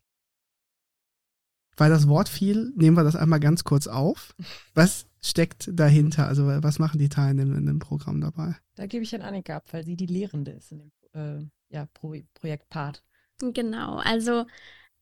weil 1.78 1.90
das 1.90 2.08
Wort 2.08 2.30
fiel, 2.30 2.72
nehmen 2.76 2.96
wir 2.96 3.04
das 3.04 3.16
einmal 3.16 3.40
ganz 3.40 3.64
kurz 3.64 3.88
auf. 3.88 4.36
Was 4.74 5.08
steckt 5.22 5.70
dahinter? 5.74 6.28
Also 6.28 6.46
was 6.46 6.78
machen 6.78 7.00
die 7.00 7.10
Teilnehmer 7.10 7.58
im 7.58 7.80
Programm 7.80 8.22
dabei? 8.22 8.56
Da 8.76 8.86
gebe 8.86 9.04
ich 9.04 9.16
an 9.16 9.24
Annika 9.24 9.58
ab, 9.58 9.66
weil 9.72 9.84
sie 9.84 9.96
die 9.96 10.06
Lehrende 10.06 10.52
ist 10.52 10.72
in 10.72 10.80
dem 10.80 10.92
äh, 11.14 11.50
ja, 11.70 11.88
Pro 11.94 12.16
Projektpart. 12.36 13.04
Genau, 13.40 13.98
also 13.98 14.46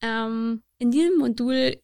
ähm, 0.04 0.62
in 0.78 0.90
diesem 0.90 1.16
Modul 1.18 1.80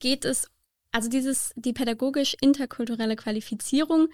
geht 0.00 0.24
es, 0.24 0.50
also 0.90 1.08
dieses, 1.08 1.52
die 1.54 1.72
pädagogisch-interkulturelle 1.72 3.14
Qualifizierung 3.14 4.08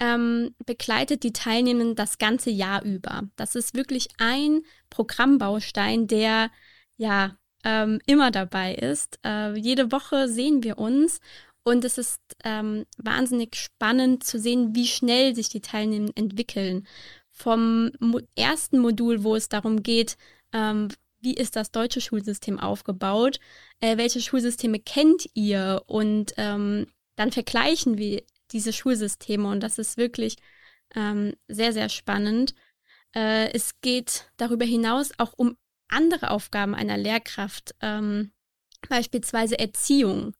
ähm, 0.00 0.54
begleitet 0.66 1.22
die 1.22 1.32
Teilnehmenden 1.32 1.94
das 1.94 2.18
ganze 2.18 2.50
Jahr 2.50 2.82
über. 2.82 3.22
Das 3.36 3.54
ist 3.54 3.74
wirklich 3.74 4.08
ein 4.18 4.62
Programmbaustein, 4.90 6.08
der 6.08 6.50
ja 6.96 7.38
ähm, 7.64 8.00
immer 8.06 8.32
dabei 8.32 8.74
ist. 8.74 9.20
Äh, 9.24 9.56
jede 9.56 9.92
Woche 9.92 10.28
sehen 10.28 10.64
wir 10.64 10.78
uns 10.78 11.20
und 11.62 11.84
es 11.84 11.98
ist 11.98 12.20
ähm, 12.44 12.84
wahnsinnig 12.98 13.54
spannend 13.54 14.24
zu 14.24 14.40
sehen, 14.40 14.74
wie 14.74 14.86
schnell 14.86 15.34
sich 15.36 15.48
die 15.48 15.60
Teilnehmenden 15.60 16.16
entwickeln. 16.16 16.86
Vom 17.30 17.92
Mo 18.00 18.20
ersten 18.34 18.80
Modul, 18.80 19.22
wo 19.22 19.36
es 19.36 19.48
darum 19.48 19.82
geht, 19.82 20.16
ähm, 20.52 20.88
wie 21.20 21.34
ist 21.34 21.56
das 21.56 21.70
deutsche 21.70 22.00
Schulsystem 22.00 22.58
aufgebaut, 22.58 23.40
äh, 23.80 23.96
welche 23.96 24.20
Schulsysteme 24.20 24.78
kennt 24.80 25.26
ihr 25.34 25.82
und 25.86 26.34
ähm, 26.36 26.86
dann 27.16 27.32
vergleichen 27.32 27.98
wir 27.98 28.22
diese 28.52 28.72
Schulsysteme 28.72 29.48
und 29.48 29.60
das 29.60 29.78
ist 29.78 29.96
wirklich 29.96 30.36
ähm, 30.94 31.34
sehr, 31.48 31.72
sehr 31.72 31.88
spannend. 31.88 32.54
Äh, 33.14 33.52
es 33.52 33.80
geht 33.80 34.30
darüber 34.36 34.64
hinaus 34.64 35.12
auch 35.18 35.32
um 35.36 35.56
andere 35.88 36.30
Aufgaben 36.30 36.74
einer 36.74 36.96
Lehrkraft, 36.96 37.74
ähm, 37.80 38.32
beispielsweise 38.88 39.58
Erziehung. 39.58 40.34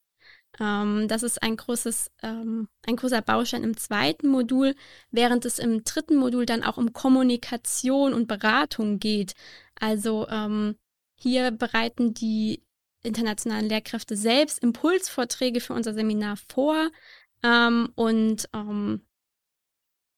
Ähm, 0.59 1.09
das 1.09 1.23
ist 1.23 1.43
ein, 1.43 1.57
großes, 1.57 2.11
ähm, 2.23 2.69
ein 2.87 2.97
großer 2.97 3.23
Baustein 3.23 3.65
im 3.65 3.77
zweiten 3.77 4.29
Modul, 4.29 4.75
während 5.11 5.45
es 5.45 5.59
im 5.59 5.85
dritten 5.85 6.17
Modul 6.17 6.47
dann 6.47 6.63
auch 6.63 6.77
um 6.77 6.93
Kommunikation 6.93 8.15
und 8.15 8.27
Beratung 8.27 8.99
geht. 8.99 9.35
Also 9.79 10.27
ähm, 10.29 10.77
hier 11.19 11.51
bereiten 11.51 12.15
die 12.15 12.63
internationalen 13.03 13.69
Lehrkräfte 13.69 14.17
selbst 14.17 14.59
Impulsvorträge 14.59 15.61
für 15.61 15.75
unser 15.75 15.95
Seminar 15.95 16.37
vor 16.49 16.91
ähm, 17.43 17.93
und 17.95 18.49
ähm, 18.53 19.07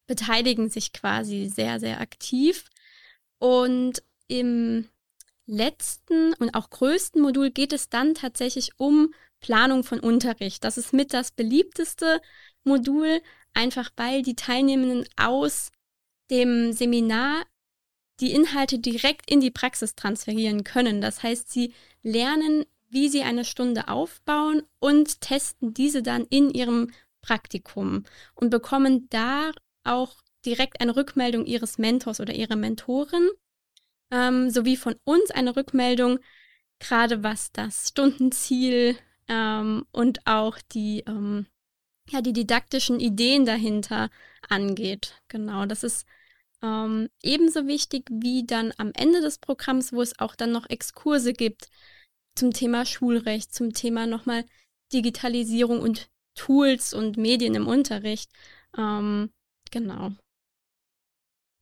beteiligen 0.07 0.71
sich 0.71 0.93
quasi 0.93 1.47
sehr, 1.55 1.79
sehr 1.79 2.01
aktiv. 2.01 2.65
Und 3.39 4.03
im 4.27 4.89
letzten 5.47 6.35
und 6.35 6.55
auch 6.55 6.71
größten 6.71 7.23
Modul 7.23 7.51
geht 7.51 7.73
es 7.73 7.89
dann 7.89 8.15
tatsächlich 8.15 8.73
um 8.79 9.15
Planung 9.41 9.85
von 9.85 10.01
Unterricht. 10.01 10.65
Das 10.65 10.77
ist 10.77 10.93
mit 10.93 11.15
das 11.15 11.31
beliebteste 11.31 12.21
Modul, 12.65 13.21
einfach 13.55 13.91
weil 13.97 14.23
die 14.23 14.35
Teilnehmenden 14.35 15.09
aus 15.17 15.71
dem 16.31 16.73
Seminar 16.73 17.45
die 18.21 18.33
Inhalte 18.33 18.79
direkt 18.79 19.31
in 19.31 19.41
die 19.41 19.51
Praxis 19.51 19.95
transferieren 19.95 20.65
können. 20.65 21.01
Das 21.01 21.23
heißt, 21.23 21.51
sie 21.51 21.73
lernen, 22.03 22.65
wie 22.91 23.09
sie 23.09 23.23
eine 23.23 23.45
Stunde 23.45 23.89
aufbauen 23.89 24.63
und 24.79 25.21
testen 25.21 25.75
diese 25.75 26.03
dann 26.03 26.25
in 26.25 26.51
ihrem 26.51 26.91
Praktikum 27.21 28.05
und 28.35 28.51
bekommen 28.51 29.09
da 29.11 29.53
auch 29.85 30.17
direkt 30.45 30.81
eine 30.81 30.97
Rückmeldung 30.97 31.47
ihres 31.47 31.79
Mentors 31.79 32.21
oder 32.21 32.35
ihrer 32.35 32.57
Mentorin, 32.57 33.29
ähm, 34.11 34.51
sowie 34.51 34.77
von 34.77 34.97
uns 35.05 35.31
eine 35.31 35.57
Rückmeldung, 35.57 36.19
gerade 36.79 37.23
was 37.23 37.53
das 37.53 37.89
Stundenziel 37.89 38.97
ähm, 39.29 39.85
und 39.93 40.27
auch 40.27 40.59
die, 40.73 41.05
ähm, 41.07 41.47
ja, 42.09 42.23
die 42.23 42.33
didaktischen 42.33 43.01
Ideen 43.01 43.45
dahinter 43.45 44.11
angeht. 44.49 45.21
Genau, 45.29 45.67
das 45.67 45.83
ist 45.83 46.07
ähm, 46.63 47.09
ebenso 47.23 47.67
wichtig 47.67 48.09
wie 48.11 48.45
dann 48.45 48.73
am 48.79 48.93
Ende 48.95 49.21
des 49.21 49.39
Programms, 49.39 49.93
wo 49.93 50.03
es 50.03 50.19
auch 50.19 50.35
dann 50.35 50.53
noch 50.53 50.69
Exkurse 50.69 51.33
gibt 51.33 51.69
zum 52.35 52.53
Thema 52.53 52.85
Schulrecht, 52.87 53.55
zum 53.55 53.73
Thema 53.73 54.07
nochmal 54.07 54.45
Digitalisierung 54.93 55.81
und 55.81 56.09
Tools 56.35 56.95
und 56.95 57.17
Medien 57.17 57.55
im 57.55 57.67
Unterricht. 57.67 58.31
Ähm, 58.77 59.31
genau. 59.71 60.13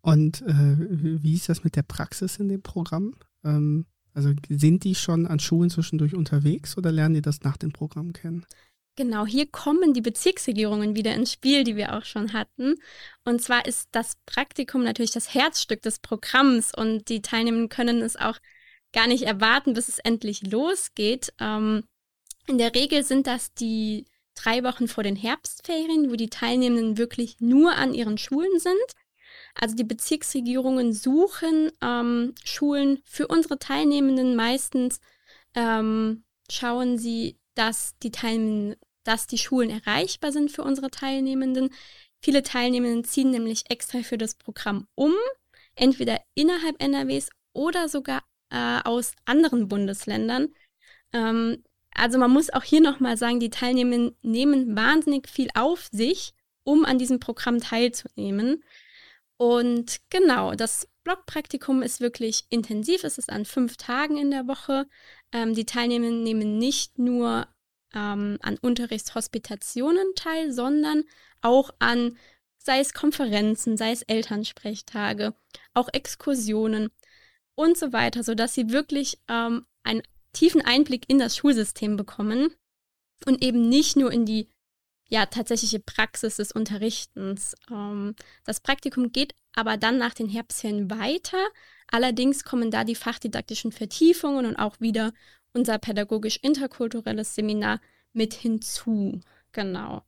Und 0.02 0.42
äh, 0.42 0.76
wie 1.22 1.34
ist 1.34 1.48
das 1.48 1.64
mit 1.64 1.76
der 1.76 1.82
Praxis 1.82 2.36
in 2.36 2.48
dem 2.48 2.62
Programm? 2.62 3.16
Ähm, 3.42 3.86
also 4.12 4.32
sind 4.48 4.84
die 4.84 4.94
schon 4.94 5.26
an 5.26 5.40
Schulen 5.40 5.68
zwischendurch 5.68 6.14
unterwegs 6.14 6.78
oder 6.78 6.92
lernen 6.92 7.16
die 7.16 7.22
das 7.22 7.42
nach 7.42 7.56
dem 7.56 7.72
Programm 7.72 8.12
kennen? 8.12 8.46
Genau, 8.96 9.26
hier 9.26 9.46
kommen 9.46 9.92
die 9.92 10.00
Bezirksregierungen 10.00 10.96
wieder 10.96 11.14
ins 11.14 11.30
Spiel, 11.30 11.64
die 11.64 11.76
wir 11.76 11.94
auch 11.94 12.04
schon 12.06 12.32
hatten. 12.32 12.76
Und 13.24 13.42
zwar 13.42 13.66
ist 13.66 13.90
das 13.92 14.16
Praktikum 14.24 14.82
natürlich 14.84 15.10
das 15.10 15.34
Herzstück 15.34 15.82
des 15.82 15.98
Programms 15.98 16.72
und 16.74 17.10
die 17.10 17.20
Teilnehmenden 17.20 17.68
können 17.68 18.00
es 18.00 18.16
auch 18.16 18.38
gar 18.94 19.06
nicht 19.06 19.24
erwarten, 19.24 19.74
bis 19.74 19.88
es 19.88 19.98
endlich 19.98 20.50
losgeht. 20.50 21.34
Ähm, 21.38 21.84
in 22.46 22.56
der 22.56 22.74
Regel 22.74 23.04
sind 23.04 23.26
das 23.26 23.52
die 23.52 24.06
drei 24.34 24.64
Wochen 24.64 24.88
vor 24.88 25.04
den 25.04 25.16
Herbstferien, 25.16 26.10
wo 26.10 26.16
die 26.16 26.30
Teilnehmenden 26.30 26.96
wirklich 26.96 27.36
nur 27.38 27.74
an 27.74 27.92
ihren 27.92 28.16
Schulen 28.16 28.58
sind. 28.58 28.74
Also 29.54 29.76
die 29.76 29.84
Bezirksregierungen 29.84 30.94
suchen 30.94 31.70
ähm, 31.82 32.34
Schulen 32.44 33.02
für 33.04 33.26
unsere 33.26 33.58
Teilnehmenden. 33.58 34.36
Meistens 34.36 35.00
ähm, 35.54 36.24
schauen 36.50 36.96
sie, 36.96 37.38
dass 37.54 37.98
die 38.02 38.10
Teilnehmenden, 38.10 38.76
dass 39.06 39.26
die 39.26 39.38
Schulen 39.38 39.70
erreichbar 39.70 40.32
sind 40.32 40.50
für 40.50 40.62
unsere 40.62 40.90
Teilnehmenden. 40.90 41.70
Viele 42.20 42.42
Teilnehmenden 42.42 43.04
ziehen 43.04 43.30
nämlich 43.30 43.70
extra 43.70 44.02
für 44.02 44.18
das 44.18 44.34
Programm 44.34 44.86
um, 44.94 45.14
entweder 45.74 46.20
innerhalb 46.34 46.82
NRWs 46.82 47.28
oder 47.52 47.88
sogar 47.88 48.22
äh, 48.50 48.80
aus 48.84 49.12
anderen 49.24 49.68
Bundesländern. 49.68 50.48
Ähm, 51.12 51.62
also 51.94 52.18
man 52.18 52.30
muss 52.30 52.50
auch 52.50 52.62
hier 52.62 52.80
nochmal 52.80 53.16
sagen, 53.16 53.40
die 53.40 53.50
Teilnehmenden 53.50 54.16
nehmen 54.22 54.76
wahnsinnig 54.76 55.28
viel 55.28 55.48
auf 55.54 55.88
sich, 55.90 56.34
um 56.64 56.84
an 56.84 56.98
diesem 56.98 57.20
Programm 57.20 57.60
teilzunehmen. 57.60 58.62
Und 59.38 59.98
genau, 60.10 60.54
das 60.54 60.88
Blockpraktikum 61.04 61.82
ist 61.82 62.00
wirklich 62.00 62.44
intensiv. 62.48 63.04
Es 63.04 63.18
ist 63.18 63.30
an 63.30 63.44
fünf 63.44 63.76
Tagen 63.76 64.16
in 64.18 64.30
der 64.30 64.46
Woche. 64.48 64.86
Ähm, 65.32 65.54
die 65.54 65.66
Teilnehmenden 65.66 66.22
nehmen 66.22 66.58
nicht 66.58 66.98
nur 66.98 67.46
ähm, 67.96 68.38
an 68.42 68.58
Unterrichtshospitationen 68.60 70.06
teil, 70.14 70.52
sondern 70.52 71.02
auch 71.40 71.70
an, 71.78 72.16
sei 72.58 72.80
es 72.80 72.92
Konferenzen, 72.92 73.76
sei 73.76 73.90
es 73.90 74.02
Elternsprechtage, 74.02 75.34
auch 75.74 75.88
Exkursionen 75.92 76.90
und 77.54 77.78
so 77.78 77.92
weiter, 77.92 78.22
sodass 78.22 78.54
sie 78.54 78.70
wirklich 78.70 79.18
ähm, 79.28 79.66
einen 79.82 80.02
tiefen 80.32 80.60
Einblick 80.60 81.08
in 81.08 81.18
das 81.18 81.36
Schulsystem 81.36 81.96
bekommen 81.96 82.54
und 83.24 83.42
eben 83.42 83.68
nicht 83.68 83.96
nur 83.96 84.12
in 84.12 84.26
die 84.26 84.50
ja, 85.08 85.24
tatsächliche 85.26 85.78
Praxis 85.78 86.36
des 86.36 86.52
Unterrichtens. 86.52 87.54
Ähm, 87.70 88.14
das 88.44 88.60
Praktikum 88.60 89.12
geht 89.12 89.34
aber 89.54 89.76
dann 89.78 89.96
nach 89.96 90.12
den 90.12 90.28
Herbstferien 90.28 90.90
weiter. 90.90 91.38
Allerdings 91.90 92.44
kommen 92.44 92.70
da 92.70 92.84
die 92.84 92.96
fachdidaktischen 92.96 93.72
Vertiefungen 93.72 94.44
und 94.44 94.56
auch 94.56 94.80
wieder 94.80 95.12
unser 95.56 95.78
pädagogisch-interkulturelles 95.78 97.34
Seminar 97.34 97.80
mit 98.12 98.34
hinzu. 98.34 99.20
Genau. 99.52 100.04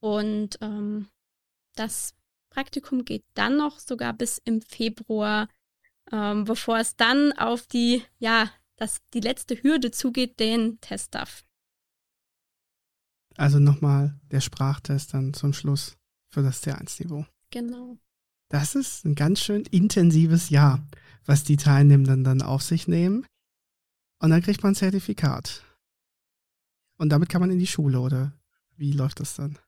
Und 0.00 0.58
ähm, 0.60 1.08
das 1.74 2.14
Praktikum 2.50 3.04
geht 3.04 3.24
dann 3.34 3.56
noch 3.56 3.78
sogar 3.78 4.12
bis 4.12 4.38
im 4.38 4.60
Februar, 4.60 5.48
ähm, 6.12 6.44
bevor 6.44 6.78
es 6.78 6.96
dann 6.96 7.32
auf 7.32 7.66
die, 7.66 8.02
ja, 8.18 8.50
das, 8.76 9.00
die 9.14 9.20
letzte 9.20 9.62
Hürde 9.62 9.90
zugeht, 9.90 10.38
den 10.38 10.80
Teststuff. 10.80 11.44
Also 13.36 13.58
nochmal 13.58 14.18
der 14.30 14.40
Sprachtest 14.40 15.14
dann 15.14 15.32
zum 15.32 15.52
Schluss 15.52 15.96
für 16.28 16.42
das 16.42 16.62
C1-Niveau. 16.62 17.24
Genau. 17.50 17.96
Das 18.48 18.74
ist 18.74 19.04
ein 19.04 19.14
ganz 19.14 19.40
schön 19.40 19.62
intensives 19.70 20.50
Jahr, 20.50 20.84
was 21.24 21.44
die 21.44 21.56
Teilnehmenden 21.56 22.24
dann 22.24 22.42
auf 22.42 22.62
sich 22.62 22.88
nehmen. 22.88 23.24
Und 24.20 24.30
dann 24.30 24.42
kriegt 24.42 24.62
man 24.62 24.72
ein 24.72 24.76
Zertifikat. 24.76 25.64
Und 26.96 27.08
damit 27.08 27.28
kann 27.28 27.40
man 27.40 27.50
in 27.50 27.58
die 27.58 27.66
Schule, 27.66 28.00
oder 28.00 28.32
wie 28.76 28.92
läuft 28.92 29.20
das 29.20 29.34
dann? 29.34 29.58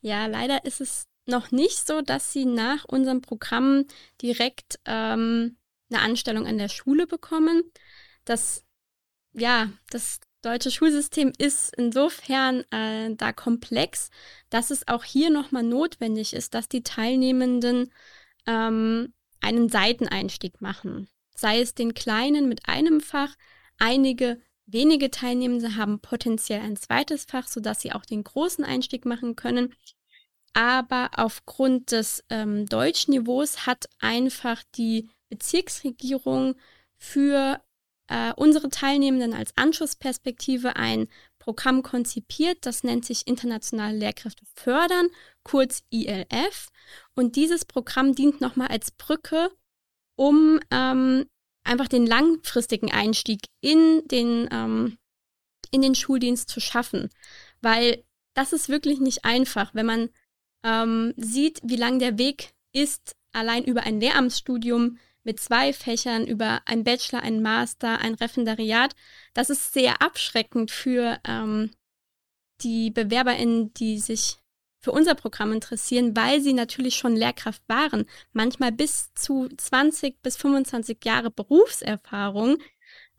Ja, 0.00 0.26
leider 0.26 0.64
ist 0.64 0.80
es 0.80 1.08
noch 1.26 1.50
nicht 1.50 1.86
so, 1.86 2.02
dass 2.02 2.32
sie 2.32 2.44
nach 2.44 2.84
unserem 2.84 3.22
Programm 3.22 3.86
direkt 4.20 4.78
ähm, 4.84 5.56
eine 5.90 6.02
Anstellung 6.02 6.46
an 6.46 6.58
der 6.58 6.68
Schule 6.68 7.06
bekommen. 7.06 7.62
Das, 8.24 8.64
ja, 9.32 9.70
das 9.90 10.20
deutsche 10.42 10.70
Schulsystem 10.70 11.32
ist 11.38 11.74
insofern 11.76 12.64
äh, 12.70 13.14
da 13.14 13.32
komplex, 13.32 14.10
dass 14.50 14.70
es 14.70 14.88
auch 14.88 15.04
hier 15.04 15.30
nochmal 15.30 15.62
notwendig 15.62 16.34
ist, 16.34 16.54
dass 16.54 16.68
die 16.68 16.82
Teilnehmenden 16.82 17.92
ähm, 18.46 19.12
einen 19.40 19.68
Seiteneinstieg 19.68 20.60
machen. 20.60 21.08
Sei 21.34 21.60
es 21.60 21.74
den 21.74 21.94
kleinen 21.94 22.48
mit 22.48 22.68
einem 22.68 23.00
Fach, 23.00 23.34
einige 23.80 24.40
wenige 24.72 25.10
Teilnehmende 25.10 25.76
haben 25.76 26.00
potenziell 26.00 26.60
ein 26.60 26.76
zweites 26.76 27.24
Fach, 27.24 27.48
sodass 27.48 27.80
sie 27.80 27.92
auch 27.92 28.04
den 28.04 28.24
großen 28.24 28.64
Einstieg 28.64 29.04
machen 29.04 29.36
können. 29.36 29.74
Aber 30.52 31.10
aufgrund 31.16 31.92
des 31.92 32.24
ähm, 32.28 32.66
Deutschniveaus 32.66 33.66
hat 33.66 33.86
einfach 34.00 34.62
die 34.76 35.08
Bezirksregierung 35.28 36.56
für 36.96 37.60
äh, 38.08 38.32
unsere 38.34 38.68
Teilnehmenden 38.68 39.32
als 39.32 39.56
Anschlussperspektive 39.56 40.76
ein 40.76 41.08
Programm 41.38 41.82
konzipiert, 41.82 42.58
das 42.66 42.84
nennt 42.84 43.06
sich 43.06 43.26
Internationale 43.26 43.96
Lehrkräfte 43.96 44.44
fördern, 44.54 45.08
kurz 45.42 45.82
ILF. 45.88 46.68
Und 47.14 47.36
dieses 47.36 47.64
Programm 47.64 48.14
dient 48.14 48.40
nochmal 48.40 48.68
als 48.68 48.90
Brücke, 48.90 49.50
um 50.16 50.60
ähm, 50.70 51.26
einfach 51.70 51.88
den 51.88 52.04
langfristigen 52.04 52.90
Einstieg 52.90 53.42
in 53.60 54.02
den, 54.08 54.48
ähm, 54.50 54.98
in 55.70 55.82
den 55.82 55.94
Schuldienst 55.94 56.48
zu 56.48 56.60
schaffen. 56.60 57.10
Weil 57.60 58.04
das 58.34 58.52
ist 58.52 58.68
wirklich 58.68 58.98
nicht 58.98 59.24
einfach, 59.24 59.72
wenn 59.72 59.86
man 59.86 60.08
ähm, 60.64 61.14
sieht, 61.16 61.60
wie 61.62 61.76
lang 61.76 62.00
der 62.00 62.18
Weg 62.18 62.52
ist, 62.72 63.14
allein 63.32 63.64
über 63.64 63.84
ein 63.84 64.00
Lehramtsstudium 64.00 64.98
mit 65.22 65.38
zwei 65.38 65.72
Fächern, 65.72 66.26
über 66.26 66.60
ein 66.66 66.82
Bachelor, 66.82 67.22
ein 67.22 67.40
Master, 67.40 68.00
ein 68.00 68.14
Referendariat. 68.14 68.96
Das 69.32 69.48
ist 69.48 69.72
sehr 69.72 70.02
abschreckend 70.02 70.72
für 70.72 71.20
ähm, 71.24 71.70
die 72.62 72.90
BewerberInnen, 72.90 73.72
die 73.74 73.98
sich 73.98 74.39
für 74.80 74.92
unser 74.92 75.14
Programm 75.14 75.52
interessieren, 75.52 76.16
weil 76.16 76.40
sie 76.40 76.54
natürlich 76.54 76.96
schon 76.96 77.14
Lehrkraft 77.14 77.62
waren, 77.68 78.06
manchmal 78.32 78.72
bis 78.72 79.12
zu 79.14 79.48
20 79.48 80.22
bis 80.22 80.36
25 80.36 81.04
Jahre 81.04 81.30
Berufserfahrung, 81.30 82.58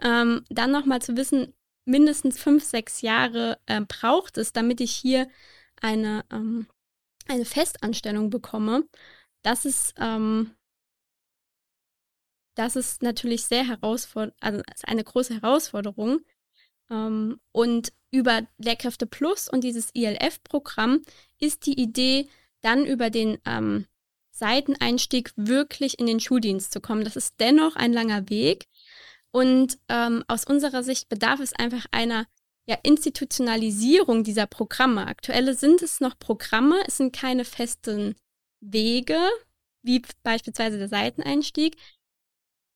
ähm, 0.01 0.43
dann 0.49 0.71
nochmal 0.71 1.01
zu 1.01 1.15
wissen, 1.15 1.53
mindestens 1.85 2.39
fünf, 2.39 2.63
sechs 2.63 3.01
Jahre 3.01 3.59
äh, 3.67 3.81
braucht 3.81 4.37
es, 4.37 4.53
damit 4.53 4.81
ich 4.81 4.91
hier 4.91 5.27
eine, 5.81 6.25
ähm, 6.31 6.67
eine 7.27 7.45
Festanstellung 7.45 8.29
bekomme. 8.29 8.87
Das 9.43 9.65
ist, 9.65 9.93
ähm, 9.97 10.55
das 12.55 12.75
ist 12.75 13.01
natürlich 13.01 13.45
sehr 13.45 13.67
herausfordernd, 13.67 14.35
also 14.39 14.61
eine 14.83 15.03
große 15.03 15.41
Herausforderung. 15.41 16.21
Ähm, 16.91 17.39
und 17.51 17.93
über 18.11 18.41
Lehrkräfte 18.57 19.07
Plus 19.07 19.47
und 19.47 19.63
dieses 19.63 19.89
ILF-Programm 19.93 21.01
ist 21.39 21.65
die 21.65 21.79
Idee, 21.79 22.27
dann 22.61 22.85
über 22.85 23.09
den 23.09 23.39
ähm, 23.45 23.85
Seiteneinstieg 24.31 25.31
wirklich 25.35 25.97
in 25.97 26.05
den 26.05 26.19
Schuldienst 26.19 26.71
zu 26.73 26.81
kommen. 26.81 27.03
Das 27.03 27.15
ist 27.15 27.35
dennoch 27.39 27.75
ein 27.75 27.93
langer 27.93 28.29
Weg. 28.29 28.67
Und 29.31 29.79
ähm, 29.87 30.23
aus 30.27 30.43
unserer 30.45 30.83
Sicht 30.83 31.07
bedarf 31.07 31.39
es 31.39 31.53
einfach 31.53 31.85
einer 31.91 32.27
ja, 32.65 32.77
Institutionalisierung 32.83 34.23
dieser 34.23 34.45
Programme. 34.45 35.07
Aktuelle 35.07 35.55
sind 35.55 35.81
es 35.81 36.01
noch 36.01 36.19
Programme, 36.19 36.75
es 36.85 36.97
sind 36.97 37.15
keine 37.15 37.45
festen 37.45 38.15
Wege, 38.59 39.17
wie 39.83 40.01
beispielsweise 40.23 40.77
der 40.77 40.89
Seiteneinstieg. 40.89 41.77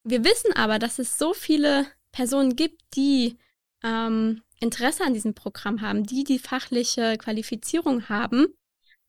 Wir 0.03 0.23
wissen 0.23 0.53
aber, 0.53 0.79
dass 0.79 0.97
es 0.97 1.17
so 1.17 1.33
viele 1.33 1.87
Personen 2.11 2.55
gibt, 2.55 2.81
die 2.95 3.37
ähm, 3.85 4.41
Interesse 4.59 5.03
an 5.03 5.13
diesem 5.13 5.35
Programm 5.35 5.81
haben, 5.81 6.03
die 6.03 6.23
die 6.23 6.39
fachliche 6.39 7.17
Qualifizierung 7.17 8.09
haben. 8.09 8.47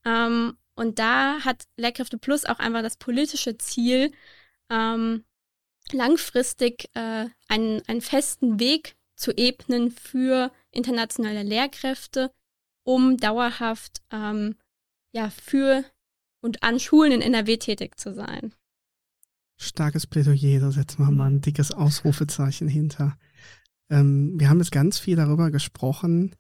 Ähm, 0.05 0.59
und 0.75 0.99
da 0.99 1.41
hat 1.45 1.65
Lehrkräfte 1.77 2.19
Plus 2.19 2.45
auch 2.45 2.59
einfach 2.59 2.83
das 2.83 2.99
politische 2.99 3.57
Ziel, 3.57 4.13
ähm, 4.71 5.25
langfristig 5.93 6.91
äh, 6.95 7.27
einen, 7.49 7.83
einen 7.87 8.03
festen 8.03 8.61
Weg 8.61 8.97
zu 9.17 9.33
ebnen 9.33 9.91
für 9.91 10.53
internationale 10.71 11.43
Lehrkräfte, 11.43 12.31
um 12.85 13.17
dauerhaft 13.17 14.03
ähm, 14.11 14.57
ja, 15.13 15.31
für 15.31 15.85
und 16.43 16.63
an 16.63 16.79
Schulen 16.79 17.13
in 17.13 17.23
NRW 17.23 17.57
tätig 17.57 17.99
zu 17.99 18.13
sein. 18.13 18.53
Starkes 19.59 20.07
Plädoyer, 20.07 20.61
da 20.61 20.71
setzen 20.71 20.99
wir 20.99 21.11
mal 21.11 21.31
ein 21.31 21.41
dickes 21.41 21.73
Ausrufezeichen 21.73 22.69
hinter. 22.69 23.17
Ähm, 23.91 24.39
wir 24.39 24.49
haben 24.49 24.59
jetzt 24.59 24.73
ganz 24.73 24.99
viel 24.99 25.17
darüber 25.17 25.51
gesprochen, 25.51 26.35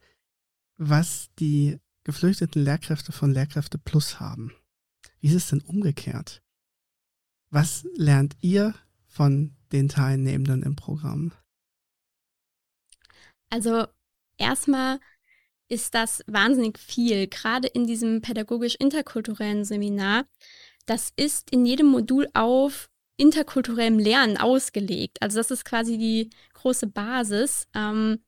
was 0.76 1.28
die 1.38 1.78
geflüchteten 2.04 2.62
Lehrkräfte 2.62 3.12
von 3.12 3.32
Lehrkräfte 3.32 3.78
Plus 3.78 4.20
haben. 4.20 4.52
Wie 5.20 5.28
ist 5.28 5.34
es 5.34 5.48
denn 5.48 5.60
umgekehrt? 5.60 6.42
Was 7.50 7.86
lernt 7.94 8.36
ihr 8.40 8.74
von 9.06 9.56
den 9.72 9.88
Teilnehmenden 9.88 10.62
im 10.62 10.76
Programm? 10.76 11.32
Also 13.50 13.86
erstmal 14.36 15.00
ist 15.68 15.94
das 15.94 16.22
wahnsinnig 16.26 16.78
viel, 16.78 17.26
gerade 17.26 17.68
in 17.68 17.86
diesem 17.86 18.20
pädagogisch-interkulturellen 18.20 19.64
Seminar. 19.64 20.26
Das 20.86 21.12
ist 21.16 21.50
in 21.50 21.66
jedem 21.66 21.86
Modul 21.86 22.28
auf 22.34 22.88
interkulturellem 23.16 23.98
Lernen 23.98 24.36
ausgelegt. 24.36 25.18
Also 25.20 25.38
das 25.38 25.50
ist 25.50 25.64
quasi 25.64 25.98
die 25.98 26.30
große 26.54 26.86
Basis. 26.86 27.66
Ähm, 27.74 28.22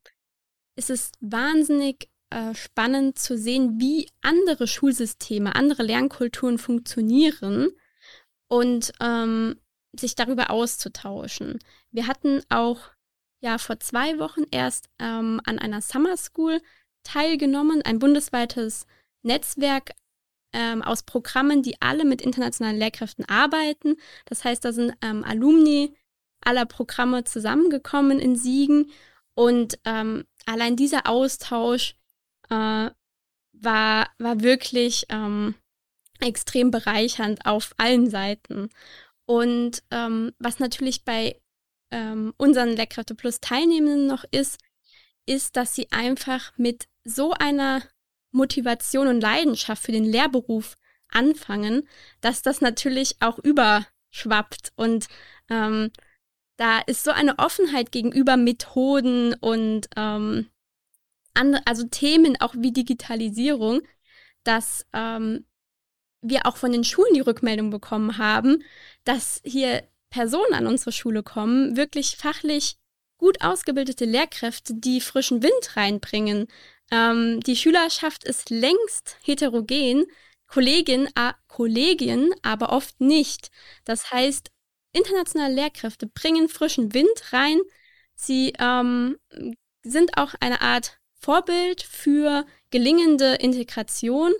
es 0.76 0.90
ist 0.90 1.16
wahnsinnig 1.20 2.08
äh, 2.30 2.54
spannend 2.54 3.18
zu 3.18 3.36
sehen, 3.36 3.80
wie 3.80 4.08
andere 4.20 4.66
Schulsysteme, 4.66 5.54
andere 5.54 5.82
Lernkulturen 5.82 6.58
funktionieren 6.58 7.68
und 8.48 8.92
ähm, 9.00 9.60
sich 9.98 10.14
darüber 10.14 10.50
auszutauschen. 10.50 11.58
Wir 11.90 12.06
hatten 12.06 12.42
auch 12.48 12.78
ja 13.40 13.58
vor 13.58 13.80
zwei 13.80 14.18
Wochen 14.18 14.42
erst 14.50 14.88
ähm, 14.98 15.40
an 15.44 15.58
einer 15.58 15.80
Summer 15.80 16.16
School 16.16 16.60
teilgenommen, 17.02 17.82
ein 17.82 17.98
bundesweites 17.98 18.86
Netzwerk 19.22 19.92
ähm, 20.58 20.82
aus 20.82 21.04
Programmen, 21.04 21.62
die 21.62 21.80
alle 21.80 22.04
mit 22.04 22.20
internationalen 22.20 22.78
Lehrkräften 22.78 23.24
arbeiten. 23.26 23.96
Das 24.26 24.44
heißt, 24.44 24.64
da 24.64 24.72
sind 24.72 24.92
ähm, 25.02 25.24
Alumni 25.24 25.94
aller 26.40 26.66
Programme 26.66 27.24
zusammengekommen 27.24 28.18
in 28.18 28.36
Siegen 28.36 28.90
und 29.34 29.78
ähm, 29.84 30.24
allein 30.46 30.74
dieser 30.74 31.08
Austausch 31.08 31.94
äh, 32.50 32.90
war, 33.52 34.08
war 34.18 34.40
wirklich 34.42 35.06
ähm, 35.10 35.54
extrem 36.20 36.72
bereichernd 36.72 37.46
auf 37.46 37.74
allen 37.76 38.10
Seiten. 38.10 38.68
Und 39.26 39.84
ähm, 39.92 40.32
was 40.38 40.58
natürlich 40.58 41.04
bei 41.04 41.40
ähm, 41.92 42.34
unseren 42.36 42.70
Lehrkräfte 42.70 43.14
Plus 43.14 43.40
Teilnehmenden 43.40 44.08
noch 44.08 44.24
ist, 44.32 44.58
ist, 45.26 45.56
dass 45.56 45.74
sie 45.74 45.92
einfach 45.92 46.52
mit 46.56 46.88
so 47.04 47.32
einer 47.32 47.82
Motivation 48.30 49.08
und 49.08 49.20
Leidenschaft 49.20 49.82
für 49.82 49.92
den 49.92 50.04
Lehrberuf 50.04 50.76
anfangen, 51.10 51.88
dass 52.20 52.42
das 52.42 52.60
natürlich 52.60 53.16
auch 53.20 53.38
überschwappt. 53.38 54.72
Und 54.76 55.08
ähm, 55.48 55.90
da 56.56 56.80
ist 56.80 57.04
so 57.04 57.10
eine 57.10 57.38
Offenheit 57.38 57.92
gegenüber 57.92 58.36
Methoden 58.36 59.34
und 59.34 59.88
ähm, 59.96 60.48
andere, 61.34 61.66
also 61.66 61.84
Themen 61.84 62.40
auch 62.40 62.54
wie 62.56 62.72
Digitalisierung, 62.72 63.80
dass 64.44 64.86
ähm, 64.92 65.46
wir 66.20 66.46
auch 66.46 66.56
von 66.56 66.72
den 66.72 66.84
Schulen 66.84 67.14
die 67.14 67.20
Rückmeldung 67.20 67.70
bekommen 67.70 68.18
haben, 68.18 68.64
dass 69.04 69.40
hier 69.44 69.84
Personen 70.10 70.54
an 70.54 70.66
unsere 70.66 70.92
Schule 70.92 71.22
kommen, 71.22 71.76
wirklich 71.76 72.16
fachlich 72.16 72.76
gut 73.18 73.42
ausgebildete 73.42 74.04
Lehrkräfte, 74.04 74.74
die 74.74 75.00
frischen 75.00 75.42
Wind 75.42 75.76
reinbringen, 75.76 76.48
ähm, 76.90 77.40
die 77.40 77.56
Schülerschaft 77.56 78.24
ist 78.24 78.50
längst 78.50 79.16
heterogen, 79.22 80.06
Kollegin, 80.46 81.06
äh, 81.14 81.32
Kollegien 81.46 82.34
aber 82.42 82.72
oft 82.72 83.00
nicht. 83.00 83.50
Das 83.84 84.10
heißt, 84.10 84.50
internationale 84.92 85.54
Lehrkräfte 85.54 86.06
bringen 86.06 86.48
frischen 86.48 86.94
Wind 86.94 87.32
rein. 87.32 87.60
Sie 88.14 88.52
ähm, 88.58 89.18
sind 89.82 90.16
auch 90.16 90.34
eine 90.40 90.60
Art 90.60 90.98
Vorbild 91.20 91.82
für 91.82 92.46
gelingende 92.70 93.34
Integration. 93.34 94.32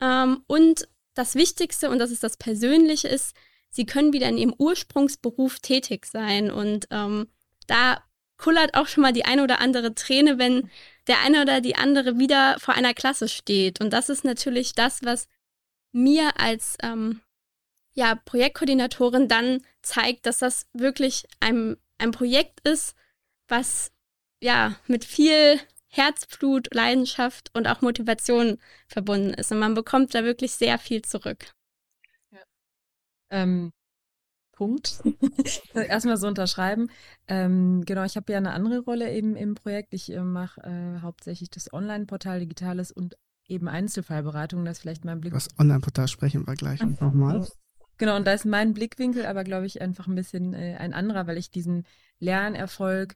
Ähm, 0.00 0.44
und 0.46 0.88
das 1.14 1.34
Wichtigste, 1.34 1.90
und 1.90 1.98
das 1.98 2.10
ist 2.10 2.22
das 2.22 2.36
Persönliche, 2.36 3.08
ist, 3.08 3.34
sie 3.70 3.86
können 3.86 4.12
wieder 4.12 4.28
in 4.28 4.38
ihrem 4.38 4.54
Ursprungsberuf 4.56 5.58
tätig 5.58 6.06
sein. 6.06 6.50
Und 6.50 6.86
ähm, 6.90 7.28
da 7.66 8.02
kullert 8.36 8.74
auch 8.74 8.86
schon 8.86 9.02
mal 9.02 9.12
die 9.12 9.24
eine 9.24 9.42
oder 9.42 9.60
andere 9.60 9.94
Träne, 9.94 10.38
wenn 10.38 10.70
der 11.10 11.20
eine 11.20 11.42
oder 11.42 11.60
die 11.60 11.74
andere 11.74 12.18
wieder 12.18 12.56
vor 12.60 12.74
einer 12.74 12.94
Klasse 12.94 13.28
steht. 13.28 13.80
Und 13.80 13.92
das 13.92 14.08
ist 14.08 14.24
natürlich 14.24 14.74
das, 14.74 15.02
was 15.02 15.28
mir 15.92 16.38
als 16.38 16.76
ähm, 16.84 17.20
ja, 17.94 18.14
Projektkoordinatorin 18.14 19.26
dann 19.26 19.66
zeigt, 19.82 20.24
dass 20.24 20.38
das 20.38 20.68
wirklich 20.72 21.26
ein, 21.40 21.76
ein 21.98 22.12
Projekt 22.12 22.60
ist, 22.60 22.94
was 23.48 23.90
ja 24.40 24.76
mit 24.86 25.04
viel 25.04 25.60
Herzblut, 25.88 26.72
Leidenschaft 26.72 27.50
und 27.54 27.66
auch 27.66 27.80
Motivation 27.80 28.58
verbunden 28.86 29.34
ist. 29.34 29.50
Und 29.50 29.58
man 29.58 29.74
bekommt 29.74 30.14
da 30.14 30.22
wirklich 30.22 30.52
sehr 30.52 30.78
viel 30.78 31.02
zurück. 31.02 31.52
Ja. 32.30 32.42
Ähm, 33.30 33.72
Punkt. 34.60 35.02
Erstmal 35.74 36.18
so 36.18 36.28
unterschreiben. 36.28 36.90
Ähm, 37.28 37.82
genau, 37.86 38.04
ich 38.04 38.16
habe 38.16 38.30
ja 38.30 38.36
eine 38.36 38.52
andere 38.52 38.80
Rolle 38.80 39.10
eben 39.10 39.34
im 39.34 39.54
Projekt. 39.54 39.94
Ich 39.94 40.12
äh, 40.12 40.20
mache 40.20 40.60
äh, 40.60 41.00
hauptsächlich 41.00 41.48
das 41.48 41.72
Online-Portal 41.72 42.40
Digitales 42.40 42.92
und 42.92 43.16
eben 43.48 43.68
Einzelfallberatung. 43.68 44.66
Das 44.66 44.76
ist 44.76 44.82
vielleicht 44.82 45.06
mein 45.06 45.22
Blick. 45.22 45.32
Das 45.32 45.48
Online-Portal 45.58 46.08
sprechen 46.08 46.46
wir 46.46 46.56
gleich 46.56 46.82
nochmal. 46.82 47.48
Genau, 47.96 48.16
und 48.16 48.26
da 48.26 48.34
ist 48.34 48.44
mein 48.44 48.74
Blickwinkel 48.74 49.24
aber, 49.24 49.44
glaube 49.44 49.64
ich, 49.64 49.80
einfach 49.80 50.06
ein 50.06 50.14
bisschen 50.14 50.52
äh, 50.52 50.76
ein 50.78 50.92
anderer, 50.92 51.26
weil 51.26 51.38
ich 51.38 51.50
diesen 51.50 51.86
Lernerfolg, 52.18 53.14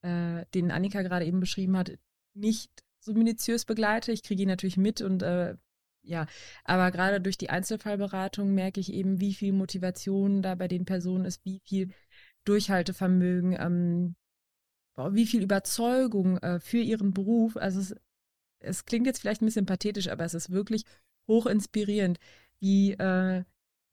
äh, 0.00 0.46
den 0.54 0.70
Annika 0.70 1.02
gerade 1.02 1.26
eben 1.26 1.40
beschrieben 1.40 1.76
hat, 1.76 1.92
nicht 2.32 2.70
so 3.00 3.12
minutiös 3.12 3.66
begleite. 3.66 4.12
Ich 4.12 4.22
kriege 4.22 4.42
ihn 4.42 4.48
natürlich 4.48 4.78
mit 4.78 5.02
und 5.02 5.22
äh, 5.22 5.56
ja, 6.06 6.26
aber 6.64 6.90
gerade 6.90 7.20
durch 7.20 7.36
die 7.36 7.50
Einzelfallberatung 7.50 8.54
merke 8.54 8.80
ich 8.80 8.92
eben, 8.92 9.20
wie 9.20 9.34
viel 9.34 9.52
Motivation 9.52 10.40
da 10.40 10.54
bei 10.54 10.68
den 10.68 10.84
Personen 10.84 11.24
ist, 11.24 11.44
wie 11.44 11.60
viel 11.64 11.90
Durchhaltevermögen, 12.44 13.56
ähm, 13.58 14.14
wie 14.96 15.26
viel 15.26 15.42
Überzeugung 15.42 16.38
äh, 16.38 16.60
für 16.60 16.78
ihren 16.78 17.12
Beruf. 17.12 17.56
Also 17.56 17.80
es, 17.80 17.94
es, 18.60 18.84
klingt 18.84 19.06
jetzt 19.06 19.20
vielleicht 19.20 19.42
ein 19.42 19.46
bisschen 19.46 19.66
pathetisch, 19.66 20.08
aber 20.08 20.24
es 20.24 20.34
ist 20.34 20.50
wirklich 20.50 20.84
hoch 21.28 21.46
inspirierend, 21.46 22.18
wie, 22.60 22.92
äh, 22.92 23.44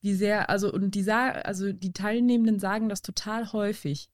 wie 0.01 0.13
sehr, 0.13 0.49
also 0.49 0.71
und 0.71 0.95
die 0.95 1.09
also 1.11 1.73
die 1.73 1.93
Teilnehmenden 1.93 2.59
sagen 2.59 2.89
das 2.89 3.01
total 3.01 3.51
häufig. 3.53 4.09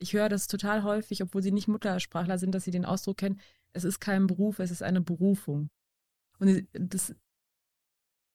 Ich 0.00 0.12
höre 0.12 0.28
das 0.28 0.48
total 0.48 0.82
häufig, 0.82 1.22
obwohl 1.22 1.42
sie 1.42 1.52
nicht 1.52 1.68
Muttersprachler 1.68 2.38
sind, 2.38 2.54
dass 2.54 2.64
sie 2.64 2.72
den 2.72 2.84
Ausdruck 2.84 3.18
kennen, 3.18 3.40
es 3.72 3.84
ist 3.84 4.00
kein 4.00 4.26
Beruf, 4.26 4.58
es 4.58 4.70
ist 4.70 4.82
eine 4.82 5.00
Berufung. 5.00 5.70
Und 6.38 6.66
das 6.72 7.14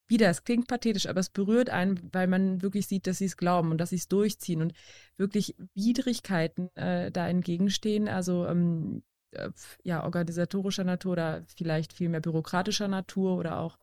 wieder, 0.09 0.29
es 0.29 0.43
klingt 0.43 0.67
pathetisch, 0.67 1.07
aber 1.07 1.19
es 1.19 1.29
berührt 1.29 1.69
einen, 1.69 2.09
weil 2.11 2.27
man 2.27 2.61
wirklich 2.61 2.87
sieht, 2.87 3.07
dass 3.07 3.19
sie 3.19 3.25
es 3.25 3.37
glauben 3.37 3.71
und 3.71 3.77
dass 3.77 3.91
sie 3.91 3.97
es 3.97 4.07
durchziehen 4.07 4.61
und 4.61 4.73
wirklich 5.17 5.55
Widrigkeiten 5.75 6.75
äh, 6.75 7.11
da 7.11 7.27
entgegenstehen. 7.27 8.07
Also 8.07 8.45
ähm, 8.47 9.03
äh, 9.31 9.49
ja, 9.83 10.03
organisatorischer 10.03 10.83
Natur 10.83 11.13
oder 11.13 11.43
vielleicht 11.55 11.93
viel 11.93 12.09
mehr 12.09 12.21
bürokratischer 12.21 12.87
Natur 12.87 13.37
oder 13.37 13.59
auch 13.59 13.77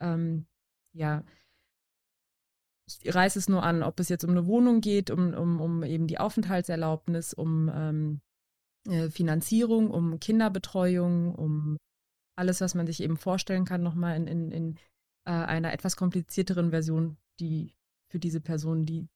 ähm, 0.00 0.46
ja, 0.92 1.24
ich 2.86 3.14
reiße 3.14 3.38
es 3.38 3.48
nur 3.48 3.62
an, 3.62 3.82
ob 3.82 4.00
es 4.00 4.08
jetzt 4.08 4.24
um 4.24 4.30
eine 4.30 4.46
Wohnung 4.46 4.80
geht, 4.80 5.10
um, 5.10 5.32
um, 5.34 5.60
um 5.60 5.82
eben 5.84 6.06
die 6.06 6.18
Aufenthaltserlaubnis, 6.18 7.32
um 7.32 7.70
ähm, 7.72 8.20
äh, 8.88 9.08
Finanzierung, 9.10 9.90
um 9.90 10.18
Kinderbetreuung, 10.18 11.34
um 11.34 11.76
alles, 12.36 12.60
was 12.60 12.74
man 12.74 12.86
sich 12.86 13.02
eben 13.02 13.16
vorstellen 13.16 13.64
kann, 13.64 13.82
nochmal 13.82 14.16
in, 14.16 14.26
in, 14.26 14.50
in 14.50 14.78
äh, 15.24 15.30
einer 15.30 15.72
etwas 15.72 15.96
komplizierteren 15.96 16.70
Version, 16.70 17.16
die 17.38 17.74
für 18.08 18.18
diese 18.18 18.40
Personen, 18.40 18.86
die 18.86 19.08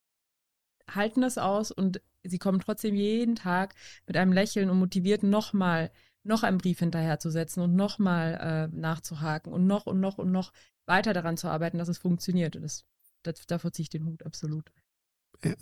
halten 0.88 1.20
das 1.20 1.38
aus 1.38 1.70
und 1.70 2.00
sie 2.22 2.38
kommen 2.38 2.61
trotzdem 2.61 2.94
jeden 2.94 3.36
Tag 3.36 3.74
mit 4.07 4.16
einem 4.16 4.32
Lächeln 4.32 4.70
und 4.70 4.78
motiviert 4.78 5.22
nochmal 5.22 5.90
noch 6.22 6.42
einen 6.42 6.59
Brief 6.59 6.78
hinterherzusetzen 6.78 7.62
und 7.62 7.74
nochmal 7.74 8.70
äh, 8.72 8.76
nachzuhaken 8.76 9.52
und 9.52 9.66
noch 9.66 9.86
und 9.86 10.00
noch 10.00 10.18
und 10.18 10.32
noch 10.32 10.52
weiter 10.86 11.12
daran 11.12 11.36
zu 11.36 11.48
arbeiten, 11.48 11.78
dass 11.78 11.88
es 11.88 11.98
funktioniert. 11.98 12.57
Und 12.57 12.62
das, 12.62 12.84
das, 13.22 13.46
davor 13.46 13.72
ziehe 13.72 13.84
ich 13.84 13.90
den 13.90 14.07
Hut 14.07 14.24
absolut. 14.24 14.70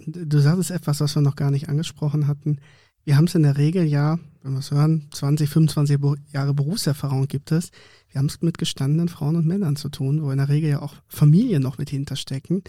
Du 0.06 0.38
sagtest 0.38 0.70
etwas, 0.70 1.00
was 1.00 1.16
wir 1.16 1.22
noch 1.22 1.34
gar 1.34 1.50
nicht 1.50 1.68
angesprochen 1.68 2.28
hatten. 2.28 2.60
Wir 3.04 3.16
haben 3.16 3.24
es 3.24 3.34
in 3.34 3.42
der 3.42 3.58
Regel 3.58 3.84
ja, 3.84 4.18
wenn 4.42 4.52
wir 4.52 4.60
es 4.60 4.70
hören, 4.70 5.08
20, 5.12 5.48
25 5.48 5.98
Jahre 6.32 6.54
Berufserfahrung 6.54 7.26
gibt 7.26 7.52
es. 7.52 7.70
Wir 8.10 8.18
haben 8.18 8.26
es 8.26 8.42
mit 8.42 8.58
gestandenen 8.58 9.08
Frauen 9.08 9.36
und 9.36 9.46
Männern 9.46 9.76
zu 9.76 9.88
tun, 9.88 10.22
wo 10.22 10.30
in 10.30 10.38
der 10.38 10.48
Regel 10.48 10.70
ja 10.70 10.82
auch 10.82 10.94
Familien 11.08 11.62
noch 11.62 11.78
mit 11.78 11.90
hinterstecken. 11.90 12.62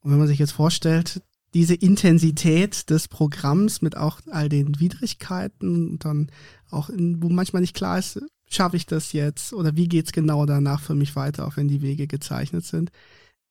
Und 0.00 0.10
wenn 0.10 0.18
man 0.18 0.28
sich 0.28 0.38
jetzt 0.38 0.52
vorstellt, 0.52 1.22
diese 1.54 1.74
Intensität 1.74 2.90
des 2.90 3.08
Programms 3.08 3.82
mit 3.82 3.96
auch 3.96 4.20
all 4.30 4.48
den 4.48 4.80
Widrigkeiten 4.80 5.90
und 5.90 6.04
dann 6.04 6.30
auch, 6.70 6.88
in, 6.88 7.22
wo 7.22 7.28
manchmal 7.28 7.60
nicht 7.60 7.76
klar 7.76 7.98
ist, 7.98 8.20
schaffe 8.48 8.76
ich 8.76 8.86
das 8.86 9.12
jetzt 9.12 9.52
oder 9.52 9.76
wie 9.76 9.88
geht 9.88 10.06
es 10.06 10.12
genau 10.12 10.46
danach 10.46 10.80
für 10.80 10.94
mich 10.94 11.14
weiter, 11.14 11.46
auch 11.46 11.56
wenn 11.56 11.68
die 11.68 11.82
Wege 11.82 12.06
gezeichnet 12.06 12.64
sind, 12.64 12.90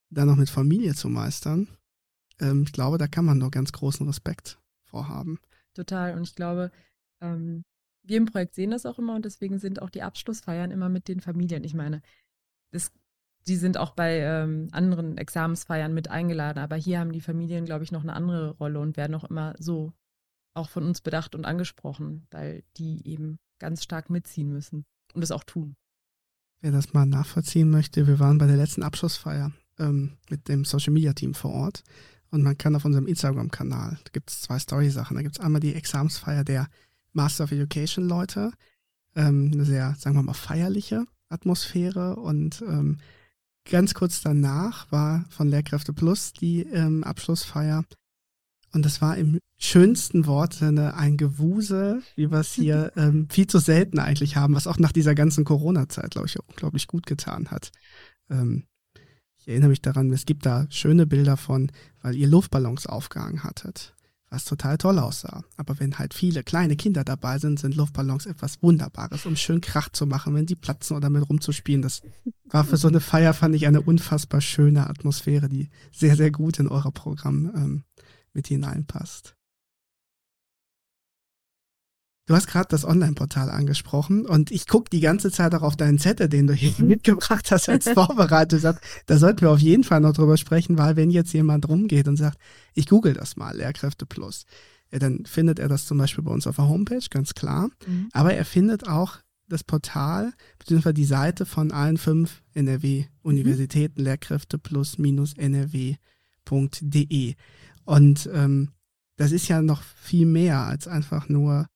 dann 0.09 0.27
noch 0.27 0.35
mit 0.35 0.49
Familie 0.49 0.95
zu 0.95 1.09
meistern. 1.09 1.67
Ähm, 2.39 2.63
ich 2.63 2.73
glaube, 2.73 2.97
da 2.97 3.07
kann 3.07 3.25
man 3.25 3.37
nur 3.37 3.51
ganz 3.51 3.71
großen 3.71 4.05
Respekt 4.07 4.59
vorhaben. 4.83 5.39
Total. 5.73 6.15
Und 6.15 6.23
ich 6.23 6.35
glaube, 6.35 6.71
ähm, 7.21 7.63
wir 8.03 8.17
im 8.17 8.25
Projekt 8.25 8.55
sehen 8.55 8.71
das 8.71 8.85
auch 8.85 8.99
immer 8.99 9.15
und 9.15 9.25
deswegen 9.25 9.59
sind 9.59 9.81
auch 9.81 9.89
die 9.89 10.01
Abschlussfeiern 10.01 10.71
immer 10.71 10.89
mit 10.89 11.07
den 11.07 11.21
Familien. 11.21 11.63
Ich 11.63 11.73
meine, 11.73 12.01
das, 12.71 12.91
die 13.47 13.55
sind 13.55 13.77
auch 13.77 13.91
bei 13.91 14.19
ähm, 14.19 14.69
anderen 14.71 15.17
Examensfeiern 15.17 15.93
mit 15.93 16.09
eingeladen, 16.09 16.59
aber 16.59 16.75
hier 16.75 16.99
haben 16.99 17.11
die 17.11 17.21
Familien, 17.21 17.65
glaube 17.65 17.83
ich, 17.83 17.91
noch 17.91 18.03
eine 18.03 18.13
andere 18.13 18.51
Rolle 18.57 18.79
und 18.79 18.97
werden 18.97 19.15
auch 19.15 19.23
immer 19.23 19.55
so 19.59 19.93
auch 20.53 20.69
von 20.69 20.83
uns 20.83 21.01
bedacht 21.01 21.35
und 21.35 21.45
angesprochen, 21.45 22.27
weil 22.31 22.63
die 22.77 23.07
eben 23.07 23.39
ganz 23.59 23.83
stark 23.83 24.09
mitziehen 24.09 24.51
müssen 24.51 24.85
und 25.13 25.23
es 25.23 25.31
auch 25.31 25.43
tun. 25.43 25.75
Wer 26.59 26.71
das 26.71 26.93
mal 26.93 27.05
nachvollziehen 27.05 27.69
möchte, 27.69 28.07
wir 28.07 28.19
waren 28.19 28.37
bei 28.37 28.47
der 28.47 28.57
letzten 28.57 28.83
Abschlussfeier 28.83 29.51
ähm, 29.79 30.17
mit 30.29 30.47
dem 30.47 30.65
Social 30.65 30.93
Media 30.93 31.13
Team 31.13 31.33
vor 31.33 31.51
Ort 31.51 31.83
und 32.31 32.43
man 32.43 32.57
kann 32.57 32.75
auf 32.75 32.85
unserem 32.85 33.07
Instagram-Kanal, 33.07 33.99
da 34.03 34.09
gibt 34.11 34.31
es 34.31 34.41
zwei 34.41 34.57
Story-Sachen. 34.57 35.15
Da 35.15 35.21
gibt 35.21 35.37
es 35.37 35.43
einmal 35.43 35.61
die 35.61 35.75
Examsfeier 35.75 36.43
der 36.43 36.67
Master 37.13 37.43
of 37.43 37.51
Education 37.51 38.07
Leute, 38.07 38.51
ähm, 39.15 39.51
eine 39.53 39.65
sehr, 39.65 39.95
sagen 39.99 40.15
wir 40.15 40.23
mal, 40.23 40.33
feierliche 40.33 41.05
Atmosphäre 41.29 42.15
und 42.15 42.61
ähm, 42.61 42.99
ganz 43.69 43.93
kurz 43.93 44.21
danach 44.21 44.91
war 44.91 45.25
von 45.29 45.49
Lehrkräfte 45.49 45.93
Plus 45.93 46.33
die 46.33 46.61
ähm, 46.61 47.03
Abschlussfeier 47.03 47.83
und 48.73 48.85
das 48.85 49.01
war 49.01 49.17
im 49.17 49.39
schönsten 49.57 50.25
Wortsinne 50.25 50.95
ein 50.95 51.17
Gewusel, 51.17 52.01
wie 52.15 52.31
wir 52.31 52.39
es 52.39 52.53
hier 52.53 52.93
ähm, 52.95 53.27
viel 53.29 53.47
zu 53.47 53.59
selten 53.59 53.99
eigentlich 53.99 54.35
haben, 54.35 54.55
was 54.55 54.67
auch 54.67 54.77
nach 54.77 54.91
dieser 54.91 55.15
ganzen 55.15 55.43
Corona-Zeit, 55.43 56.11
glaube 56.11 56.27
ich, 56.27 56.39
unglaublich 56.39 56.87
gut 56.87 57.05
getan 57.05 57.51
hat. 57.51 57.71
Ähm, 58.29 58.63
ich 59.41 59.47
erinnere 59.47 59.69
mich 59.69 59.81
daran, 59.81 60.11
es 60.11 60.25
gibt 60.25 60.45
da 60.45 60.67
schöne 60.69 61.07
Bilder 61.07 61.35
von, 61.35 61.71
weil 62.03 62.15
ihr 62.15 62.27
Luftballons 62.27 62.85
aufgehangen 62.85 63.43
hattet, 63.43 63.95
was 64.29 64.45
total 64.45 64.77
toll 64.77 64.99
aussah. 64.99 65.43
Aber 65.57 65.79
wenn 65.79 65.97
halt 65.97 66.13
viele 66.13 66.43
kleine 66.43 66.75
Kinder 66.75 67.03
dabei 67.03 67.39
sind, 67.39 67.59
sind 67.59 67.75
Luftballons 67.75 68.27
etwas 68.27 68.61
Wunderbares, 68.61 69.25
um 69.25 69.35
schön 69.35 69.59
Krach 69.59 69.89
zu 69.89 70.05
machen, 70.05 70.35
wenn 70.35 70.47
sie 70.47 70.55
platzen 70.55 70.95
oder 70.95 71.09
mit 71.09 71.27
rumzuspielen. 71.27 71.81
Das 71.81 72.01
war 72.45 72.63
für 72.63 72.77
so 72.77 72.87
eine 72.87 72.99
Feier, 72.99 73.33
fand 73.33 73.55
ich, 73.55 73.65
eine 73.65 73.81
unfassbar 73.81 74.41
schöne 74.41 74.87
Atmosphäre, 74.87 75.49
die 75.49 75.69
sehr, 75.91 76.15
sehr 76.15 76.29
gut 76.29 76.59
in 76.59 76.67
euer 76.67 76.91
Programm 76.91 77.51
ähm, 77.55 77.83
mit 78.33 78.47
hineinpasst. 78.47 79.35
Du 82.27 82.35
hast 82.35 82.47
gerade 82.47 82.67
das 82.69 82.85
Online-Portal 82.85 83.49
angesprochen 83.49 84.25
und 84.25 84.51
ich 84.51 84.67
gucke 84.67 84.89
die 84.89 84.99
ganze 84.99 85.31
Zeit 85.31 85.55
auch 85.55 85.63
auf 85.63 85.75
deinen 85.75 85.97
Zettel, 85.97 86.29
den 86.29 86.47
du 86.47 86.53
hier 86.53 86.73
mitgebracht 86.85 87.51
hast 87.51 87.67
als 87.67 87.89
Vorbereitung. 87.93 88.59
Da 89.07 89.17
sollten 89.17 89.41
wir 89.41 89.49
auf 89.49 89.59
jeden 89.59 89.83
Fall 89.83 90.01
noch 90.01 90.13
drüber 90.13 90.37
sprechen, 90.37 90.77
weil 90.77 90.95
wenn 90.95 91.09
jetzt 91.09 91.33
jemand 91.33 91.67
rumgeht 91.67 92.07
und 92.07 92.17
sagt, 92.17 92.37
ich 92.73 92.87
google 92.87 93.13
das 93.13 93.37
mal, 93.37 93.55
Lehrkräfte 93.57 94.05
Plus, 94.05 94.45
ja, 94.91 94.99
dann 94.99 95.25
findet 95.25 95.57
er 95.59 95.67
das 95.67 95.85
zum 95.85 95.97
Beispiel 95.97 96.23
bei 96.23 96.31
uns 96.31 96.47
auf 96.47 96.57
der 96.57 96.67
Homepage, 96.67 97.05
ganz 97.09 97.33
klar. 97.33 97.69
Mhm. 97.87 98.09
Aber 98.11 98.33
er 98.33 98.45
findet 98.45 98.87
auch 98.87 99.17
das 99.47 99.63
Portal 99.63 100.33
beziehungsweise 100.59 100.93
die 100.93 101.05
Seite 101.05 101.45
von 101.45 101.71
allen 101.71 101.97
fünf 101.97 102.43
NRW-Universitäten, 102.53 103.99
mhm. 103.99 104.05
Lehrkräfte 104.05 104.57
plus 104.57 104.97
minus 104.97 105.33
nrw.de. 105.37 105.97
Und 107.85 108.29
ähm, 108.33 108.69
das 109.17 109.31
ist 109.31 109.47
ja 109.47 109.61
noch 109.61 109.81
viel 109.81 110.25
mehr 110.25 110.59
als 110.61 110.87
einfach 110.87 111.29
nur 111.29 111.67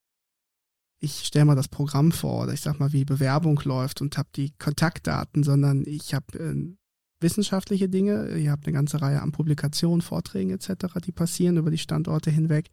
ich 0.98 1.26
stelle 1.26 1.44
mal 1.44 1.56
das 1.56 1.68
Programm 1.68 2.12
vor 2.12 2.44
oder 2.44 2.52
ich 2.52 2.60
sag 2.60 2.80
mal, 2.80 2.92
wie 2.92 3.04
Bewerbung 3.04 3.60
läuft 3.64 4.00
und 4.00 4.16
habe 4.16 4.28
die 4.34 4.52
Kontaktdaten, 4.58 5.42
sondern 5.42 5.84
ich 5.86 6.14
habe 6.14 6.38
äh, 6.38 6.76
wissenschaftliche 7.20 7.88
Dinge, 7.88 8.36
ihr 8.36 8.50
habt 8.50 8.66
eine 8.66 8.74
ganze 8.74 9.00
Reihe 9.00 9.22
an 9.22 9.32
Publikationen, 9.32 10.00
Vorträgen 10.00 10.50
etc., 10.50 10.94
die 11.04 11.12
passieren 11.12 11.56
über 11.56 11.70
die 11.70 11.78
Standorte 11.78 12.30
hinweg. 12.30 12.70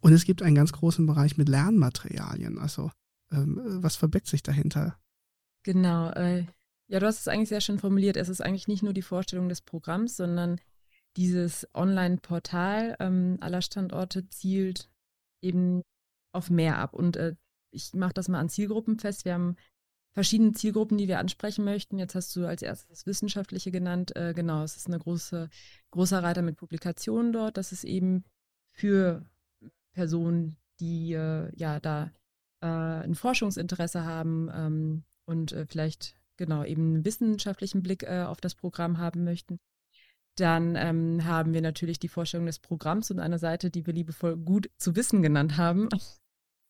Und 0.00 0.12
es 0.12 0.24
gibt 0.24 0.42
einen 0.42 0.56
ganz 0.56 0.72
großen 0.72 1.06
Bereich 1.06 1.36
mit 1.36 1.48
Lernmaterialien. 1.48 2.58
Also 2.58 2.90
ähm, 3.32 3.60
was 3.64 3.96
verbirgt 3.96 4.26
sich 4.26 4.42
dahinter? 4.42 4.98
Genau. 5.62 6.10
Äh, 6.10 6.46
ja, 6.88 7.00
du 7.00 7.06
hast 7.06 7.20
es 7.20 7.28
eigentlich 7.28 7.48
sehr 7.48 7.62
schön 7.62 7.78
formuliert. 7.78 8.16
Es 8.16 8.28
ist 8.28 8.42
eigentlich 8.42 8.68
nicht 8.68 8.82
nur 8.82 8.92
die 8.92 9.02
Vorstellung 9.02 9.48
des 9.48 9.62
Programms, 9.62 10.16
sondern 10.16 10.60
dieses 11.16 11.66
Online-Portal 11.74 12.96
ähm, 13.00 13.38
aller 13.40 13.62
Standorte 13.62 14.28
zielt 14.28 14.90
eben 15.40 15.82
auf 16.32 16.50
mehr 16.50 16.78
ab. 16.78 16.92
Und 16.92 17.16
äh, 17.16 17.36
ich 17.74 17.94
mache 17.94 18.14
das 18.14 18.28
mal 18.28 18.40
an 18.40 18.48
Zielgruppen 18.48 18.98
fest. 18.98 19.24
Wir 19.24 19.34
haben 19.34 19.56
verschiedene 20.14 20.52
Zielgruppen, 20.52 20.96
die 20.96 21.08
wir 21.08 21.18
ansprechen 21.18 21.64
möchten. 21.64 21.98
Jetzt 21.98 22.14
hast 22.14 22.34
du 22.36 22.46
als 22.46 22.62
erstes 22.62 23.04
Wissenschaftliche 23.04 23.70
genannt. 23.70 24.16
Äh, 24.16 24.32
genau, 24.32 24.62
es 24.62 24.76
ist 24.76 24.86
eine 24.86 24.98
große, 24.98 25.50
großer 25.90 26.22
Reiter 26.22 26.42
mit 26.42 26.56
Publikationen 26.56 27.32
dort. 27.32 27.56
Das 27.56 27.72
ist 27.72 27.84
eben 27.84 28.24
für 28.70 29.26
Personen, 29.92 30.56
die 30.80 31.12
äh, 31.12 31.50
ja 31.56 31.80
da 31.80 32.12
äh, 32.60 32.66
ein 32.66 33.14
Forschungsinteresse 33.14 34.04
haben 34.04 34.50
ähm, 34.54 35.04
und 35.26 35.52
äh, 35.52 35.66
vielleicht 35.66 36.16
genau 36.36 36.64
eben 36.64 36.94
einen 36.94 37.04
wissenschaftlichen 37.04 37.82
Blick 37.82 38.04
äh, 38.04 38.22
auf 38.22 38.40
das 38.40 38.54
Programm 38.54 38.98
haben 38.98 39.24
möchten. 39.24 39.58
Dann 40.36 40.74
ähm, 40.74 41.24
haben 41.24 41.52
wir 41.54 41.62
natürlich 41.62 42.00
die 42.00 42.08
Vorstellung 42.08 42.46
des 42.46 42.58
Programms 42.58 43.10
und 43.12 43.20
eine 43.20 43.38
Seite, 43.38 43.70
die 43.70 43.86
wir 43.86 43.94
liebevoll 43.94 44.36
gut 44.36 44.68
zu 44.78 44.96
wissen 44.96 45.22
genannt 45.22 45.56
haben 45.56 45.88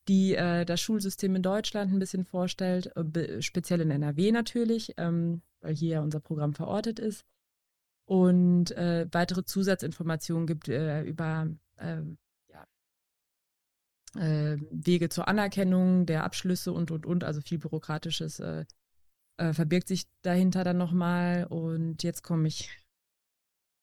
die 0.07 0.35
äh, 0.35 0.65
das 0.65 0.81
Schulsystem 0.81 1.35
in 1.35 1.41
Deutschland 1.41 1.91
ein 1.91 1.99
bisschen 1.99 2.25
vorstellt, 2.25 2.95
äh, 2.95 3.41
speziell 3.41 3.81
in 3.81 3.91
NRW 3.91 4.31
natürlich, 4.31 4.93
ähm, 4.97 5.41
weil 5.61 5.75
hier 5.75 6.01
unser 6.01 6.19
Programm 6.19 6.53
verortet 6.53 6.99
ist. 6.99 7.25
Und 8.05 8.71
äh, 8.71 9.07
weitere 9.11 9.43
Zusatzinformationen 9.45 10.45
gibt 10.45 10.67
äh, 10.67 11.01
über 11.03 11.47
ähm, 11.79 12.17
ja, 12.49 12.67
äh, 14.21 14.57
Wege 14.69 15.09
zur 15.09 15.27
Anerkennung 15.27 16.05
der 16.05 16.23
Abschlüsse 16.23 16.71
und, 16.71 16.91
und, 16.91 17.05
und, 17.05 17.23
also 17.23 17.41
viel 17.41 17.57
Bürokratisches 17.57 18.39
äh, 18.39 18.65
verbirgt 19.37 19.87
sich 19.87 20.05
dahinter 20.21 20.63
dann 20.63 20.77
nochmal. 20.77 21.45
Und 21.45 22.03
jetzt 22.03 22.21
komme 22.21 22.47
ich 22.47 22.69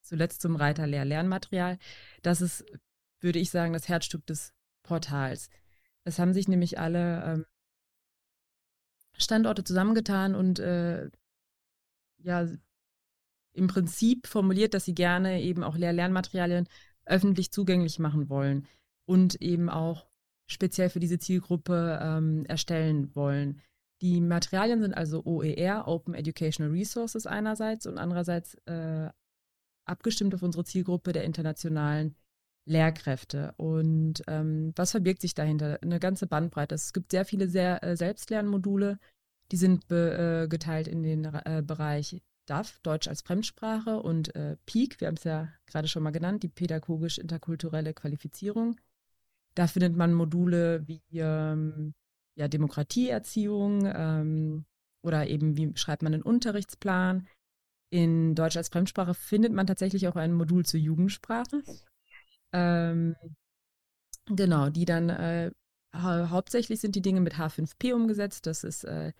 zuletzt 0.02 0.40
zum 0.40 0.56
Reiter 0.56 0.86
Lehr-Lernmaterial. 0.86 1.78
Das 2.22 2.40
ist 2.40 2.64
würde 3.22 3.38
ich 3.38 3.50
sagen, 3.50 3.72
das 3.72 3.88
Herzstück 3.88 4.26
des 4.26 4.52
Portals. 4.82 5.48
Es 6.04 6.18
haben 6.18 6.32
sich 6.32 6.48
nämlich 6.48 6.78
alle 6.78 7.24
ähm, 7.24 7.46
Standorte 9.16 9.64
zusammengetan 9.64 10.34
und 10.34 10.58
äh, 10.58 11.10
ja, 12.18 12.48
im 13.52 13.66
Prinzip 13.66 14.26
formuliert, 14.26 14.74
dass 14.74 14.84
sie 14.84 14.94
gerne 14.94 15.42
eben 15.42 15.62
auch 15.62 15.76
Lehr-Lernmaterialien 15.76 16.68
öffentlich 17.04 17.52
zugänglich 17.52 17.98
machen 17.98 18.28
wollen 18.28 18.66
und 19.04 19.40
eben 19.42 19.68
auch 19.68 20.06
speziell 20.46 20.90
für 20.90 21.00
diese 21.00 21.18
Zielgruppe 21.18 21.98
ähm, 22.02 22.44
erstellen 22.46 23.14
wollen. 23.14 23.60
Die 24.00 24.20
Materialien 24.20 24.80
sind 24.80 24.94
also 24.94 25.24
OER, 25.24 25.86
Open 25.86 26.14
Educational 26.14 26.72
Resources 26.72 27.26
einerseits 27.26 27.86
und 27.86 27.98
andererseits 27.98 28.54
äh, 28.66 29.10
abgestimmt 29.84 30.34
auf 30.34 30.42
unsere 30.42 30.64
Zielgruppe 30.64 31.12
der 31.12 31.24
internationalen 31.24 32.16
Lehrkräfte. 32.64 33.54
Und 33.56 34.22
ähm, 34.28 34.72
was 34.76 34.92
verbirgt 34.92 35.20
sich 35.20 35.34
dahinter? 35.34 35.78
Eine 35.82 36.00
ganze 36.00 36.26
Bandbreite. 36.26 36.74
Es 36.74 36.92
gibt 36.92 37.10
sehr 37.10 37.24
viele 37.24 37.48
sehr, 37.48 37.82
äh, 37.82 37.96
Selbstlernmodule, 37.96 38.98
die 39.50 39.56
sind 39.56 39.90
äh, 39.90 40.46
geteilt 40.48 40.88
in 40.88 41.02
den 41.02 41.24
äh, 41.24 41.62
Bereich 41.64 42.22
DAF, 42.46 42.80
Deutsch 42.82 43.08
als 43.08 43.22
Fremdsprache, 43.22 44.00
und 44.00 44.34
äh, 44.34 44.56
PEAK, 44.66 45.00
wir 45.00 45.08
haben 45.08 45.16
es 45.16 45.24
ja 45.24 45.48
gerade 45.66 45.88
schon 45.88 46.02
mal 46.02 46.10
genannt, 46.10 46.42
die 46.42 46.48
pädagogisch-interkulturelle 46.48 47.94
Qualifizierung. 47.94 48.80
Da 49.54 49.66
findet 49.66 49.96
man 49.96 50.14
Module 50.14 50.86
wie 50.88 51.02
ähm, 51.12 51.94
ja, 52.34 52.48
Demokratieerziehung 52.48 53.92
ähm, 53.94 54.64
oder 55.02 55.26
eben 55.26 55.56
wie 55.56 55.72
schreibt 55.76 56.02
man 56.02 56.14
einen 56.14 56.22
Unterrichtsplan. 56.22 57.28
In 57.90 58.34
Deutsch 58.34 58.56
als 58.56 58.70
Fremdsprache 58.70 59.12
findet 59.14 59.52
man 59.52 59.66
tatsächlich 59.66 60.08
auch 60.08 60.16
ein 60.16 60.32
Modul 60.32 60.64
zur 60.64 60.80
Jugendsprache. 60.80 61.62
Ähm, 62.52 63.16
genau, 64.26 64.70
die 64.70 64.84
dann 64.84 65.08
äh, 65.08 65.50
hau 65.94 66.30
hauptsächlich 66.30 66.80
sind 66.80 66.94
die 66.94 67.02
Dinge 67.02 67.20
mit 67.20 67.34
H5P 67.34 67.94
umgesetzt. 67.94 68.46
Das 68.46 68.64
ist 68.64 68.84
äh, 68.84 69.12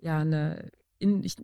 ja 0.00 0.20
eine, 0.20 0.70
in, 0.98 1.22
ich 1.22 1.36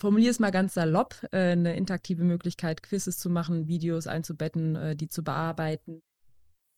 formuliere 0.00 0.30
es 0.30 0.40
mal 0.40 0.50
ganz 0.50 0.74
salopp, 0.74 1.26
äh, 1.32 1.52
eine 1.52 1.76
interaktive 1.76 2.24
Möglichkeit, 2.24 2.82
Quizzes 2.82 3.18
zu 3.18 3.30
machen, 3.30 3.66
Videos 3.66 4.06
einzubetten, 4.06 4.76
äh, 4.76 4.96
die 4.96 5.08
zu 5.08 5.22
bearbeiten. 5.22 6.02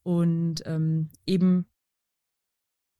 Und 0.03 0.62
ähm, 0.64 1.11
eben, 1.26 1.66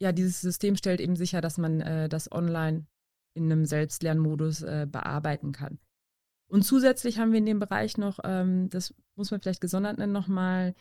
ja, 0.01 0.13
dieses 0.13 0.41
System 0.41 0.77
stellt 0.77 1.01
eben 1.01 1.17
sicher, 1.17 1.41
dass 1.41 1.59
man 1.59 1.81
äh, 1.81 2.09
das 2.09 2.31
online 2.31 2.87
in 3.35 3.51
einem 3.51 3.65
Selbstlernmodus 3.65 4.63
äh, 4.63 4.87
bearbeiten 4.91 5.53
kann. 5.53 5.79
Und 6.51 6.63
zusätzlich 6.63 7.19
haben 7.19 7.33
wir 7.33 7.39
in 7.39 7.47
dem 7.47 7.61
Bereich 7.61 7.97
noch, 7.97 8.19
ähm, 8.25 8.69
das 8.71 8.93
muss 9.15 9.31
man 9.31 9.41
vielleicht 9.41 9.61
gesondert 9.61 9.99
nennen, 9.99 10.13
nochmal, 10.13 10.75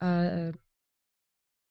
äh, 0.00 0.52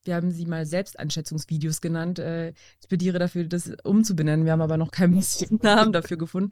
wir 0.03 0.15
haben 0.15 0.31
sie 0.31 0.45
mal 0.45 0.65
Selbsteinschätzungsvideos 0.65 1.79
genannt. 1.79 2.19
Äh, 2.19 2.49
ich 2.81 2.87
plädiere 2.87 3.19
dafür, 3.19 3.45
das 3.45 3.71
umzubenennen. 3.83 4.45
Wir 4.45 4.51
haben 4.51 4.61
aber 4.61 4.77
noch 4.77 4.91
keinen 4.91 5.23
Namen 5.61 5.93
dafür 5.93 6.17
gefunden. 6.17 6.51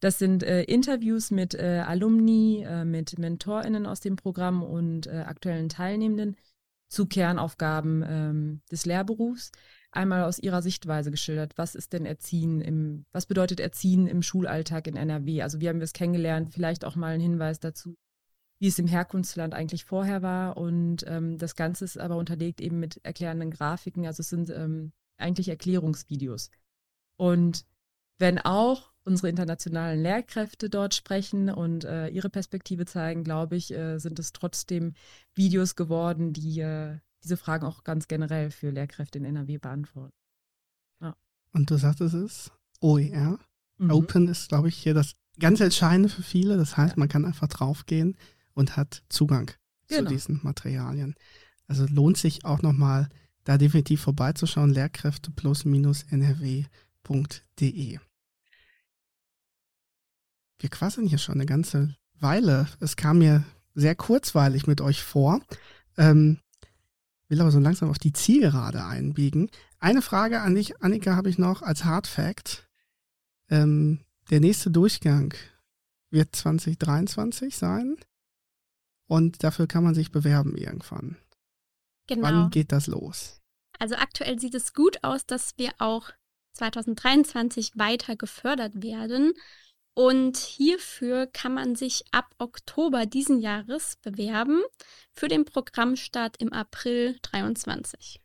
Das 0.00 0.18
sind 0.18 0.42
äh, 0.42 0.64
Interviews 0.64 1.30
mit 1.30 1.54
äh, 1.54 1.82
Alumni, 1.86 2.62
äh, 2.66 2.84
mit 2.84 3.18
MentorInnen 3.18 3.86
aus 3.86 4.00
dem 4.00 4.16
Programm 4.16 4.62
und 4.62 5.06
äh, 5.06 5.24
aktuellen 5.26 5.70
Teilnehmenden 5.70 6.36
zu 6.88 7.06
Kernaufgaben 7.06 8.04
ähm, 8.06 8.60
des 8.70 8.84
Lehrberufs. 8.84 9.50
Einmal 9.94 10.24
aus 10.24 10.40
ihrer 10.40 10.60
Sichtweise 10.60 11.12
geschildert. 11.12 11.52
Was 11.56 11.76
ist 11.76 11.92
denn 11.92 12.04
Erziehen 12.04 12.60
im, 12.60 13.06
was 13.12 13.26
bedeutet 13.26 13.60
Erziehen 13.60 14.08
im 14.08 14.22
Schulalltag 14.22 14.88
in 14.88 14.96
NRW? 14.96 15.42
Also 15.42 15.60
wie 15.60 15.68
haben 15.68 15.78
wir 15.78 15.84
es 15.84 15.92
kennengelernt? 15.92 16.52
Vielleicht 16.52 16.84
auch 16.84 16.96
mal 16.96 17.14
ein 17.14 17.20
Hinweis 17.20 17.60
dazu, 17.60 17.96
wie 18.58 18.66
es 18.66 18.78
im 18.80 18.88
Herkunftsland 18.88 19.54
eigentlich 19.54 19.84
vorher 19.84 20.20
war. 20.20 20.56
Und 20.56 21.04
ähm, 21.06 21.38
das 21.38 21.54
Ganze 21.54 21.84
ist 21.84 21.96
aber 21.96 22.16
unterlegt 22.16 22.60
eben 22.60 22.80
mit 22.80 23.04
erklärenden 23.04 23.52
Grafiken. 23.52 24.04
Also 24.04 24.22
es 24.22 24.30
sind 24.30 24.50
ähm, 24.50 24.90
eigentlich 25.16 25.48
Erklärungsvideos. 25.48 26.50
Und 27.16 27.64
wenn 28.18 28.40
auch 28.40 28.92
unsere 29.04 29.28
internationalen 29.28 30.02
Lehrkräfte 30.02 30.70
dort 30.70 30.94
sprechen 30.94 31.50
und 31.50 31.84
äh, 31.84 32.08
ihre 32.08 32.30
Perspektive 32.30 32.84
zeigen, 32.84 33.22
glaube 33.22 33.54
ich, 33.54 33.72
äh, 33.72 33.98
sind 33.98 34.18
es 34.18 34.32
trotzdem 34.32 34.94
Videos 35.34 35.76
geworden, 35.76 36.32
die 36.32 36.58
äh, 36.58 36.98
diese 37.24 37.36
Fragen 37.36 37.66
auch 37.66 37.84
ganz 37.84 38.06
generell 38.06 38.50
für 38.50 38.70
Lehrkräfte 38.70 39.18
in 39.18 39.24
NRW 39.24 39.58
beantworten. 39.58 40.14
Ja. 41.00 41.16
Und 41.52 41.70
du 41.70 41.76
sagtest 41.76 42.14
es, 42.14 42.52
OER. 42.80 43.38
Mhm. 43.78 43.90
Open 43.90 44.28
ist, 44.28 44.48
glaube 44.48 44.68
ich, 44.68 44.76
hier 44.76 44.94
das 44.94 45.16
ganz 45.38 45.60
Entscheidende 45.60 46.08
für 46.08 46.22
viele. 46.22 46.56
Das 46.56 46.76
heißt, 46.76 46.96
man 46.96 47.08
kann 47.08 47.24
einfach 47.24 47.48
draufgehen 47.48 48.16
und 48.52 48.76
hat 48.76 49.02
Zugang 49.08 49.50
genau. 49.88 50.08
zu 50.08 50.14
diesen 50.14 50.40
Materialien. 50.42 51.14
Also 51.66 51.86
lohnt 51.86 52.18
sich 52.18 52.44
auch 52.44 52.62
nochmal, 52.62 53.08
da 53.44 53.58
definitiv 53.58 54.02
vorbeizuschauen. 54.02 54.70
Lehrkräfte 54.70 55.30
plus 55.30 55.64
minus 55.64 56.04
nrw.de. 56.10 57.98
Wir 60.58 60.70
quasseln 60.70 61.06
hier 61.06 61.18
schon 61.18 61.34
eine 61.34 61.46
ganze 61.46 61.96
Weile. 62.20 62.68
Es 62.80 62.96
kam 62.96 63.18
mir 63.18 63.44
sehr 63.74 63.94
kurzweilig 63.94 64.66
mit 64.66 64.80
euch 64.80 65.02
vor. 65.02 65.40
Ähm, 65.96 66.38
will 67.28 67.40
aber 67.40 67.50
so 67.50 67.58
langsam 67.58 67.90
auf 67.90 67.98
die 67.98 68.12
Zielgerade 68.12 68.84
einbiegen. 68.84 69.50
Eine 69.78 70.02
Frage 70.02 70.40
an 70.40 70.54
dich, 70.54 70.82
Annika, 70.82 71.16
habe 71.16 71.30
ich 71.30 71.38
noch 71.38 71.62
als 71.62 71.84
Hard 71.84 72.06
Fact. 72.06 72.68
Ähm, 73.48 74.00
der 74.30 74.40
nächste 74.40 74.70
Durchgang 74.70 75.34
wird 76.10 76.34
2023 76.34 77.56
sein 77.56 77.96
und 79.06 79.42
dafür 79.42 79.66
kann 79.66 79.84
man 79.84 79.94
sich 79.94 80.10
bewerben 80.10 80.56
irgendwann. 80.56 81.16
Genau. 82.06 82.22
Wann 82.22 82.50
geht 82.50 82.72
das 82.72 82.86
los? 82.86 83.40
Also 83.78 83.96
aktuell 83.96 84.38
sieht 84.38 84.54
es 84.54 84.72
gut 84.72 85.02
aus, 85.02 85.26
dass 85.26 85.58
wir 85.58 85.72
auch 85.78 86.10
2023 86.52 87.72
weiter 87.74 88.16
gefördert 88.16 88.82
werden. 88.82 89.32
Und 89.94 90.36
hierfür 90.36 91.28
kann 91.28 91.54
man 91.54 91.76
sich 91.76 92.04
ab 92.10 92.34
Oktober 92.38 93.06
diesen 93.06 93.38
Jahres 93.40 93.96
bewerben 94.02 94.60
für 95.12 95.28
den 95.28 95.44
Programmstart 95.44 96.36
im 96.40 96.52
April 96.52 97.16
23. 97.22 98.20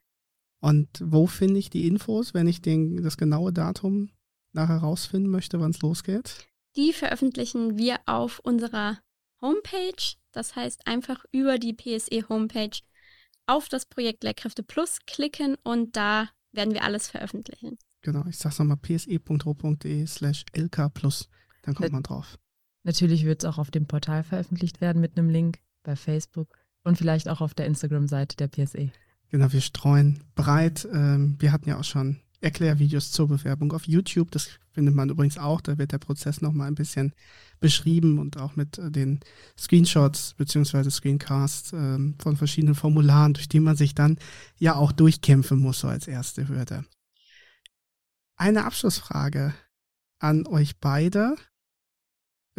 Und 0.62 0.90
wo 1.02 1.28
finde 1.28 1.60
ich 1.60 1.70
die 1.70 1.88
Infos, 1.88 2.34
wenn 2.34 2.48
ich 2.48 2.62
den, 2.62 3.04
das 3.04 3.18
genaue 3.18 3.54
Datum 3.54 4.10
nachher 4.52 4.78
rausfinden 4.78 5.30
möchte, 5.32 5.60
wann 5.60 5.72
es 5.72 5.82
losgeht? 5.82 6.48
Die 6.76 6.92
veröffentlichen 6.92 7.78
wir 7.78 8.00
auf 8.08 8.40
unserer 8.40 9.00
Homepage. 9.42 10.16
Das 10.32 10.56
heißt, 10.56 10.88
einfach 10.88 11.24
über 11.32 11.60
die 11.60 11.74
PSE 11.74 12.28
Homepage 12.30 12.78
auf 13.46 13.70
das 13.70 13.86
Projekt 13.86 14.24
Lehrkräfte 14.24 14.64
Plus 14.64 15.00
klicken 15.06 15.56
und 15.64 15.96
da 15.96 16.30
werden 16.52 16.74
wir 16.74 16.84
alles 16.84 17.08
veröffentlichen. 17.10 17.78
Genau, 18.02 18.26
ich 18.28 18.38
sage 18.38 18.54
es 18.54 18.60
nochmal, 18.60 18.78
pse.ro.de 18.78 20.06
slash 20.06 20.46
lk 20.54 20.94
plus. 20.94 21.30
Dann 21.70 21.76
kommt 21.76 21.92
man 21.92 22.04
drauf. 22.04 22.38
Natürlich 22.84 23.26
wird 23.26 23.44
es 23.44 23.50
auch 23.50 23.58
auf 23.58 23.72
dem 23.72 23.86
Portal 23.86 24.24
veröffentlicht 24.24 24.82
werden 24.82 25.02
mit 25.02 25.18
einem 25.18 25.30
Link 25.30 25.60
bei 25.84 25.96
Facebook 25.96 26.58
und 26.84 26.98
vielleicht 26.98 27.30
auch 27.30 27.42
auf 27.42 27.54
der 27.54 27.66
Instagram-Seite 27.66 28.38
der 28.38 28.48
PSE. 28.48 28.92
Genau, 29.30 29.52
wir 29.52 29.62
streuen 29.62 30.24
breit. 30.36 30.88
Ähm, 30.92 31.36
wir 31.40 31.52
hatten 31.52 31.70
ja 31.70 31.78
auch 31.78 31.84
schon 31.84 32.20
Erklärvideos 32.42 33.12
zur 33.12 33.28
Bewerbung 33.28 33.74
auf 33.74 33.86
YouTube. 33.86 34.32
Das 34.32 34.50
findet 34.72 34.96
man 34.96 35.10
übrigens 35.10 35.38
auch. 35.38 35.62
Da 35.62 35.78
wird 35.78 35.92
der 35.92 35.98
Prozess 35.98 36.42
nochmal 36.42 36.68
ein 36.68 36.76
bisschen 36.76 37.14
beschrieben 37.60 38.18
und 38.18 38.38
auch 38.38 38.56
mit 38.56 38.78
äh, 38.78 38.90
den 38.90 39.20
Screenshots 39.58 40.34
bzw. 40.36 40.90
Screencasts 40.90 41.74
ähm, 41.74 42.16
von 42.20 42.38
verschiedenen 42.38 42.76
Formularen, 42.76 43.34
durch 43.34 43.50
die 43.50 43.60
man 43.60 43.76
sich 43.76 43.94
dann 43.94 44.18
ja 44.58 44.76
auch 44.76 44.92
durchkämpfen 44.92 45.60
muss, 45.60 45.82
so 45.82 45.90
als 45.90 46.08
erste 46.08 46.48
Hürde. 46.48 46.86
Eine 48.36 48.66
Abschlussfrage 48.66 49.54
an 50.20 50.48
euch 50.48 50.80
beide. 50.80 51.36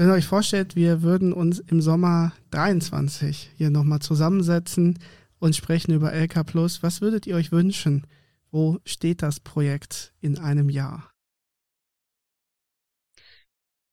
Wenn 0.00 0.08
ihr 0.08 0.14
euch 0.14 0.24
vorstellt, 0.24 0.76
wir 0.76 1.02
würden 1.02 1.34
uns 1.34 1.58
im 1.58 1.82
Sommer 1.82 2.32
23 2.52 3.50
hier 3.58 3.68
nochmal 3.68 3.98
zusammensetzen 3.98 4.98
und 5.38 5.54
sprechen 5.54 5.92
über 5.92 6.14
LK 6.14 6.46
Plus, 6.46 6.82
was 6.82 7.02
würdet 7.02 7.26
ihr 7.26 7.36
euch 7.36 7.52
wünschen? 7.52 8.06
Wo 8.50 8.78
steht 8.86 9.20
das 9.20 9.40
Projekt 9.40 10.14
in 10.22 10.38
einem 10.38 10.70
Jahr? 10.70 11.12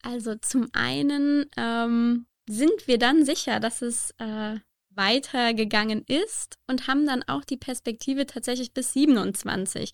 Also 0.01 0.35
zum 0.35 0.69
einen 0.71 1.47
ähm, 1.57 2.25
sind 2.47 2.87
wir 2.87 2.99
dann 2.99 3.25
sicher, 3.25 3.59
dass 3.59 3.81
es 3.81 4.11
äh, 4.17 4.55
weitergegangen 4.91 6.05
ist 6.07 6.57
und 6.67 6.87
haben 6.87 7.05
dann 7.05 7.23
auch 7.23 7.43
die 7.43 7.57
Perspektive 7.57 8.25
tatsächlich 8.25 8.73
bis 8.73 8.93
27. 8.93 9.91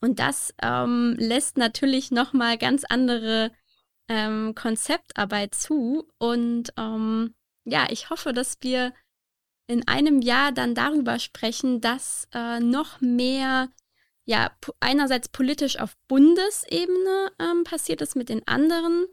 Und 0.00 0.20
das 0.20 0.54
ähm, 0.62 1.16
lässt 1.18 1.58
natürlich 1.58 2.12
nochmal 2.12 2.56
ganz 2.56 2.84
andere 2.88 3.50
ähm, 4.08 4.54
Konzeptarbeit 4.54 5.54
zu. 5.54 6.08
Und 6.18 6.72
ähm, 6.76 7.34
ja, 7.64 7.86
ich 7.90 8.10
hoffe, 8.10 8.32
dass 8.32 8.58
wir 8.60 8.92
in 9.66 9.86
einem 9.88 10.20
Jahr 10.22 10.52
dann 10.52 10.74
darüber 10.74 11.18
sprechen, 11.18 11.80
dass 11.80 12.28
äh, 12.32 12.60
noch 12.60 13.00
mehr, 13.00 13.68
ja, 14.24 14.52
einerseits 14.80 15.28
politisch 15.28 15.78
auf 15.78 15.96
Bundesebene 16.08 17.32
ähm, 17.40 17.64
passiert 17.64 18.00
ist 18.00 18.16
mit 18.16 18.28
den 18.28 18.46
anderen 18.46 19.06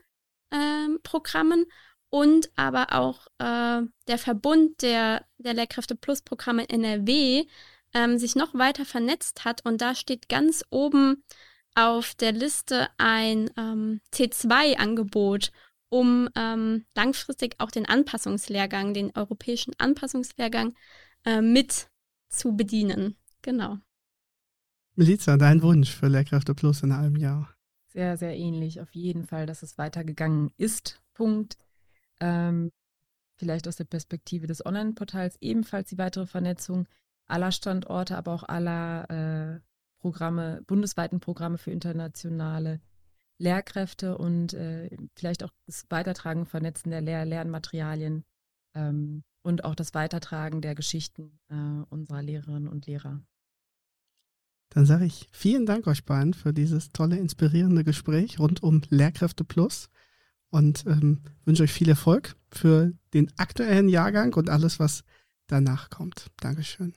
ähm, 0.52 1.00
Programmen 1.04 1.66
und 2.10 2.52
aber 2.56 2.94
auch 2.94 3.26
äh, 3.40 3.82
der 4.08 4.18
Verbund 4.20 4.84
der, 4.84 5.26
der 5.40 5.56
Lehrkräfte 5.56 5.96
Plus 5.96 6.22
Programme 6.22 6.70
NRW 6.70 7.46
ähm, 7.96 8.20
sich 8.20 8.36
noch 8.36 8.54
weiter 8.54 8.86
vernetzt 8.86 9.46
hat. 9.46 9.66
Und 9.66 9.82
da 9.82 9.96
steht 9.96 10.30
ganz 10.30 10.64
oben 10.70 11.24
auf 11.76 12.16
der 12.16 12.32
Liste 12.32 12.88
ein 12.98 13.50
ähm, 13.58 14.02
C2-Angebot, 14.14 15.52
um 15.90 16.30
ähm, 16.36 16.86
langfristig 16.96 17.56
auch 17.60 17.72
den 17.72 17.86
Anpassungslehrgang, 17.86 18.94
den 18.94 19.16
europäischen 19.16 19.74
Anpassungslehrgang 19.78 20.74
äh, 21.26 21.42
mit 21.42 21.90
zu 22.30 22.56
bedienen. 22.56 23.16
Genau. 23.42 23.78
Melissa, 24.96 25.38
dein 25.38 25.62
Wunsch 25.62 25.92
für 25.92 26.08
Lehrkräfte 26.08 26.54
Plus 26.54 26.84
in 26.84 26.92
einem 26.92 27.16
Jahr? 27.16 27.50
Sehr, 27.88 28.18
sehr 28.18 28.36
ähnlich. 28.36 28.82
Auf 28.82 28.94
jeden 28.94 29.26
Fall, 29.26 29.46
dass 29.46 29.64
es 29.64 29.78
weitergegangen 29.78 30.52
ist. 30.58 31.02
Punkt. 31.14 31.58
Ähm, 32.20 32.72
vielleicht 33.38 33.68
aus 33.68 33.76
der 33.76 33.86
Perspektive 33.86 34.48
des 34.48 34.66
Online-Portals 34.66 35.38
ebenfalls 35.42 35.90
die 35.90 35.98
weitere 35.98 36.26
Vernetzung 36.26 36.88
aller 37.26 37.52
Standorte, 37.52 38.18
aber 38.18 38.34
auch 38.34 38.44
aller 38.44 39.10
äh, 39.10 39.73
Programme, 40.04 40.62
bundesweiten 40.68 41.22
Programme 41.22 41.58
für 41.58 41.72
internationale 41.72 42.82
Lehrkräfte 43.38 44.18
und 44.18 44.54
äh, 44.54 44.90
vielleicht 45.16 45.46
auch 45.46 45.50
das 45.66 45.86
Weitertragen, 45.90 46.46
Vernetzen 46.46 46.92
der 46.92 47.00
Lehr 47.00 47.24
Lernmaterialien 47.24 48.26
ähm, 48.76 49.24
und 49.44 49.64
auch 49.64 49.76
das 49.76 49.94
Weitertragen 49.94 50.62
der 50.62 50.76
Geschichten 50.76 51.40
äh, 51.48 51.86
unserer 51.90 52.22
Lehrerinnen 52.22 52.68
und 52.68 52.86
Lehrer. 52.86 53.22
Dann 54.72 54.86
sage 54.86 55.06
ich 55.06 55.30
vielen 55.32 55.66
Dank 55.66 55.88
euch 55.88 56.04
beiden 56.04 56.34
für 56.34 56.52
dieses 56.52 56.90
tolle, 56.90 57.18
inspirierende 57.18 57.86
Gespräch 57.86 58.40
rund 58.40 58.62
um 58.62 58.82
Lehrkräfte 58.90 59.46
Plus 59.46 59.90
und 60.50 60.86
ähm, 60.86 61.22
wünsche 61.46 61.64
euch 61.64 61.72
viel 61.72 61.88
Erfolg 61.88 62.36
für 62.52 62.92
den 63.14 63.32
aktuellen 63.38 63.88
Jahrgang 63.88 64.34
und 64.34 64.50
alles, 64.50 64.80
was 64.80 65.06
danach 65.48 65.90
kommt. 65.90 66.28
Dankeschön. 66.42 66.94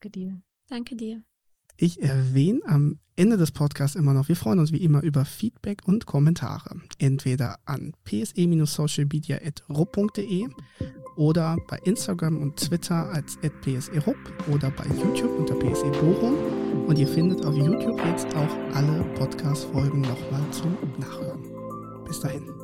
Danke 0.00 0.10
dir. 0.10 0.42
Danke 0.68 0.96
dir. 0.96 1.24
Ich 1.78 2.02
erwähne 2.02 2.60
am 2.66 2.98
Ende 3.16 3.36
des 3.36 3.50
Podcasts 3.50 3.96
immer 3.96 4.14
noch, 4.14 4.28
wir 4.28 4.36
freuen 4.36 4.58
uns 4.58 4.72
wie 4.72 4.82
immer 4.82 5.02
über 5.02 5.24
Feedback 5.24 5.82
und 5.86 6.06
Kommentare. 6.06 6.80
Entweder 6.98 7.58
an 7.64 7.92
pse-socialmedia.rupp.de 8.04 10.48
oder 11.16 11.56
bei 11.66 11.78
Instagram 11.84 12.38
und 12.38 12.56
Twitter 12.56 13.10
als 13.10 13.38
pserup 13.62 14.16
oder 14.52 14.70
bei 14.70 14.84
YouTube 14.86 15.38
unter 15.38 15.54
PSE 15.54 15.90
Bochum. 15.92 16.34
Und 16.86 16.98
ihr 16.98 17.08
findet 17.08 17.42
auf 17.44 17.56
YouTube 17.56 17.98
jetzt 18.06 18.34
auch 18.36 18.54
alle 18.74 19.02
Podcast-Folgen 19.14 20.02
nochmal 20.02 20.42
zum 20.50 20.76
Nachhören. 20.98 21.42
Bis 22.06 22.20
dahin. 22.20 22.55